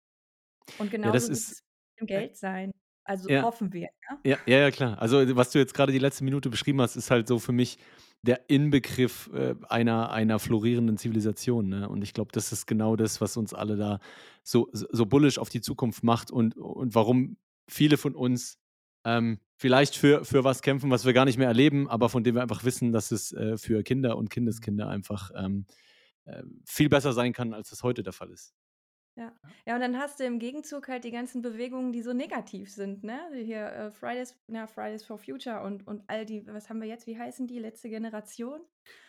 Und 0.79 0.87
Ja, 0.87 0.91
genauso 0.91 1.13
das 1.13 1.23
wird 1.25 1.33
ist. 1.39 1.53
es 1.53 1.63
mit 1.95 2.01
dem 2.01 2.07
Geld 2.07 2.37
sein. 2.37 2.73
Also 3.05 3.31
Ja. 3.31 3.43
hoffen 3.43 3.73
wir. 3.73 3.89
Ja? 4.11 4.19
Ja, 4.25 4.39
ja, 4.47 4.59
ja, 4.59 4.71
klar. 4.71 5.01
Also, 5.01 5.37
was 5.37 5.51
du 5.51 5.59
jetzt 5.59 5.75
gerade 5.75 5.93
die 5.93 5.99
letzte 5.99 6.25
Minute 6.25 6.51
beschrieben 6.51 6.81
hast, 6.81 6.97
ist 6.97 7.11
halt 7.11 7.29
so 7.29 7.39
für 7.39 7.53
mich 7.53 7.79
der 8.23 8.51
Inbegriff 8.51 9.31
äh, 9.33 9.55
einer, 9.69 10.11
einer 10.11 10.39
florierenden 10.41 10.99
Zivilisation. 10.99 11.69
Ne? 11.69 11.89
Und 11.89 12.03
ich 12.03 12.13
glaube, 12.13 12.33
das 12.33 12.51
ist 12.51 12.67
genau 12.67 12.97
das, 12.97 13.21
was 13.21 13.37
uns 13.37 13.55
alle 13.55 13.77
da 13.77 14.01
so, 14.43 14.69
so 14.73 14.87
so 14.91 15.07
bullish 15.07 15.39
auf 15.39 15.49
die 15.49 15.61
Zukunft 15.61 16.03
macht 16.03 16.31
und, 16.33 16.57
und 16.57 16.95
warum 16.95 17.37
viele 17.69 17.97
von 17.99 18.17
uns 18.17 18.59
ähm, 19.05 19.39
vielleicht 19.57 19.97
für, 19.97 20.25
für 20.25 20.43
was 20.45 20.63
kämpfen, 20.63 20.91
was 20.91 21.05
wir 21.05 21.13
gar 21.13 21.25
nicht 21.25 21.39
mehr 21.39 21.49
erleben, 21.49 21.89
aber 21.89 22.09
von 22.09 22.25
dem 22.25 22.35
wir 22.35 22.43
einfach 22.43 22.65
wissen, 22.65 22.91
dass 22.93 23.13
es 23.13 23.33
äh, 23.33 23.57
für 23.59 23.83
Kinder 23.85 24.17
und 24.17 24.31
Kindeskinder 24.31 24.89
einfach 24.89 25.31
ähm, 25.37 25.67
äh, 26.25 26.43
viel 26.67 26.89
besser 26.89 27.13
sein 27.13 27.33
kann, 27.33 27.55
als 27.55 27.71
es 27.73 27.83
heute 27.85 28.03
der 28.03 28.13
Fall 28.13 28.31
ist. 28.31 28.55
Ja. 29.17 29.35
ja, 29.65 29.75
und 29.75 29.81
dann 29.81 29.99
hast 29.99 30.21
du 30.21 30.25
im 30.25 30.39
Gegenzug 30.39 30.89
halt 30.89 31.05
die 31.05 31.11
ganzen 31.11 31.41
Bewegungen, 31.41 31.91
die 31.93 32.03
so 32.03 32.13
negativ 32.13 32.71
sind, 32.71 33.03
ne? 33.03 33.19
Hier 33.33 33.67
äh, 33.67 33.91
Fridays, 33.91 34.39
ja, 34.49 34.67
Fridays 34.67 35.05
for 35.05 35.17
Future 35.17 35.63
und, 35.63 35.87
und 35.87 36.03
all 36.07 36.27
die, 36.27 36.47
was 36.47 36.69
haben 36.69 36.83
wir 36.83 36.89
jetzt, 36.89 37.07
wie 37.07 37.19
heißen 37.19 37.47
die, 37.47 37.59
letzte 37.59 37.89
Generation? 37.89 38.61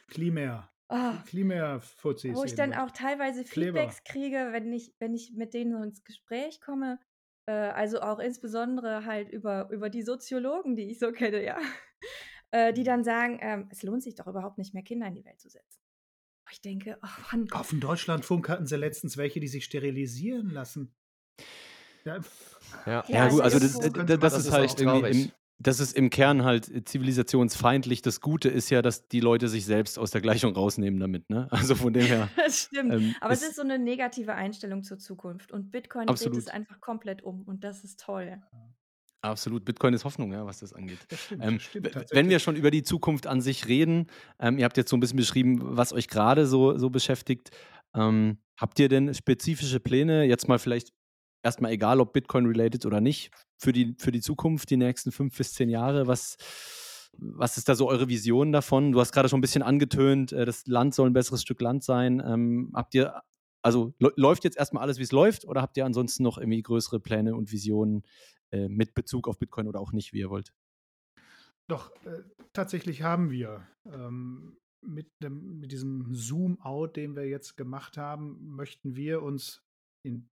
Klima. 0.07 0.71
Oh, 0.89 1.11
Klima-Fuzis. 1.25 2.33
wo 2.33 2.45
ich 2.45 2.55
dann 2.55 2.73
auch 2.73 2.91
teilweise 2.91 3.43
Kleber. 3.43 3.81
Feedbacks 3.81 4.03
kriege, 4.05 4.49
wenn 4.51 4.71
ich, 4.71 4.95
wenn 4.99 5.13
ich 5.13 5.33
mit 5.33 5.53
denen 5.53 5.73
so 5.73 5.83
ins 5.83 6.05
Gespräch 6.05 6.61
komme. 6.61 6.99
Äh, 7.45 7.51
also 7.51 7.99
auch 7.99 8.19
insbesondere 8.19 9.05
halt 9.05 9.29
über, 9.29 9.69
über 9.71 9.89
die 9.89 10.03
Soziologen, 10.03 10.77
die 10.77 10.89
ich 10.89 10.99
so 10.99 11.11
kenne, 11.11 11.43
ja. 11.43 11.57
Äh, 12.51 12.71
die 12.71 12.85
dann 12.85 13.03
sagen, 13.03 13.39
ähm, 13.41 13.67
es 13.71 13.83
lohnt 13.83 14.01
sich 14.01 14.15
doch 14.15 14.27
überhaupt 14.27 14.57
nicht 14.57 14.73
mehr, 14.73 14.81
Kinder 14.81 15.07
in 15.07 15.15
die 15.15 15.25
Welt 15.25 15.41
zu 15.41 15.49
setzen. 15.49 15.81
Wo 16.47 16.51
Ich 16.51 16.61
denke, 16.61 16.97
oh 17.03 17.07
Mann, 17.31 17.47
Auf 17.51 17.69
dem 17.71 17.79
Deutschlandfunk 17.81 18.47
hatten 18.47 18.65
sie 18.67 18.77
letztens 18.77 19.17
welche, 19.17 19.39
die 19.41 19.47
sich 19.49 19.65
sterilisieren 19.65 20.49
lassen. 20.51 20.93
Ja, 22.05 22.19
Ja. 22.85 23.03
Ja, 23.07 23.27
gut, 23.29 23.41
also 23.41 23.59
das, 23.59 23.73
so. 23.73 23.81
äh, 23.81 23.89
man- 23.89 24.07
das, 24.07 24.19
das 24.19 24.45
ist 24.45 24.51
halt 24.51 24.79
irgendwie 24.79 25.09
im, 25.23 25.31
das 25.59 25.79
ist 25.79 25.95
im 25.97 26.09
Kern 26.09 26.43
halt 26.43 26.87
zivilisationsfeindlich. 26.87 28.01
Das 28.01 28.21
Gute 28.21 28.47
ist 28.49 28.69
ja, 28.69 28.81
dass 28.81 29.07
die 29.07 29.19
Leute 29.21 29.47
sich 29.47 29.65
selbst 29.65 29.97
aus 29.97 30.11
der 30.11 30.21
Gleichung 30.21 30.53
rausnehmen 30.53 30.99
damit, 30.99 31.29
ne? 31.29 31.47
Also 31.51 31.75
von 31.75 31.93
dem 31.93 32.05
her. 32.05 32.29
Das 32.37 32.63
stimmt. 32.63 32.93
Ähm, 32.93 33.15
Aber 33.21 33.33
es 33.33 33.41
ist- 33.41 33.55
so 33.55 33.61
eine 33.63 33.79
negative 33.79 34.33
Einstellung 34.35 34.83
zur 34.83 34.99
Zukunft. 34.99 35.51
Und 35.51 35.71
Bitcoin 35.71 36.07
dreht 36.07 36.35
es 36.35 36.47
einfach 36.47 36.79
komplett 36.79 37.23
um. 37.23 37.41
Und 37.43 37.63
das 37.63 37.83
ist 37.83 37.99
toll. 37.99 38.41
Absolut. 39.21 39.65
Bitcoin 39.65 39.93
ist 39.93 40.05
Hoffnung, 40.05 40.31
ja, 40.31 40.45
was 40.45 40.59
das 40.59 40.73
angeht. 40.73 40.99
das 41.09 41.19
stimmt, 41.25 41.43
Ähm, 41.43 41.53
das 41.55 41.63
stimmt 41.63 41.93
wenn 42.11 42.29
wir 42.29 42.39
schon 42.39 42.55
über 42.55 42.71
die 42.71 42.83
Zukunft 42.83 43.27
an 43.27 43.41
sich 43.41 43.67
reden, 43.67 44.07
ähm, 44.39 44.57
ihr 44.57 44.65
habt 44.65 44.77
jetzt 44.77 44.89
so 44.89 44.95
ein 44.97 44.99
bisschen 44.99 45.17
beschrieben, 45.17 45.59
was 45.61 45.91
euch 45.91 46.07
gerade 46.07 46.45
so, 46.45 46.77
so 46.77 46.89
beschäftigt. 46.89 47.49
Ähm, 47.95 48.37
habt 48.57 48.79
ihr 48.79 48.89
denn 48.89 49.13
spezifische 49.13 49.79
Pläne, 49.79 50.25
jetzt 50.25 50.47
mal 50.47 50.59
vielleicht 50.59 50.93
erstmal 51.43 51.71
egal, 51.71 51.99
ob 51.99 52.13
Bitcoin-related 52.13 52.85
oder 52.85 53.01
nicht, 53.01 53.31
für 53.57 53.71
die, 53.73 53.95
für 53.97 54.11
die 54.11 54.21
Zukunft, 54.21 54.69
die 54.69 54.77
nächsten 54.77 55.11
fünf 55.11 55.35
bis 55.35 55.53
zehn 55.53 55.69
Jahre? 55.69 56.05
Was, 56.07 56.37
was 57.17 57.57
ist 57.57 57.67
da 57.69 57.75
so 57.75 57.87
eure 57.89 58.07
Vision 58.09 58.51
davon? 58.51 58.91
Du 58.91 58.99
hast 58.99 59.11
gerade 59.11 59.29
schon 59.29 59.39
ein 59.39 59.41
bisschen 59.41 59.63
angetönt, 59.63 60.31
äh, 60.31 60.45
das 60.45 60.67
Land 60.67 60.93
soll 60.93 61.09
ein 61.09 61.13
besseres 61.13 61.41
Stück 61.41 61.59
Land 61.61 61.83
sein. 61.83 62.21
Ähm, 62.25 62.71
habt 62.75 62.93
ihr, 62.93 63.21
also 63.63 63.93
lä- 63.99 64.13
läuft 64.15 64.43
jetzt 64.43 64.57
erstmal 64.57 64.83
alles, 64.83 64.99
wie 64.99 65.03
es 65.03 65.11
läuft, 65.11 65.45
oder 65.45 65.61
habt 65.61 65.75
ihr 65.77 65.85
ansonsten 65.85 66.21
noch 66.23 66.37
irgendwie 66.37 66.61
größere 66.61 66.99
Pläne 66.99 67.35
und 67.35 67.51
Visionen 67.51 68.03
äh, 68.51 68.67
mit 68.67 68.93
Bezug 68.93 69.27
auf 69.27 69.39
Bitcoin 69.39 69.67
oder 69.67 69.79
auch 69.79 69.91
nicht, 69.91 70.13
wie 70.13 70.19
ihr 70.19 70.29
wollt? 70.29 70.53
Doch, 71.67 71.91
äh, 72.05 72.23
tatsächlich 72.53 73.01
haben 73.01 73.29
wir 73.29 73.67
ähm, 73.85 74.57
mit, 74.81 75.11
dem, 75.21 75.59
mit 75.59 75.71
diesem 75.71 76.13
Zoom-Out, 76.13 76.95
den 76.95 77.15
wir 77.15 77.27
jetzt 77.27 77.57
gemacht 77.57 77.97
haben, 77.97 78.55
möchten 78.55 78.95
wir 78.95 79.21
uns 79.21 79.63
in, 80.03 80.29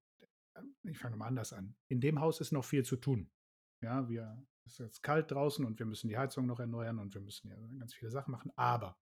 äh, 0.53 0.61
ich 0.89 0.97
fange 0.97 1.17
mal 1.17 1.27
anders 1.27 1.51
an. 1.51 1.75
In 1.89 1.99
dem 1.99 2.21
Haus 2.21 2.39
ist 2.39 2.51
noch 2.51 2.63
viel 2.63 2.85
zu 2.85 2.95
tun. 2.95 3.29
Ja, 3.81 4.07
wir, 4.07 4.41
es 4.65 4.73
ist 4.73 4.79
jetzt 4.79 5.03
kalt 5.03 5.31
draußen 5.31 5.65
und 5.65 5.77
wir 5.79 5.85
müssen 5.85 6.07
die 6.07 6.17
Heizung 6.17 6.45
noch 6.45 6.59
erneuern 6.59 6.99
und 6.99 7.13
wir 7.13 7.21
müssen 7.21 7.49
ja 7.49 7.57
ganz 7.77 7.93
viele 7.93 8.11
Sachen 8.11 8.31
machen. 8.31 8.51
Aber 8.55 8.97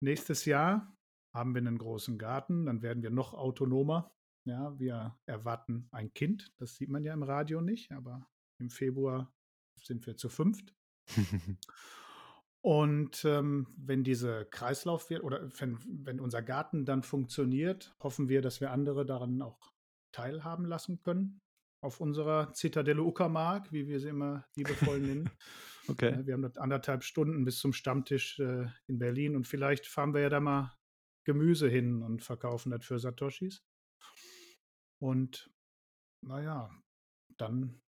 nächstes 0.00 0.44
Jahr 0.44 0.96
haben 1.34 1.54
wir 1.54 1.60
einen 1.60 1.78
großen 1.78 2.18
Garten, 2.18 2.66
dann 2.66 2.82
werden 2.82 3.02
wir 3.02 3.10
noch 3.10 3.34
autonomer. 3.34 4.14
Ja, 4.44 4.78
wir 4.78 5.16
erwarten 5.26 5.88
ein 5.92 6.12
Kind. 6.14 6.52
Das 6.58 6.76
sieht 6.76 6.88
man 6.88 7.04
ja 7.04 7.14
im 7.14 7.22
Radio 7.22 7.60
nicht, 7.60 7.92
aber 7.92 8.28
im 8.58 8.70
Februar 8.70 9.32
sind 9.80 10.06
wir 10.06 10.16
zu 10.16 10.28
fünft. 10.28 10.74
Und 12.64 13.24
ähm, 13.24 13.66
wenn 13.76 14.04
diese 14.04 14.46
Kreislauf 14.46 15.10
wird 15.10 15.24
oder 15.24 15.50
wenn, 15.58 15.78
wenn 16.04 16.20
unser 16.20 16.42
Garten 16.42 16.84
dann 16.84 17.02
funktioniert, 17.02 17.94
hoffen 18.00 18.28
wir, 18.28 18.40
dass 18.40 18.60
wir 18.60 18.70
andere 18.70 19.04
daran 19.04 19.42
auch 19.42 19.72
teilhaben 20.12 20.64
lassen 20.64 21.00
können. 21.02 21.40
Auf 21.80 22.00
unserer 22.00 22.52
Zitadelle 22.52 23.02
Uckermark, 23.02 23.72
wie 23.72 23.88
wir 23.88 23.98
sie 23.98 24.10
immer 24.10 24.46
liebevoll 24.56 25.00
nennen. 25.00 25.30
Okay. 25.88 26.24
Wir 26.24 26.34
haben 26.34 26.42
dort 26.42 26.58
anderthalb 26.58 27.02
Stunden 27.02 27.44
bis 27.44 27.58
zum 27.58 27.72
Stammtisch 27.72 28.38
äh, 28.38 28.66
in 28.86 29.00
Berlin 29.00 29.34
und 29.34 29.48
vielleicht 29.48 29.88
fahren 29.88 30.14
wir 30.14 30.20
ja 30.20 30.28
da 30.28 30.38
mal 30.38 30.72
Gemüse 31.24 31.68
hin 31.68 32.02
und 32.02 32.22
verkaufen 32.22 32.70
das 32.70 32.84
für 32.84 33.00
Satoshis. 33.00 33.64
Und 35.02 35.50
naja, 36.24 36.70
dann 37.36 37.82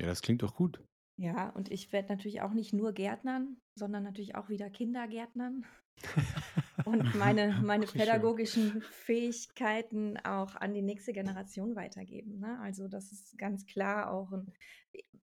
Ja, 0.00 0.06
das 0.06 0.22
klingt 0.22 0.42
doch 0.42 0.54
gut. 0.54 0.82
Ja, 1.18 1.50
und 1.50 1.70
ich 1.70 1.92
werde 1.92 2.08
natürlich 2.08 2.40
auch 2.40 2.54
nicht 2.54 2.72
nur 2.72 2.92
Gärtnern, 2.92 3.60
sondern 3.74 4.02
natürlich 4.02 4.34
auch 4.36 4.48
wieder 4.48 4.70
Kindergärtnern 4.70 5.66
und 6.86 7.14
meine, 7.14 7.60
meine 7.62 7.86
pädagogischen 7.86 8.80
Fähigkeiten 8.80 10.16
auch 10.18 10.56
an 10.56 10.72
die 10.72 10.82
nächste 10.82 11.12
Generation 11.12 11.76
weitergeben. 11.76 12.38
Ne? 12.38 12.58
Also 12.60 12.88
das 12.88 13.12
ist 13.12 13.36
ganz 13.36 13.66
klar 13.66 14.10
auch 14.10 14.32
ein, 14.32 14.52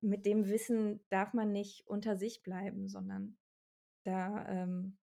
mit 0.02 0.28
dem 0.28 0.46
Wissen 0.46 1.04
darf 1.10 1.34
man 1.34 1.52
nicht 1.52 1.88
unter 1.88 2.16
sich 2.16 2.44
bleiben, 2.44 2.90
sondern 2.90 3.38
da 4.04 4.48
ähm, 4.48 5.00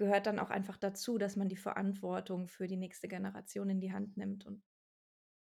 gehört 0.00 0.26
dann 0.26 0.38
auch 0.38 0.48
einfach 0.48 0.78
dazu, 0.78 1.18
dass 1.18 1.36
man 1.36 1.50
die 1.50 1.58
Verantwortung 1.58 2.48
für 2.48 2.66
die 2.66 2.78
nächste 2.78 3.06
Generation 3.06 3.68
in 3.68 3.80
die 3.80 3.92
Hand 3.92 4.16
nimmt 4.16 4.46
und 4.46 4.62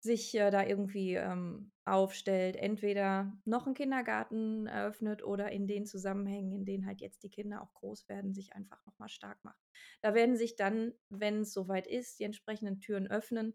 sich 0.00 0.34
äh, 0.34 0.50
da 0.50 0.66
irgendwie 0.66 1.14
ähm, 1.14 1.70
aufstellt, 1.84 2.56
entweder 2.56 3.32
noch 3.44 3.66
einen 3.66 3.76
Kindergarten 3.76 4.66
eröffnet 4.66 5.22
oder 5.22 5.52
in 5.52 5.68
den 5.68 5.86
Zusammenhängen, 5.86 6.50
in 6.50 6.64
denen 6.64 6.86
halt 6.86 7.00
jetzt 7.00 7.22
die 7.22 7.30
Kinder 7.30 7.62
auch 7.62 7.72
groß 7.74 8.08
werden, 8.08 8.34
sich 8.34 8.52
einfach 8.52 8.84
nochmal 8.84 9.08
stark 9.08 9.38
macht. 9.44 9.62
Da 10.00 10.12
werden 10.12 10.36
sich 10.36 10.56
dann, 10.56 10.92
wenn 11.08 11.42
es 11.42 11.52
soweit 11.52 11.86
ist, 11.86 12.18
die 12.18 12.24
entsprechenden 12.24 12.80
Türen 12.80 13.06
öffnen 13.06 13.54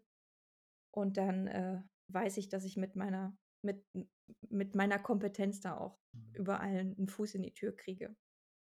und 0.90 1.18
dann 1.18 1.48
äh, 1.48 1.82
weiß 2.08 2.38
ich, 2.38 2.48
dass 2.48 2.64
ich 2.64 2.78
mit 2.78 2.96
meiner, 2.96 3.36
mit, 3.60 3.84
mit 4.48 4.74
meiner 4.74 4.98
Kompetenz 4.98 5.60
da 5.60 5.76
auch 5.76 5.98
überall 6.32 6.78
einen 6.78 7.08
Fuß 7.08 7.34
in 7.34 7.42
die 7.42 7.52
Tür 7.52 7.76
kriege. 7.76 8.16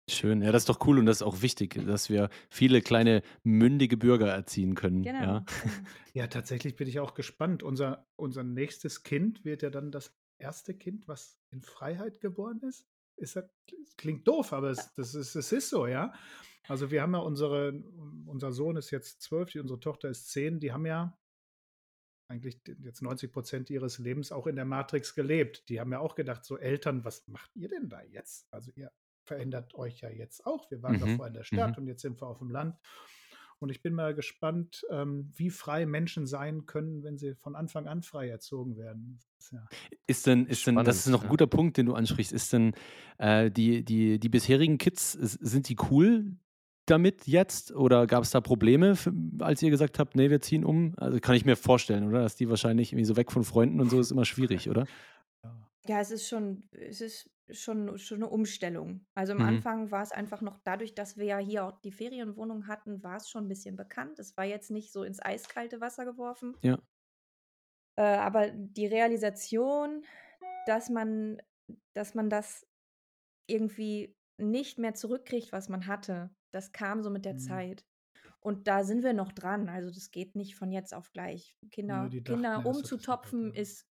Schön. 0.08 0.42
Ja, 0.42 0.52
das 0.52 0.62
ist 0.62 0.68
doch 0.68 0.86
cool 0.86 0.98
und 0.98 1.06
das 1.06 1.18
ist 1.18 1.22
auch 1.22 1.40
wichtig, 1.40 1.80
dass 1.86 2.10
wir 2.10 2.28
viele 2.50 2.82
kleine 2.82 3.22
mündige 3.42 3.96
Bürger 3.96 4.28
erziehen 4.28 4.74
können. 4.74 5.02
Genau. 5.02 5.20
Ja. 5.22 5.44
Ja, 6.12 6.26
tatsächlich 6.26 6.76
bin 6.76 6.86
ich 6.88 7.00
auch 7.00 7.14
gespannt. 7.14 7.62
Unser, 7.62 8.06
unser 8.16 8.44
nächstes 8.44 9.02
Kind 9.02 9.44
wird 9.44 9.62
ja 9.62 9.70
dann 9.70 9.90
das 9.90 10.14
erste 10.38 10.74
Kind, 10.74 11.08
was 11.08 11.38
in 11.50 11.62
Freiheit 11.62 12.20
geboren 12.20 12.60
ist. 12.60 12.86
ist 13.16 13.36
das, 13.36 13.44
klingt 13.96 14.28
doof, 14.28 14.52
aber 14.52 14.70
es, 14.70 14.92
das 14.94 15.14
ist, 15.14 15.34
es 15.36 15.52
ist 15.52 15.70
so, 15.70 15.86
ja. 15.86 16.12
Also 16.68 16.90
wir 16.90 17.00
haben 17.02 17.12
ja 17.14 17.20
unsere, 17.20 17.72
unser 18.26 18.52
Sohn 18.52 18.76
ist 18.76 18.90
jetzt 18.90 19.22
zwölf, 19.22 19.50
die- 19.52 19.58
unsere 19.60 19.80
Tochter 19.80 20.08
ist 20.10 20.30
zehn, 20.30 20.60
die 20.60 20.72
haben 20.72 20.86
ja 20.86 21.16
eigentlich 22.28 22.60
jetzt 22.82 23.02
90 23.02 23.32
Prozent 23.32 23.70
ihres 23.70 23.98
Lebens 23.98 24.32
auch 24.32 24.46
in 24.46 24.56
der 24.56 24.64
Matrix 24.64 25.14
gelebt. 25.14 25.68
Die 25.68 25.80
haben 25.80 25.92
ja 25.92 25.98
auch 26.00 26.14
gedacht, 26.14 26.44
so 26.44 26.56
Eltern, 26.58 27.04
was 27.04 27.26
macht 27.28 27.54
ihr 27.54 27.68
denn 27.68 27.88
da 27.88 28.02
jetzt? 28.02 28.46
Also 28.52 28.70
ihr 28.76 28.90
verändert 29.24 29.74
euch 29.74 30.00
ja 30.00 30.10
jetzt 30.10 30.46
auch. 30.46 30.70
Wir 30.70 30.82
waren 30.82 30.96
Mhm, 30.96 31.00
davor 31.00 31.26
in 31.26 31.34
der 31.34 31.44
Stadt 31.44 31.76
mhm. 31.76 31.82
und 31.82 31.88
jetzt 31.88 32.02
sind 32.02 32.20
wir 32.20 32.26
auf 32.26 32.38
dem 32.38 32.50
Land. 32.50 32.76
Und 33.60 33.70
ich 33.70 33.82
bin 33.82 33.94
mal 33.94 34.14
gespannt, 34.14 34.84
ähm, 34.90 35.32
wie 35.34 35.48
frei 35.48 35.86
Menschen 35.86 36.26
sein 36.26 36.66
können, 36.66 37.02
wenn 37.02 37.16
sie 37.16 37.34
von 37.34 37.54
Anfang 37.56 37.86
an 37.86 38.02
frei 38.02 38.28
erzogen 38.28 38.76
werden. 38.76 39.18
Das 39.18 39.46
ist 39.46 39.52
ja, 39.52 39.66
Ist 40.06 40.26
denn, 40.26 40.46
ist 40.46 40.66
denn, 40.66 40.76
das 40.76 40.96
ist 40.96 41.02
Spannend, 41.02 41.12
noch 41.12 41.20
ein 41.22 41.26
ja. 41.26 41.30
guter 41.30 41.46
Punkt, 41.46 41.76
den 41.76 41.86
du 41.86 41.94
ansprichst. 41.94 42.32
Ist 42.32 42.52
denn 42.52 42.74
äh, 43.18 43.50
die, 43.50 43.84
die, 43.84 44.18
die 44.18 44.28
bisherigen 44.28 44.76
Kids, 44.78 45.12
sind 45.12 45.68
die 45.68 45.76
cool 45.90 46.36
damit 46.86 47.26
jetzt? 47.26 47.72
Oder 47.72 48.06
gab 48.06 48.24
es 48.24 48.30
da 48.30 48.40
Probleme, 48.40 48.96
für, 48.96 49.14
als 49.38 49.62
ihr 49.62 49.70
gesagt 49.70 49.98
habt, 49.98 50.16
nee, 50.16 50.30
wir 50.30 50.40
ziehen 50.40 50.64
um? 50.64 50.94
Also 50.98 51.18
kann 51.20 51.36
ich 51.36 51.44
mir 51.44 51.56
vorstellen, 51.56 52.06
oder? 52.08 52.22
Dass 52.22 52.36
die 52.36 52.48
wahrscheinlich 52.48 52.92
irgendwie 52.92 53.06
so 53.06 53.16
weg 53.16 53.32
von 53.32 53.44
Freunden 53.44 53.80
und 53.80 53.88
so 53.88 54.00
ist 54.00 54.10
immer 54.10 54.24
schwierig, 54.24 54.68
oder? 54.68 54.86
ja. 55.42 55.56
Ja, 55.86 56.00
es 56.00 56.10
ist 56.10 56.28
schon, 56.28 56.64
es 56.72 57.00
ist 57.00 57.30
schon, 57.50 57.98
schon 57.98 58.18
eine 58.18 58.28
Umstellung. 58.28 59.06
Also 59.14 59.32
am 59.32 59.40
Mhm. 59.40 59.42
Anfang 59.42 59.90
war 59.90 60.02
es 60.02 60.12
einfach 60.12 60.40
noch 60.40 60.58
dadurch, 60.64 60.94
dass 60.94 61.16
wir 61.16 61.26
ja 61.26 61.38
hier 61.38 61.64
auch 61.66 61.80
die 61.80 61.92
Ferienwohnung 61.92 62.66
hatten, 62.68 63.02
war 63.02 63.16
es 63.16 63.28
schon 63.30 63.44
ein 63.44 63.48
bisschen 63.48 63.76
bekannt. 63.76 64.18
Es 64.18 64.36
war 64.36 64.44
jetzt 64.44 64.70
nicht 64.70 64.92
so 64.92 65.04
ins 65.04 65.20
eiskalte 65.22 65.80
Wasser 65.80 66.04
geworfen. 66.04 66.56
Ja. 66.62 66.78
Äh, 67.96 68.02
aber 68.02 68.50
die 68.50 68.86
Realisation, 68.86 70.04
dass 70.66 70.90
man, 70.90 71.40
dass 71.94 72.14
man 72.14 72.30
das 72.30 72.66
irgendwie 73.48 74.16
nicht 74.38 74.78
mehr 74.78 74.94
zurückkriegt, 74.94 75.52
was 75.52 75.68
man 75.68 75.86
hatte, 75.86 76.34
das 76.52 76.72
kam 76.72 77.02
so 77.02 77.10
mit 77.10 77.24
der 77.24 77.36
Mhm. 77.36 77.38
Zeit. 77.38 77.86
Und 78.40 78.68
da 78.68 78.84
sind 78.84 79.04
wir 79.04 79.14
noch 79.14 79.32
dran. 79.32 79.68
Also 79.68 79.90
das 79.90 80.10
geht 80.12 80.36
nicht 80.36 80.56
von 80.56 80.72
jetzt 80.72 80.94
auf 80.94 81.12
gleich. 81.12 81.56
Kinder, 81.70 82.14
dachten 82.22 82.24
Kinder 82.24 82.66
umzutopfen 82.66 83.54
ist 83.54 83.86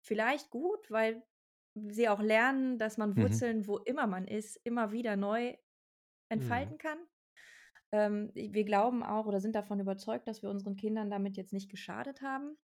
vielleicht 0.00 0.50
gut, 0.50 0.90
weil 0.90 1.22
sie 1.90 2.08
auch 2.08 2.20
lernen, 2.20 2.78
dass 2.78 2.98
man 2.98 3.16
Mhm. 3.16 3.16
Wurzeln, 3.18 3.66
wo 3.68 3.78
immer 3.78 4.06
man 4.06 4.26
ist, 4.26 4.56
immer 4.64 4.92
wieder 4.92 5.16
neu 5.16 5.56
entfalten 6.30 6.78
kann. 6.78 6.98
Ähm, 7.92 8.30
wir 8.34 8.64
glauben 8.64 9.02
auch 9.04 9.26
oder 9.26 9.40
sind 9.40 9.54
davon 9.56 9.80
überzeugt, 9.80 10.28
dass 10.28 10.42
wir 10.42 10.50
unseren 10.50 10.76
Kindern 10.76 11.10
damit 11.10 11.36
jetzt 11.36 11.52
nicht 11.54 11.70
geschadet 11.70 12.22
haben. 12.22 12.58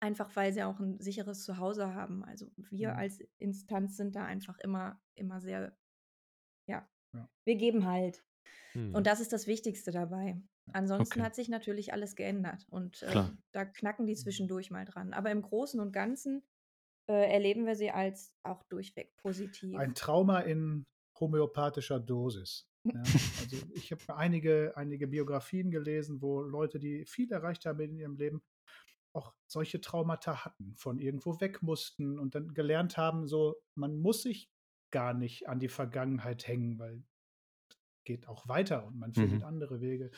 Einfach 0.00 0.34
weil 0.34 0.52
sie 0.52 0.64
auch 0.64 0.80
ein 0.80 1.00
sicheres 1.00 1.44
Zuhause 1.44 1.94
haben. 1.94 2.24
Also 2.24 2.50
wir 2.56 2.96
Mhm. 2.96 2.98
als 2.98 3.20
Instanz 3.38 3.96
sind 3.96 4.16
da 4.16 4.24
einfach 4.24 4.58
immer, 4.58 5.00
immer 5.14 5.40
sehr, 5.40 5.76
ja, 6.68 6.88
Ja. 7.12 7.28
wir 7.44 7.56
geben 7.56 7.86
halt. 7.86 8.24
Und 8.92 9.06
das 9.06 9.20
ist 9.20 9.32
das 9.32 9.46
Wichtigste 9.46 9.92
dabei. 9.92 10.42
Ansonsten 10.72 11.22
Okay. 11.22 11.24
hat 11.24 11.34
sich 11.36 11.48
natürlich 11.48 11.92
alles 11.94 12.16
geändert 12.16 12.66
und 12.70 13.02
ähm, 13.04 13.42
da 13.52 13.64
knacken 13.66 14.06
die 14.06 14.16
Mhm. 14.16 14.16
zwischendurch 14.16 14.70
mal 14.70 14.84
dran. 14.86 15.14
Aber 15.14 15.30
im 15.30 15.42
Großen 15.42 15.80
und 15.80 15.92
Ganzen 15.92 16.44
äh, 17.08 17.32
erleben 17.32 17.66
wir 17.66 17.76
sie 17.76 17.90
als 17.90 18.34
auch 18.42 18.62
durchweg 18.64 19.16
positiv. 19.16 19.76
Ein 19.78 19.94
Trauma 19.94 20.40
in 20.40 20.86
homöopathischer 21.18 22.00
Dosis. 22.00 22.68
Ja, 22.84 22.98
also 22.98 23.56
ich 23.74 23.92
habe 23.92 24.16
einige, 24.16 24.72
einige 24.76 25.06
Biografien 25.06 25.70
gelesen, 25.70 26.20
wo 26.20 26.42
Leute, 26.42 26.78
die 26.80 27.04
viel 27.06 27.30
erreicht 27.32 27.64
haben 27.66 27.80
in 27.80 27.96
ihrem 27.96 28.16
Leben, 28.16 28.42
auch 29.14 29.34
solche 29.46 29.80
Traumata 29.80 30.44
hatten, 30.44 30.74
von 30.76 30.98
irgendwo 30.98 31.40
weg 31.40 31.62
mussten 31.62 32.18
und 32.18 32.34
dann 32.34 32.54
gelernt 32.54 32.96
haben, 32.96 33.28
so 33.28 33.56
man 33.76 33.98
muss 33.98 34.22
sich 34.22 34.50
gar 34.90 35.14
nicht 35.14 35.48
an 35.48 35.60
die 35.60 35.68
Vergangenheit 35.68 36.48
hängen, 36.48 36.78
weil 36.78 37.04
geht 38.04 38.26
auch 38.26 38.48
weiter 38.48 38.84
und 38.86 38.98
man 38.98 39.14
findet 39.14 39.40
Mhm. 39.40 39.46
andere 39.46 39.80
Wege. 39.80 40.10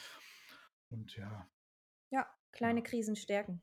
Und 0.90 1.16
ja, 1.16 1.48
ja, 2.10 2.26
kleine 2.52 2.80
Ja. 2.80 2.84
Krisen 2.84 3.16
stärken. 3.16 3.62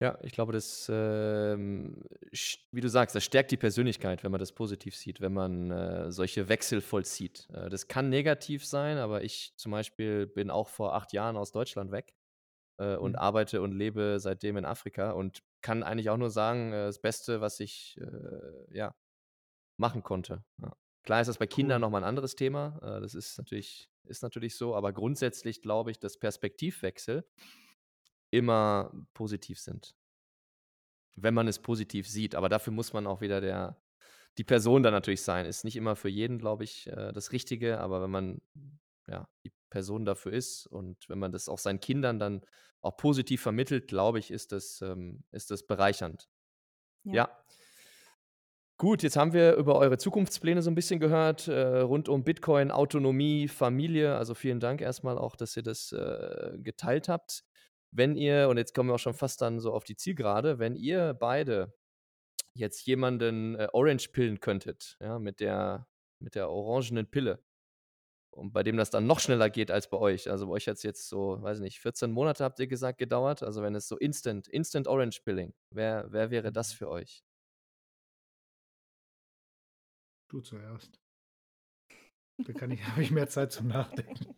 Ja, 0.00 0.16
ich 0.22 0.30
glaube, 0.30 0.52
das, 0.52 0.88
ähm, 0.92 2.04
sch- 2.32 2.58
wie 2.70 2.80
du 2.80 2.88
sagst, 2.88 3.16
das 3.16 3.24
stärkt 3.24 3.50
die 3.50 3.56
Persönlichkeit, 3.56 4.22
wenn 4.22 4.30
man 4.30 4.38
das 4.38 4.52
positiv 4.52 4.94
sieht, 4.94 5.20
wenn 5.20 5.32
man 5.32 5.72
äh, 5.72 6.12
solche 6.12 6.48
Wechsel 6.48 6.80
vollzieht. 6.80 7.48
Äh, 7.52 7.68
das 7.68 7.88
kann 7.88 8.08
negativ 8.08 8.64
sein, 8.64 8.98
aber 8.98 9.24
ich 9.24 9.54
zum 9.56 9.72
Beispiel 9.72 10.28
bin 10.28 10.50
auch 10.50 10.68
vor 10.68 10.94
acht 10.94 11.12
Jahren 11.12 11.36
aus 11.36 11.50
Deutschland 11.50 11.90
weg 11.90 12.14
äh, 12.78 12.96
und 12.96 13.16
Mhm. 13.16 13.18
arbeite 13.18 13.62
und 13.62 13.72
lebe 13.72 14.20
seitdem 14.20 14.56
in 14.58 14.66
Afrika 14.66 15.12
und 15.12 15.42
kann 15.62 15.82
eigentlich 15.82 16.10
auch 16.10 16.18
nur 16.18 16.30
sagen, 16.30 16.72
äh, 16.72 16.86
das 16.86 17.00
Beste, 17.00 17.40
was 17.40 17.60
ich 17.60 17.98
äh, 18.00 18.76
ja, 18.78 18.94
machen 19.76 20.02
konnte. 20.02 20.44
Ja. 20.62 20.72
Klar 21.04 21.20
ist 21.20 21.28
das 21.28 21.38
bei 21.38 21.46
Kindern 21.46 21.80
Cool. 21.80 21.82
nochmal 21.82 22.02
ein 22.02 22.08
anderes 22.08 22.36
Thema. 22.36 22.78
Äh, 22.82 23.00
das 23.00 23.14
ist 23.14 23.38
natürlich, 23.38 23.90
ist 24.04 24.22
natürlich 24.22 24.56
so, 24.56 24.74
aber 24.74 24.92
grundsätzlich 24.92 25.62
glaube 25.62 25.90
ich, 25.90 25.98
dass 25.98 26.18
Perspektivwechsel 26.18 27.26
immer 28.30 28.92
positiv 29.14 29.58
sind. 29.58 29.94
Wenn 31.16 31.34
man 31.34 31.48
es 31.48 31.58
positiv 31.58 32.08
sieht. 32.08 32.34
Aber 32.34 32.48
dafür 32.48 32.72
muss 32.72 32.92
man 32.92 33.06
auch 33.06 33.20
wieder 33.20 33.40
der, 33.40 33.80
die 34.38 34.44
Person 34.44 34.82
dann 34.82 34.92
natürlich 34.92 35.22
sein. 35.22 35.46
Ist 35.46 35.64
nicht 35.64 35.76
immer 35.76 35.96
für 35.96 36.08
jeden, 36.08 36.38
glaube 36.38 36.64
ich, 36.64 36.86
äh, 36.88 37.12
das 37.12 37.32
Richtige, 37.32 37.80
aber 37.80 38.02
wenn 38.02 38.10
man 38.10 38.40
ja, 39.08 39.28
die 39.44 39.52
Person 39.70 40.04
dafür 40.04 40.32
ist 40.32 40.66
und 40.66 41.08
wenn 41.08 41.18
man 41.18 41.32
das 41.32 41.48
auch 41.48 41.58
seinen 41.58 41.80
Kindern 41.80 42.18
dann 42.18 42.42
auch 42.80 42.96
positiv 42.96 43.42
vermittelt, 43.42 43.88
glaube 43.88 44.18
ich, 44.18 44.30
ist 44.30 44.52
das, 44.52 44.80
ähm, 44.82 45.24
ist 45.32 45.50
das 45.50 45.66
bereichernd. 45.66 46.28
Ja. 47.04 47.14
Ja. 47.14 47.44
Gut, 48.80 49.02
jetzt 49.02 49.16
haben 49.16 49.32
wir 49.32 49.54
über 49.54 49.74
eure 49.76 49.98
Zukunftspläne 49.98 50.62
so 50.62 50.70
ein 50.70 50.76
bisschen 50.76 51.00
gehört, 51.00 51.48
äh, 51.48 51.80
rund 51.80 52.08
um 52.08 52.22
Bitcoin, 52.22 52.70
Autonomie, 52.70 53.48
Familie. 53.48 54.14
Also 54.14 54.34
vielen 54.34 54.60
Dank 54.60 54.80
erstmal 54.80 55.18
auch, 55.18 55.34
dass 55.34 55.56
ihr 55.56 55.64
das 55.64 55.90
äh, 55.90 56.56
geteilt 56.58 57.08
habt. 57.08 57.42
Wenn 57.90 58.16
ihr, 58.16 58.48
und 58.48 58.58
jetzt 58.58 58.74
kommen 58.74 58.90
wir 58.90 58.94
auch 58.94 58.98
schon 58.98 59.14
fast 59.14 59.40
dann 59.42 59.60
so 59.60 59.72
auf 59.72 59.84
die 59.84 59.96
Zielgerade, 59.96 60.58
wenn 60.58 60.76
ihr 60.76 61.14
beide 61.14 61.74
jetzt 62.54 62.86
jemanden 62.86 63.56
äh, 63.56 63.68
Orange 63.72 64.08
pillen 64.10 64.40
könntet, 64.40 64.96
ja, 65.00 65.18
mit 65.18 65.40
der, 65.40 65.88
mit 66.20 66.34
der 66.34 66.50
orangenen 66.50 67.10
Pille 67.10 67.42
und 68.38 68.52
bei 68.52 68.62
dem 68.62 68.76
das 68.76 68.90
dann 68.90 69.06
noch 69.06 69.20
schneller 69.20 69.50
geht 69.50 69.70
als 69.70 69.90
bei 69.90 69.98
euch. 69.98 70.30
Also 70.30 70.46
bei 70.46 70.52
euch 70.52 70.68
hat 70.68 70.76
es 70.76 70.82
jetzt 70.82 71.08
so, 71.08 71.42
weiß 71.42 71.58
ich 71.58 71.62
nicht, 71.62 71.80
14 71.80 72.10
Monate 72.10 72.44
habt 72.44 72.60
ihr 72.60 72.66
gesagt, 72.66 72.98
gedauert. 72.98 73.42
Also 73.42 73.62
wenn 73.62 73.74
es 73.74 73.88
so 73.88 73.96
Instant, 73.98 74.48
Instant 74.48 74.86
Orange 74.86 75.20
Pilling, 75.24 75.54
wer, 75.70 76.06
wer 76.10 76.30
wäre 76.30 76.52
das 76.52 76.72
für 76.72 76.88
euch? 76.88 77.24
Du 80.30 80.40
zuerst. 80.40 81.00
Da 82.44 82.52
kann 82.52 82.70
ich, 82.70 82.82
habe 82.86 83.02
ich 83.02 83.10
mehr 83.10 83.28
Zeit 83.28 83.52
zum 83.52 83.68
Nachdenken. 83.68 84.36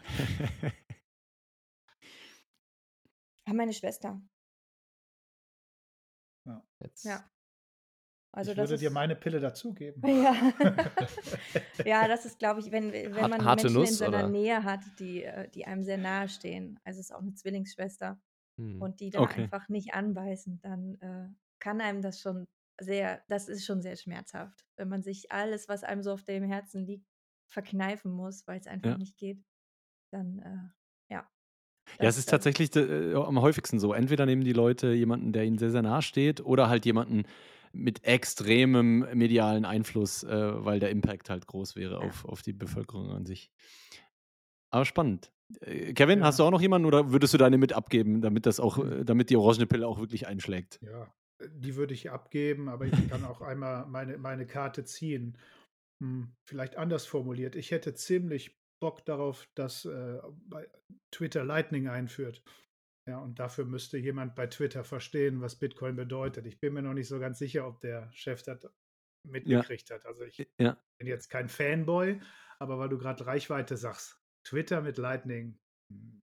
Ah, 3.48 3.54
meine 3.54 3.72
Schwester. 3.72 4.20
Jetzt. 6.80 7.04
Ja. 7.04 7.28
Also 8.32 8.52
ich 8.52 8.56
das 8.56 8.70
würde 8.70 8.78
dir 8.80 8.88
ist, 8.88 8.94
meine 8.94 9.16
Pille 9.16 9.40
dazugeben. 9.40 10.02
ja. 10.06 10.34
ja, 11.84 12.08
das 12.08 12.24
ist, 12.24 12.38
glaube 12.38 12.60
ich, 12.60 12.70
wenn, 12.70 12.92
wenn 12.92 13.14
Hart- 13.16 13.30
man 13.30 13.44
harte 13.44 13.64
Menschen 13.64 13.76
in 13.76 13.82
Nuss, 13.82 13.98
seiner 13.98 14.18
oder? 14.18 14.28
Nähe 14.28 14.64
hat, 14.64 14.80
die, 14.98 15.24
äh, 15.24 15.48
die 15.50 15.66
einem 15.66 15.82
sehr 15.82 15.98
nahe 15.98 16.28
stehen. 16.28 16.78
Also 16.84 17.00
es 17.00 17.06
ist 17.06 17.12
auch 17.14 17.20
eine 17.20 17.34
Zwillingsschwester 17.34 18.20
Hm. 18.58 18.80
und 18.82 19.00
die 19.00 19.10
da 19.10 19.20
Okay. 19.20 19.42
einfach 19.44 19.68
nicht 19.68 19.94
anbeißen, 19.94 20.60
dann 20.60 20.94
äh, 21.00 21.28
kann 21.60 21.80
einem 21.80 22.02
das 22.02 22.20
schon 22.20 22.44
sehr, 22.80 23.22
das 23.28 23.48
ist 23.48 23.64
schon 23.64 23.82
sehr 23.82 23.96
schmerzhaft, 23.96 24.64
wenn 24.76 24.88
man 24.88 25.02
sich 25.02 25.30
alles, 25.32 25.68
was 25.68 25.84
einem 25.84 26.02
so 26.02 26.12
auf 26.12 26.24
dem 26.24 26.44
Herzen 26.44 26.84
liegt, 26.84 27.06
verkneifen 27.52 28.10
muss, 28.12 28.46
weil 28.46 28.58
es 28.60 28.66
einfach 28.66 28.90
Ja. 28.90 28.98
nicht 28.98 29.16
geht. 29.16 29.44
Dann, 30.12 30.38
äh, 30.40 30.44
ja. 30.48 30.74
Ja, 32.00 32.06
es 32.06 32.18
ist 32.18 32.28
tatsächlich 32.28 32.74
äh, 32.76 33.14
am 33.14 33.40
häufigsten 33.40 33.78
so. 33.78 33.92
Entweder 33.92 34.26
nehmen 34.26 34.44
die 34.44 34.52
Leute 34.52 34.92
jemanden, 34.92 35.32
der 35.32 35.44
ihnen 35.44 35.58
sehr, 35.58 35.70
sehr 35.70 35.82
nahe 35.82 36.02
steht, 36.02 36.40
oder 36.40 36.68
halt 36.68 36.84
jemanden 36.86 37.24
mit 37.72 38.04
extremem 38.04 39.06
medialen 39.14 39.64
Einfluss, 39.64 40.22
äh, 40.24 40.64
weil 40.64 40.80
der 40.80 40.90
Impact 40.90 41.30
halt 41.30 41.46
groß 41.46 41.76
wäre 41.76 41.98
auf, 41.98 42.24
auf 42.24 42.42
die 42.42 42.52
Bevölkerung 42.52 43.10
an 43.10 43.26
sich. 43.26 43.50
Aber 44.70 44.84
spannend. 44.84 45.32
Äh, 45.60 45.92
Kevin, 45.94 46.20
Ja. 46.20 46.26
hast 46.26 46.38
du 46.38 46.44
auch 46.44 46.50
noch 46.50 46.60
jemanden 46.60 46.86
oder 46.86 47.12
würdest 47.12 47.34
du 47.34 47.38
deine 47.38 47.58
mit 47.58 47.72
abgeben, 47.72 48.20
damit 48.20 48.46
das 48.46 48.60
auch, 48.60 48.78
Hm. 48.78 49.00
äh, 49.00 49.04
damit 49.04 49.30
die 49.30 49.36
orangene 49.36 49.66
Pille 49.66 49.86
auch 49.86 49.98
wirklich 49.98 50.26
einschlägt? 50.26 50.78
Ja, 50.82 51.12
die 51.46 51.76
würde 51.76 51.94
ich 51.94 52.10
abgeben, 52.10 52.68
aber 52.68 52.86
ich 52.86 53.08
kann 53.08 53.24
auch 53.24 53.40
einmal 53.40 53.86
meine, 53.86 54.18
meine 54.18 54.46
Karte 54.46 54.84
ziehen. 54.84 55.38
Hm, 56.02 56.32
vielleicht 56.44 56.76
anders 56.76 57.06
formuliert. 57.06 57.56
Ich 57.56 57.70
hätte 57.70 57.94
ziemlich 57.94 58.57
Bock 58.80 59.04
darauf, 59.04 59.48
dass 59.54 59.84
äh, 59.84 60.20
bei 60.48 60.68
Twitter 61.10 61.44
Lightning 61.44 61.88
einführt. 61.88 62.42
Ja, 63.08 63.18
und 63.18 63.38
dafür 63.38 63.64
müsste 63.64 63.96
jemand 63.96 64.34
bei 64.34 64.46
Twitter 64.46 64.84
verstehen, 64.84 65.40
was 65.40 65.56
Bitcoin 65.58 65.96
bedeutet. 65.96 66.46
Ich 66.46 66.60
bin 66.60 66.74
mir 66.74 66.82
noch 66.82 66.92
nicht 66.92 67.08
so 67.08 67.18
ganz 67.18 67.38
sicher, 67.38 67.66
ob 67.66 67.80
der 67.80 68.12
Chef 68.12 68.42
das 68.42 68.66
mitgekriegt 69.26 69.90
hat. 69.90 70.04
Also 70.06 70.24
ich 70.24 70.46
Ja. 70.58 70.76
bin 70.98 71.08
jetzt 71.08 71.28
kein 71.30 71.48
Fanboy, 71.48 72.20
aber 72.58 72.78
weil 72.78 72.88
du 72.90 72.98
gerade 72.98 73.24
Reichweite 73.26 73.76
sagst, 73.76 74.22
Twitter 74.44 74.82
mit 74.82 74.98
Lightning, 74.98 75.58
hm, 75.90 76.20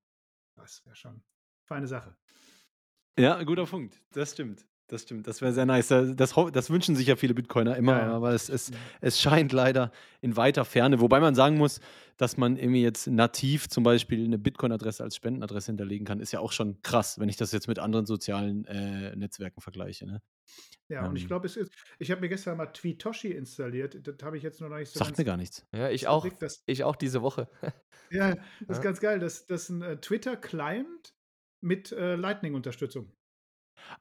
das 0.55 0.85
wäre 0.85 0.95
schon 0.95 1.23
feine 1.67 1.87
Sache. 1.87 2.15
Ja, 3.17 3.41
guter 3.43 3.65
Punkt. 3.65 4.01
Das 4.11 4.33
stimmt. 4.33 4.67
Das 4.87 5.01
stimmt. 5.01 5.25
Das 5.27 5.41
wäre 5.41 5.51
sehr 5.51 5.65
nice. 5.65 5.87
Da- 5.87 6.03
Das, 6.03 6.35
das 6.53 6.69
wünschen 6.69 6.95
sich 6.95 7.07
ja 7.07 7.15
viele 7.15 7.33
Bitcoiner 7.33 7.75
immer, 7.75 7.93
Ja, 7.97 8.05
ja. 8.07 8.11
aber 8.13 8.33
es, 8.33 8.49
es, 8.49 8.69
Mhm. 8.69 8.75
es 9.01 9.19
scheint 9.19 9.51
leider 9.51 9.91
in 10.21 10.37
weiter 10.37 10.63
Ferne. 10.63 10.99
Wobei 11.01 11.19
man 11.19 11.33
sagen 11.33 11.57
muss, 11.57 11.79
dass 12.17 12.37
man 12.37 12.55
irgendwie 12.55 12.83
jetzt 12.83 13.07
nativ 13.07 13.67
zum 13.67 13.83
Beispiel 13.83 14.23
eine 14.23 14.37
Bitcoin-Adresse 14.37 15.03
als 15.03 15.15
Spendenadresse 15.15 15.67
hinterlegen 15.67 16.05
kann, 16.05 16.19
ist 16.19 16.31
ja 16.33 16.39
auch 16.39 16.51
schon 16.51 16.81
krass, 16.83 17.19
wenn 17.19 17.29
ich 17.29 17.35
das 17.35 17.51
jetzt 17.51 17.67
mit 17.67 17.79
anderen 17.79 18.05
sozialen 18.05 18.65
äh, 18.65 19.15
Netzwerken 19.15 19.59
vergleiche. 19.59 20.05
Ne? 20.05 20.21
Ja, 20.87 21.07
und 21.07 21.15
ich 21.15 21.23
Ähm. 21.23 21.27
glaube, 21.29 21.47
es 21.47 21.57
ist, 21.57 21.71
ich 21.97 22.11
habe 22.11 22.21
mir 22.21 22.29
gestern 22.29 22.55
mal 22.57 22.67
Tweetoshi 22.67 23.31
installiert. 23.31 23.97
Das 24.07 24.15
habe 24.21 24.37
ich 24.37 24.43
jetzt 24.43 24.61
noch 24.61 24.69
nicht 24.69 24.91
so 24.91 24.99
Sagt 24.99 25.17
mir 25.17 25.25
gar 25.25 25.35
nichts. 25.37 25.65
Ja, 25.73 25.89
ich 25.89 26.07
auch. 26.07 26.27
das, 26.39 26.61
Ich 26.67 26.83
auch 26.83 26.95
diese 26.95 27.23
Woche. 27.23 27.49
ja, 28.11 28.35
das 28.35 28.37
ist 28.69 28.77
Ja. 28.77 28.83
ganz 28.83 28.99
geil. 28.99 29.17
Das, 29.19 29.47
das 29.47 29.63
ist 29.63 29.69
ein 29.69 29.81
äh, 29.81 29.97
Twitter-Client 29.99 31.15
mit 31.61 31.91
äh, 31.91 32.15
Lightning-Unterstützung. 32.15 33.11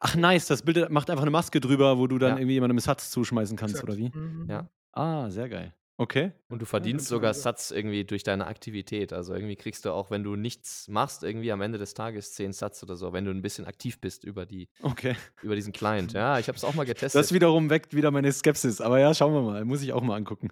Ach, 0.00 0.14
nice. 0.16 0.46
Das 0.46 0.62
Bild 0.62 0.90
macht 0.90 1.10
einfach 1.10 1.22
eine 1.22 1.30
Maske 1.30 1.60
drüber, 1.60 1.98
wo 1.98 2.06
du 2.06 2.18
dann 2.18 2.32
Ja. 2.32 2.36
irgendwie 2.38 2.54
jemandem 2.54 2.78
Satz 2.78 3.10
zuschmeißen 3.10 3.56
kannst, 3.56 3.74
Exakt. 3.76 3.88
oder 3.90 3.98
wie? 3.98 4.10
Mhm. 4.16 4.46
Ja. 4.48 4.68
Ah, 4.92 5.30
sehr 5.30 5.48
geil. 5.48 5.74
Okay. 5.96 6.32
Und 6.48 6.58
du 6.60 6.64
Ja, 6.64 6.70
verdienst 6.70 7.04
ganz 7.04 7.08
sogar 7.08 7.34
so. 7.34 7.42
Satz 7.42 7.70
irgendwie 7.70 8.04
durch 8.04 8.24
deine 8.24 8.46
Aktivität. 8.48 9.12
Also 9.12 9.32
irgendwie 9.32 9.54
kriegst 9.54 9.84
du 9.84 9.92
auch, 9.92 10.10
wenn 10.10 10.24
du 10.24 10.34
nichts 10.34 10.88
machst, 10.88 11.22
irgendwie 11.22 11.52
am 11.52 11.60
Ende 11.60 11.78
des 11.78 11.94
Tages 11.94 12.32
10 12.34 12.52
Satz 12.52 12.82
oder 12.82 12.96
so, 12.96 13.12
wenn 13.12 13.24
du 13.24 13.30
ein 13.30 13.42
bisschen 13.42 13.64
aktiv 13.64 14.00
bist 14.00 14.24
über, 14.24 14.44
die, 14.44 14.68
Okay. 14.82 15.14
über 15.42 15.54
diesen 15.54 15.72
Client. 15.72 16.12
Ja, 16.12 16.40
ich 16.40 16.48
habe 16.48 16.56
es 16.56 16.64
auch 16.64 16.74
mal 16.74 16.84
getestet. 16.84 17.18
Das 17.20 17.32
wiederum 17.32 17.70
weckt 17.70 17.94
wieder 17.94 18.10
meine 18.10 18.32
Skepsis. 18.32 18.80
Aber 18.80 18.98
ja, 18.98 19.14
schauen 19.14 19.34
wir 19.34 19.42
mal. 19.42 19.64
Muss 19.64 19.82
ich 19.82 19.92
auch 19.92 20.02
mal 20.02 20.16
angucken. 20.16 20.48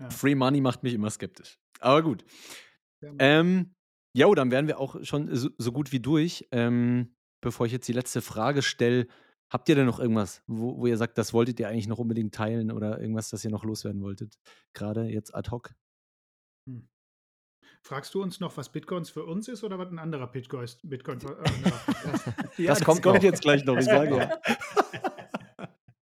Ja. 0.00 0.08
Free 0.10 0.34
Money 0.34 0.60
macht 0.62 0.82
mich 0.82 0.94
immer 0.94 1.10
skeptisch. 1.10 1.58
Aber 1.80 2.02
gut. 2.02 2.24
Ja, 3.02 3.10
Ähm, 3.18 3.74
jo, 4.14 4.34
dann 4.34 4.50
wären 4.50 4.68
wir 4.68 4.78
auch 4.80 4.96
schon 5.04 5.34
so, 5.36 5.50
so 5.58 5.70
gut 5.72 5.92
wie 5.92 6.00
durch. 6.00 6.48
Ähm, 6.50 7.14
bevor 7.42 7.66
ich 7.66 7.72
jetzt 7.72 7.86
die 7.88 7.92
letzte 7.92 8.22
Frage 8.22 8.62
stelle, 8.62 9.06
habt 9.50 9.68
ihr 9.68 9.74
denn 9.74 9.84
noch 9.84 10.00
irgendwas, 10.00 10.42
wo, 10.46 10.78
wo 10.78 10.86
ihr 10.86 10.96
sagt, 10.96 11.18
das 11.18 11.34
wolltet 11.34 11.60
ihr 11.60 11.68
eigentlich 11.68 11.88
noch 11.88 11.98
unbedingt 11.98 12.34
teilen 12.34 12.72
oder 12.72 12.98
irgendwas, 12.98 13.28
das 13.28 13.44
ihr 13.44 13.50
noch 13.50 13.64
loswerden 13.64 14.00
wolltet? 14.02 14.38
Gerade 14.72 15.04
jetzt 15.04 15.34
ad 15.34 15.50
hoc? 15.50 15.74
Hm. 16.66 16.88
Fragst 17.84 18.14
du 18.14 18.22
uns 18.22 18.38
noch, 18.40 18.56
was 18.56 18.70
Bitcoins 18.70 19.10
für 19.10 19.24
uns 19.24 19.48
ist 19.48 19.64
oder 19.64 19.78
was 19.78 19.90
ein 19.90 19.98
anderer 19.98 20.28
Bitcoin 20.28 20.64
ist? 20.64 20.80
Bitcoin 20.88 21.20
für, 21.20 21.38
äh, 21.38 21.44
anderer- 21.44 22.48
Ja, 22.56 22.74
kommt 22.80 23.04
noch. 23.04 23.22
jetzt 23.22 23.42
gleich 23.42 23.64
noch, 23.64 23.76
ich 23.76 23.84
sage 23.84 24.16
ja. 24.16 24.40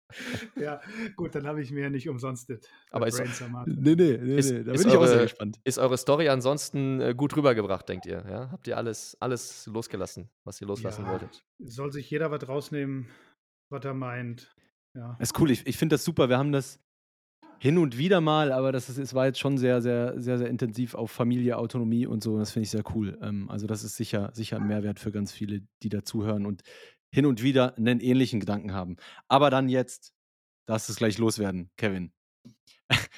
ja, 0.55 0.82
gut, 1.16 1.36
dann 1.36 1.45
habe 1.45 1.62
ich 1.62 1.72
mir 1.72 1.82
ja 1.84 1.89
nicht 1.89 2.10
umsonst 2.10 2.49
das 2.49 2.60
Aber 2.91 3.07
ist- 3.07 3.20
Nee, 3.20 3.95
nee, 3.95 4.18
nee, 4.18 4.36
Ist- 4.38 4.51
nee. 4.51 4.64
Da 4.64 4.72
ist 4.74 4.82
bin 4.84 4.91
ich 4.91 4.97
auch 4.97 5.05
sehr 5.05 5.16
eure- 5.18 5.24
gespannt. 5.24 5.60
Ist 5.64 5.78
eure 5.78 5.97
Story 5.97 6.30
ansonsten 6.30 6.99
äh, 7.01 7.14
gut 7.16 7.36
rübergebracht, 7.38 7.88
denkt 7.88 8.05
ihr? 8.05 8.26
Ja? 8.30 8.49
Habt 8.51 8.68
ihr 8.68 8.78
alles, 8.78 9.18
alles 9.20 9.68
losgelassen, 9.68 10.30
was 10.43 10.60
ihr 10.62 10.68
loslassen 10.68 11.05
Ja. 11.05 11.12
wolltet? 11.12 11.43
Soll 11.60 11.91
sich 11.91 12.10
jeder 12.10 12.32
was 12.32 12.47
rausnehmen, 12.47 13.07
was 13.72 13.86
er 13.86 13.93
meint. 13.93 14.53
Ja. 14.95 15.16
Das 15.20 15.30
ist 15.32 15.39
cool. 15.39 15.51
Ich, 15.51 15.68
ich 15.68 15.78
finde 15.78 15.93
das 15.95 16.03
super. 16.03 16.30
Wir 16.30 16.38
haben 16.39 16.51
das 16.51 16.80
hin 17.60 17.78
und 17.78 17.97
wieder 17.97 18.22
mal, 18.22 18.51
aber 18.51 18.72
das 18.72 18.89
ist, 18.89 18.97
es 18.97 19.14
war 19.14 19.26
jetzt 19.28 19.38
schon 19.39 19.57
sehr, 19.57 19.82
sehr, 19.82 20.20
sehr, 20.20 20.38
sehr 20.38 20.47
intensiv 20.49 20.95
auf 20.95 21.12
Familie, 21.12 21.57
Autonomie 21.57 22.07
und 22.07 22.24
so. 22.24 22.39
Das 22.39 22.51
finde 22.51 22.64
ich 22.64 22.72
sehr 22.72 22.84
cool. 22.95 23.18
Ähm, 23.22 23.49
also, 23.49 23.68
das 23.68 23.84
ist 23.84 23.97
sicher, 23.97 24.32
sicher 24.34 24.57
ein 24.57 24.66
Mehrwert 24.68 24.99
für 24.99 25.12
ganz 25.12 25.32
viele, 25.34 25.62
die 25.84 25.89
dazuhören 25.89 26.45
und 26.45 26.64
hin 27.12 27.26
und 27.26 27.43
wieder 27.43 27.78
einen 27.78 27.99
ähnlichen 27.99 28.39
Gedanken 28.39 28.74
haben. 28.74 28.97
Aber 29.28 29.49
dann 29.49 29.70
jetzt, 29.70 30.14
darfst 30.68 30.89
du 30.89 30.93
es 30.93 30.97
gleich 30.97 31.18
loswerden, 31.18 31.72
Kevin. 31.78 32.14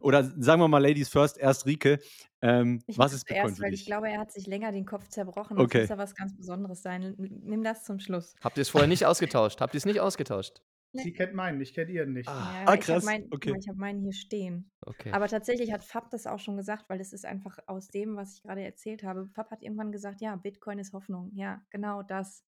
Oder 0.00 0.24
sagen 0.40 0.60
wir 0.62 0.68
mal 0.68 0.78
Ladies 0.78 1.08
first, 1.08 1.38
erst 1.38 1.66
Rike. 1.66 1.98
Ähm, 2.40 2.80
Ich 2.86 2.96
was 2.98 3.12
ist 3.12 3.24
Bitcoin 3.26 3.54
zuerst, 3.54 3.56
für 3.56 3.62
weil 3.64 3.70
dich? 3.72 3.80
ich 3.80 3.86
glaube, 3.86 4.08
er 4.08 4.20
hat 4.20 4.32
sich 4.32 4.46
länger 4.46 4.72
den 4.72 4.86
Kopf 4.86 5.08
zerbrochen. 5.08 5.56
Das 5.56 5.64
Okay. 5.64 5.80
muss 5.80 5.88
ja 5.90 5.98
was 5.98 6.14
ganz 6.14 6.36
Besonderes 6.36 6.82
sein. 6.82 7.14
Nimm 7.18 7.64
das 7.64 7.84
zum 7.84 7.98
Schluss. 7.98 8.34
Habt 8.40 8.56
ihr 8.58 8.62
es 8.62 8.68
vorher 8.68 8.88
nicht 8.88 9.04
ausgetauscht? 9.04 9.60
Habt 9.60 9.74
ihr 9.74 9.78
es 9.78 9.84
nicht 9.84 10.00
ausgetauscht? 10.00 10.62
Sie 10.94 11.12
kennt 11.12 11.34
meinen, 11.34 11.60
ich 11.60 11.74
kenne 11.74 11.90
ihren 11.90 12.14
nicht. 12.14 12.28
Ah, 12.28 12.32
Ja, 12.32 12.38
ah, 12.38 12.62
ich 12.62 12.68
habe 12.68 12.78
krass. 12.78 13.04
mein, 13.04 13.26
Okay. 13.30 13.54
ich 13.60 13.68
hab 13.68 13.76
meinen 13.76 14.00
hier 14.00 14.12
stehen. 14.14 14.70
okay. 14.86 15.12
Aber 15.12 15.28
tatsächlich 15.28 15.70
hat 15.70 15.84
Fab 15.84 16.10
das 16.10 16.26
auch 16.26 16.38
schon 16.38 16.56
gesagt, 16.56 16.88
weil 16.88 17.00
es 17.00 17.12
ist 17.12 17.26
einfach 17.26 17.58
aus 17.66 17.88
dem, 17.88 18.16
was 18.16 18.34
ich 18.36 18.42
gerade 18.42 18.62
erzählt 18.62 19.02
habe. 19.02 19.28
Fab 19.34 19.50
hat 19.50 19.62
irgendwann 19.62 19.92
gesagt, 19.92 20.20
ja, 20.22 20.34
Bitcoin 20.36 20.78
ist 20.78 20.94
Hoffnung. 20.94 21.30
Ja, 21.34 21.60
genau 21.70 22.02
das. 22.02 22.42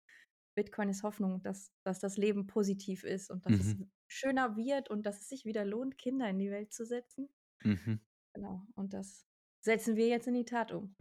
Bitcoin 0.57 0.89
ist 0.89 1.03
Hoffnung, 1.03 1.41
dass, 1.43 1.71
dass 1.85 1.99
das 1.99 2.17
Leben 2.17 2.47
positiv 2.47 3.03
ist 3.03 3.29
und 3.29 3.45
dass 3.45 3.53
es 3.53 3.75
Mhm. 3.75 3.91
schöner 4.09 4.57
wird 4.57 4.89
und 4.89 5.05
dass 5.05 5.21
es 5.21 5.29
sich 5.29 5.45
wieder 5.45 5.63
lohnt, 5.63 5.97
Kinder 5.99 6.27
in 6.29 6.39
die 6.39 6.49
Welt 6.51 6.73
zu 6.73 6.83
setzen. 6.85 7.29
Mhm. 7.63 7.99
Genau. 8.33 8.65
Und 8.75 8.93
das 8.93 9.27
setzen 9.63 9.95
wir 9.95 10.07
jetzt 10.07 10.27
in 10.27 10.33
die 10.33 10.45
Tat 10.45 10.71
um. 10.71 10.95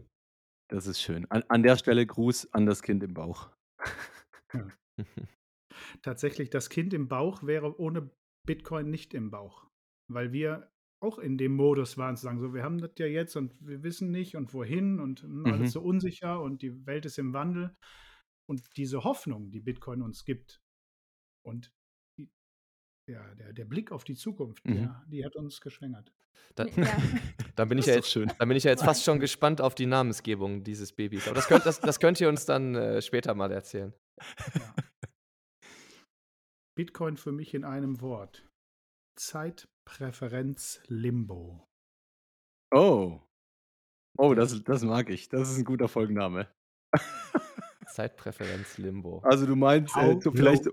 Das 0.71 0.87
ist 0.87 1.01
schön. 1.01 1.25
An, 1.31 1.43
an 1.49 1.63
der 1.63 1.77
Stelle 1.77 2.07
Gruß 2.07 2.53
an 2.53 2.67
das 2.67 2.83
Kind 2.83 3.03
im 3.03 3.15
Bauch. 3.15 3.51
Tatsächlich, 6.03 6.51
das 6.51 6.69
Kind 6.71 6.93
im 6.95 7.09
Bauch 7.09 7.43
wäre 7.43 7.79
ohne 7.81 8.11
Bitcoin 8.47 8.91
nicht 8.91 9.15
im 9.15 9.31
Bauch. 9.31 9.67
Weil 10.09 10.33
wir 10.33 10.71
auch 11.03 11.19
in 11.19 11.37
dem 11.39 11.53
Modus 11.55 11.99
waren, 11.99 12.17
zu 12.17 12.25
sagen, 12.25 12.41
so, 12.41 12.55
wir 12.55 12.63
haben 12.63 12.79
das 12.79 12.93
ja 12.99 13.07
jetzt 13.07 13.37
und 13.37 13.55
wir 13.61 13.83
wissen 13.83 14.11
nicht 14.11 14.35
und 14.37 14.53
wohin 14.55 14.99
und 15.01 15.21
hm, 15.23 15.41
Mhm. 15.43 15.47
alles 15.47 15.73
so 15.73 15.81
unsicher 15.83 16.41
und 16.41 16.63
die 16.63 16.87
Welt 16.87 17.05
ist 17.07 17.19
im 17.19 17.33
Wandel. 17.33 17.77
Und 18.49 18.77
diese 18.77 19.03
Hoffnung, 19.05 19.51
die 19.51 19.61
Bitcoin 19.61 20.03
uns 20.03 20.25
gibt 20.25 20.61
und 21.45 21.73
die, 22.19 22.31
ja, 23.11 23.35
der, 23.35 23.53
der 23.53 23.65
Blick 23.65 23.91
auf 23.93 24.05
die 24.05 24.15
Zukunft, 24.15 24.65
Mhm. 24.65 24.75
der, 24.75 25.05
die 25.09 25.25
hat 25.25 25.37
uns 25.37 25.61
geschwängert. 25.61 26.13
Dann, 26.55 26.69
Ja. 26.77 26.97
dann, 27.57 27.69
bin 27.69 27.79
ich 27.79 27.87
ja 27.87 27.95
jetzt, 27.95 28.11
schön. 28.11 28.29
dann 28.39 28.49
bin 28.49 28.57
ich 28.57 28.65
ja 28.65 28.71
jetzt 28.71 28.85
fast 28.85 29.03
schon 29.05 29.19
gespannt 29.21 29.61
auf 29.61 29.75
die 29.75 29.87
Namensgebung 29.87 30.63
dieses 30.65 30.93
Babys. 30.93 31.27
Aber 31.27 31.35
das 31.35 31.47
könnt, 31.49 31.67
das, 31.67 31.81
das 31.81 31.99
könnt 32.01 32.21
ihr 32.21 32.29
uns 32.29 32.45
dann 32.47 32.75
äh, 32.75 33.03
später 33.03 33.35
mal 33.35 33.51
erzählen. 33.53 33.93
Ja. 34.55 34.75
Bitcoin 36.77 37.17
für 37.17 37.33
mich 37.33 37.55
in 37.55 37.65
einem 37.65 38.01
Wort. 38.01 38.47
Zeitpräferenz 39.19 40.83
Limbo. 40.89 41.67
Oh. 42.71 43.21
Oh, 44.19 44.35
das, 44.35 44.63
das 44.63 44.83
mag 44.83 45.09
ich. 45.11 45.29
Das 45.31 45.51
ist 45.51 45.59
ein 45.59 45.65
guter 45.65 45.89
Folgenname. 45.89 46.53
Zeitpräferenz 47.87 48.79
Limbo. 48.79 49.21
Also 49.25 49.47
du 49.47 49.57
meinst, 49.57 49.97
äh, 49.97 50.17
du 50.17 50.33
vielleicht. 50.33 50.65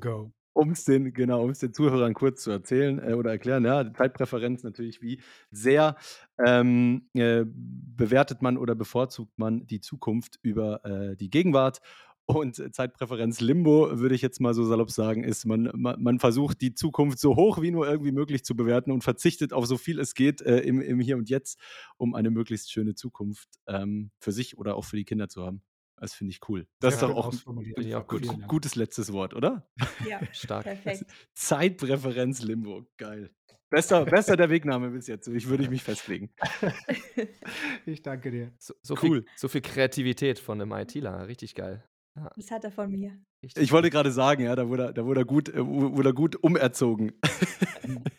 go? 0.00 0.32
Um 0.52 0.72
es 0.72 0.84
den, 0.84 1.12
genau, 1.12 1.44
um 1.44 1.50
es 1.50 1.60
den 1.60 1.72
Zuhörern 1.72 2.12
kurz 2.12 2.42
zu 2.42 2.50
erzählen 2.50 2.98
äh, 2.98 3.14
oder 3.14 3.30
erklären, 3.30 3.64
ja, 3.64 3.92
Zeitpräferenz 3.94 4.64
natürlich, 4.64 5.00
wie 5.00 5.22
sehr 5.50 5.96
ähm, 6.44 7.08
äh, 7.14 7.44
bewertet 7.46 8.42
man 8.42 8.58
oder 8.58 8.74
bevorzugt 8.74 9.38
man 9.38 9.66
die 9.66 9.80
Zukunft 9.80 10.38
über 10.42 10.84
äh, 10.84 11.16
die 11.16 11.30
Gegenwart. 11.30 11.80
Und 12.26 12.74
Zeitpräferenz 12.74 13.40
Limbo, 13.40 13.98
würde 13.98 14.14
ich 14.14 14.22
jetzt 14.22 14.40
mal 14.40 14.54
so 14.54 14.64
salopp 14.64 14.92
sagen, 14.92 15.24
ist, 15.24 15.46
man, 15.46 15.68
man, 15.74 16.00
man, 16.00 16.20
versucht 16.20 16.60
die 16.60 16.74
Zukunft 16.74 17.18
so 17.18 17.34
hoch 17.34 17.60
wie 17.60 17.72
nur 17.72 17.88
irgendwie 17.88 18.12
möglich 18.12 18.44
zu 18.44 18.54
bewerten 18.54 18.92
und 18.92 19.02
verzichtet 19.02 19.52
auf 19.52 19.66
so 19.66 19.76
viel 19.76 19.98
es 19.98 20.14
geht 20.14 20.40
äh, 20.42 20.58
im, 20.58 20.80
im 20.80 21.00
Hier 21.00 21.16
und 21.16 21.28
Jetzt, 21.28 21.58
um 21.96 22.14
eine 22.14 22.30
möglichst 22.30 22.70
schöne 22.70 22.94
Zukunft 22.94 23.48
ähm, 23.66 24.12
für 24.20 24.30
sich 24.30 24.58
oder 24.58 24.76
auch 24.76 24.84
für 24.84 24.96
die 24.96 25.04
Kinder 25.04 25.28
zu 25.28 25.44
haben. 25.44 25.62
Das 26.00 26.14
finde 26.14 26.32
ich 26.32 26.40
cool. 26.48 26.66
Das 26.80 26.98
Sehr 26.98 27.08
ist 27.08 27.14
doch 27.14 27.16
auch 27.16 27.32
ich 27.76 27.94
auch 27.94 28.06
gut. 28.06 28.26
Gut, 28.26 28.48
gutes 28.48 28.74
letztes 28.74 29.12
Wort, 29.12 29.34
oder? 29.34 29.68
Ja, 30.08 30.20
stark. 30.32 30.64
Perfekt. 30.64 31.04
Zeitpräferenz 31.34 32.42
Limbo, 32.42 32.86
geil. 32.96 33.30
Bester, 33.68 34.04
bester 34.06 34.36
der 34.36 34.48
Wegname 34.48 34.90
bis 34.90 35.06
jetzt. 35.06 35.28
Ich 35.28 35.46
würde 35.46 35.68
mich 35.68 35.82
festlegen. 35.82 36.32
ich 37.86 38.02
danke 38.02 38.30
dir. 38.30 38.52
So, 38.58 38.74
so 38.82 38.94
cool. 39.02 39.22
Viel, 39.22 39.24
so 39.36 39.48
viel 39.48 39.60
Kreativität 39.60 40.38
von 40.38 40.60
einem 40.60 40.72
ITler, 40.72 41.28
richtig 41.28 41.54
geil. 41.54 41.84
Ja. 42.16 42.32
Das 42.34 42.50
hat 42.50 42.64
er 42.64 42.72
von 42.72 42.90
mir. 42.90 43.20
Richtig 43.44 43.62
ich 43.62 43.70
wollte 43.70 43.90
gerade 43.90 44.10
sagen, 44.10 44.42
ja, 44.42 44.56
da 44.56 44.68
wurde, 44.68 44.92
da 44.92 45.04
wurde 45.04 45.20
er 45.20 45.24
gut, 45.24 45.50
äh, 45.50 45.64
wurde 45.64 46.08
er 46.08 46.14
gut 46.14 46.42
umerzogen. 46.42 47.12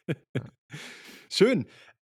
Schön. 1.29 1.65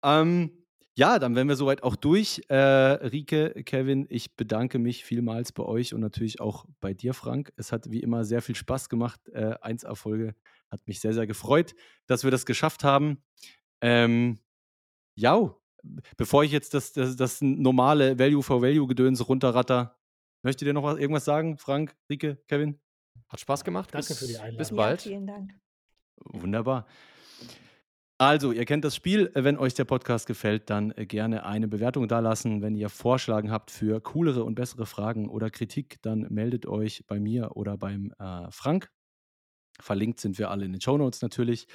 Ähm, 0.04 0.59
ja, 1.00 1.18
dann 1.18 1.34
wären 1.34 1.48
wir 1.48 1.56
soweit 1.56 1.82
auch 1.82 1.96
durch. 1.96 2.42
Äh, 2.50 2.56
Rike, 2.56 3.64
Kevin, 3.64 4.06
ich 4.10 4.36
bedanke 4.36 4.80
mich 4.80 5.06
vielmals 5.06 5.54
bei 5.54 5.64
euch 5.64 5.94
und 5.94 6.02
natürlich 6.02 6.42
auch 6.42 6.66
bei 6.82 6.94
dir, 6.94 7.14
Frank. 7.14 7.54
Es 7.56 7.72
hat 7.72 7.90
wie 7.90 8.02
immer 8.02 8.26
sehr 8.26 8.42
viel 8.42 8.56
Spaß 8.56 8.90
gemacht. 8.90 9.30
Äh, 9.30 9.56
eins 9.62 9.84
Erfolge 9.84 10.36
hat 10.70 10.86
mich 10.88 11.00
sehr, 11.00 11.14
sehr 11.14 11.26
gefreut, 11.26 11.74
dass 12.06 12.26
wir 12.26 12.32
das 12.32 12.46
geschafft 12.46 12.84
haben. 12.84 13.24
Ähm, 13.80 14.40
ja, 15.16 15.56
bevor 16.18 16.44
ich 16.44 16.52
jetzt 16.52 16.74
das, 16.74 16.92
das, 16.92 17.16
das 17.16 17.42
normale 17.42 18.20
Value-for-Value-Gedöns 18.20 19.26
runterratter, 19.30 19.98
möchtet 20.44 20.68
ihr 20.68 20.74
noch 20.74 20.84
was, 20.84 20.98
irgendwas 20.98 21.24
sagen, 21.24 21.58
Frank, 21.58 21.96
Rike, 22.10 22.44
Kevin? 22.50 22.78
Hat 23.30 23.40
Spaß 23.40 23.64
gemacht. 23.64 23.94
Danke 23.94 24.08
bis, 24.08 24.20
für 24.20 24.28
die 24.28 24.36
Einladung. 24.36 24.58
Bis 24.58 24.72
bald. 24.72 25.06
Ja, 25.06 25.12
vielen 25.12 25.28
Dank. 25.28 25.54
Wunderbar. 26.26 26.88
Also, 28.22 28.52
ihr 28.52 28.66
kennt 28.66 28.84
das 28.84 28.98
Spiel. 28.98 29.32
Wenn 29.34 29.58
euch 29.58 29.76
der 29.76 29.86
Podcast 29.86 30.28
gefällt, 30.28 30.70
dann 30.70 30.92
äh, 30.92 31.06
gerne 31.06 31.46
eine 31.46 31.70
Bewertung 31.70 32.10
dalassen. 32.10 32.62
Wenn 32.62 32.76
ihr 32.76 32.90
Vorschläge 32.90 33.50
habt 33.50 33.72
für 33.72 34.02
coolere 34.02 34.44
und 34.44 34.56
bessere 34.56 34.86
Fragen 34.86 35.30
oder 35.30 35.50
Kritik, 35.50 36.02
dann 36.02 36.28
meldet 36.30 36.66
euch 36.66 37.06
bei 37.08 37.18
mir 37.18 37.56
oder 37.56 37.78
beim 37.78 38.12
äh, 38.20 38.52
Frank. 38.52 38.92
Verlinkt 39.80 40.20
sind 40.20 40.38
wir 40.38 40.52
alle 40.52 40.66
in 40.66 40.74
den 40.74 40.82
Show 40.82 40.98
Notes 40.98 41.22
natürlich. 41.22 41.68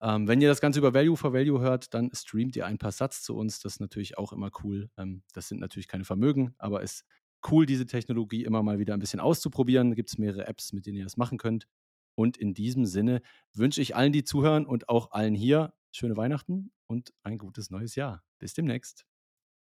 Ähm, 0.00 0.28
wenn 0.28 0.40
ihr 0.40 0.48
das 0.48 0.60
Ganze 0.60 0.78
über 0.78 0.94
Value 0.94 1.16
for 1.16 1.32
Value 1.32 1.60
hört, 1.60 1.92
dann 1.92 2.12
streamt 2.14 2.54
ihr 2.54 2.66
ein 2.66 2.78
paar 2.78 2.92
Satz 2.92 3.22
zu 3.24 3.36
uns. 3.36 3.58
Das 3.58 3.74
ist 3.74 3.80
natürlich 3.80 4.16
auch 4.16 4.32
immer 4.32 4.52
cool. 4.62 4.90
Ähm, 4.96 5.24
das 5.34 5.48
sind 5.48 5.58
natürlich 5.58 5.88
keine 5.88 6.04
Vermögen, 6.04 6.54
aber 6.58 6.84
es 6.84 6.92
ist 6.92 7.04
cool, 7.50 7.66
diese 7.66 7.86
Technologie 7.86 8.44
immer 8.44 8.62
mal 8.62 8.78
wieder 8.78 8.94
ein 8.94 9.00
bisschen 9.00 9.18
auszuprobieren. 9.18 9.90
Da 9.90 9.96
gibt 9.96 10.10
es 10.10 10.18
mehrere 10.18 10.46
Apps, 10.46 10.72
mit 10.72 10.86
denen 10.86 10.98
ihr 10.98 11.04
das 11.04 11.16
machen 11.16 11.36
könnt. 11.36 11.66
Und 12.14 12.36
in 12.36 12.54
diesem 12.54 12.86
Sinne 12.86 13.22
wünsche 13.54 13.80
ich 13.80 13.96
allen, 13.96 14.12
die 14.12 14.22
zuhören 14.22 14.66
und 14.66 14.88
auch 14.88 15.10
allen 15.10 15.34
hier 15.34 15.72
schöne 15.92 16.16
Weihnachten 16.16 16.72
und 16.86 17.12
ein 17.22 17.38
gutes 17.38 17.70
neues 17.70 17.94
Jahr. 17.94 18.22
Bis 18.38 18.54
demnächst. 18.54 19.06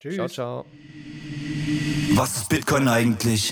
Tschüss. 0.00 0.14
Ciao, 0.14 0.28
ciao. 0.28 0.66
Was 2.14 2.36
ist 2.36 2.48
Bitcoin 2.48 2.88
eigentlich? 2.88 3.50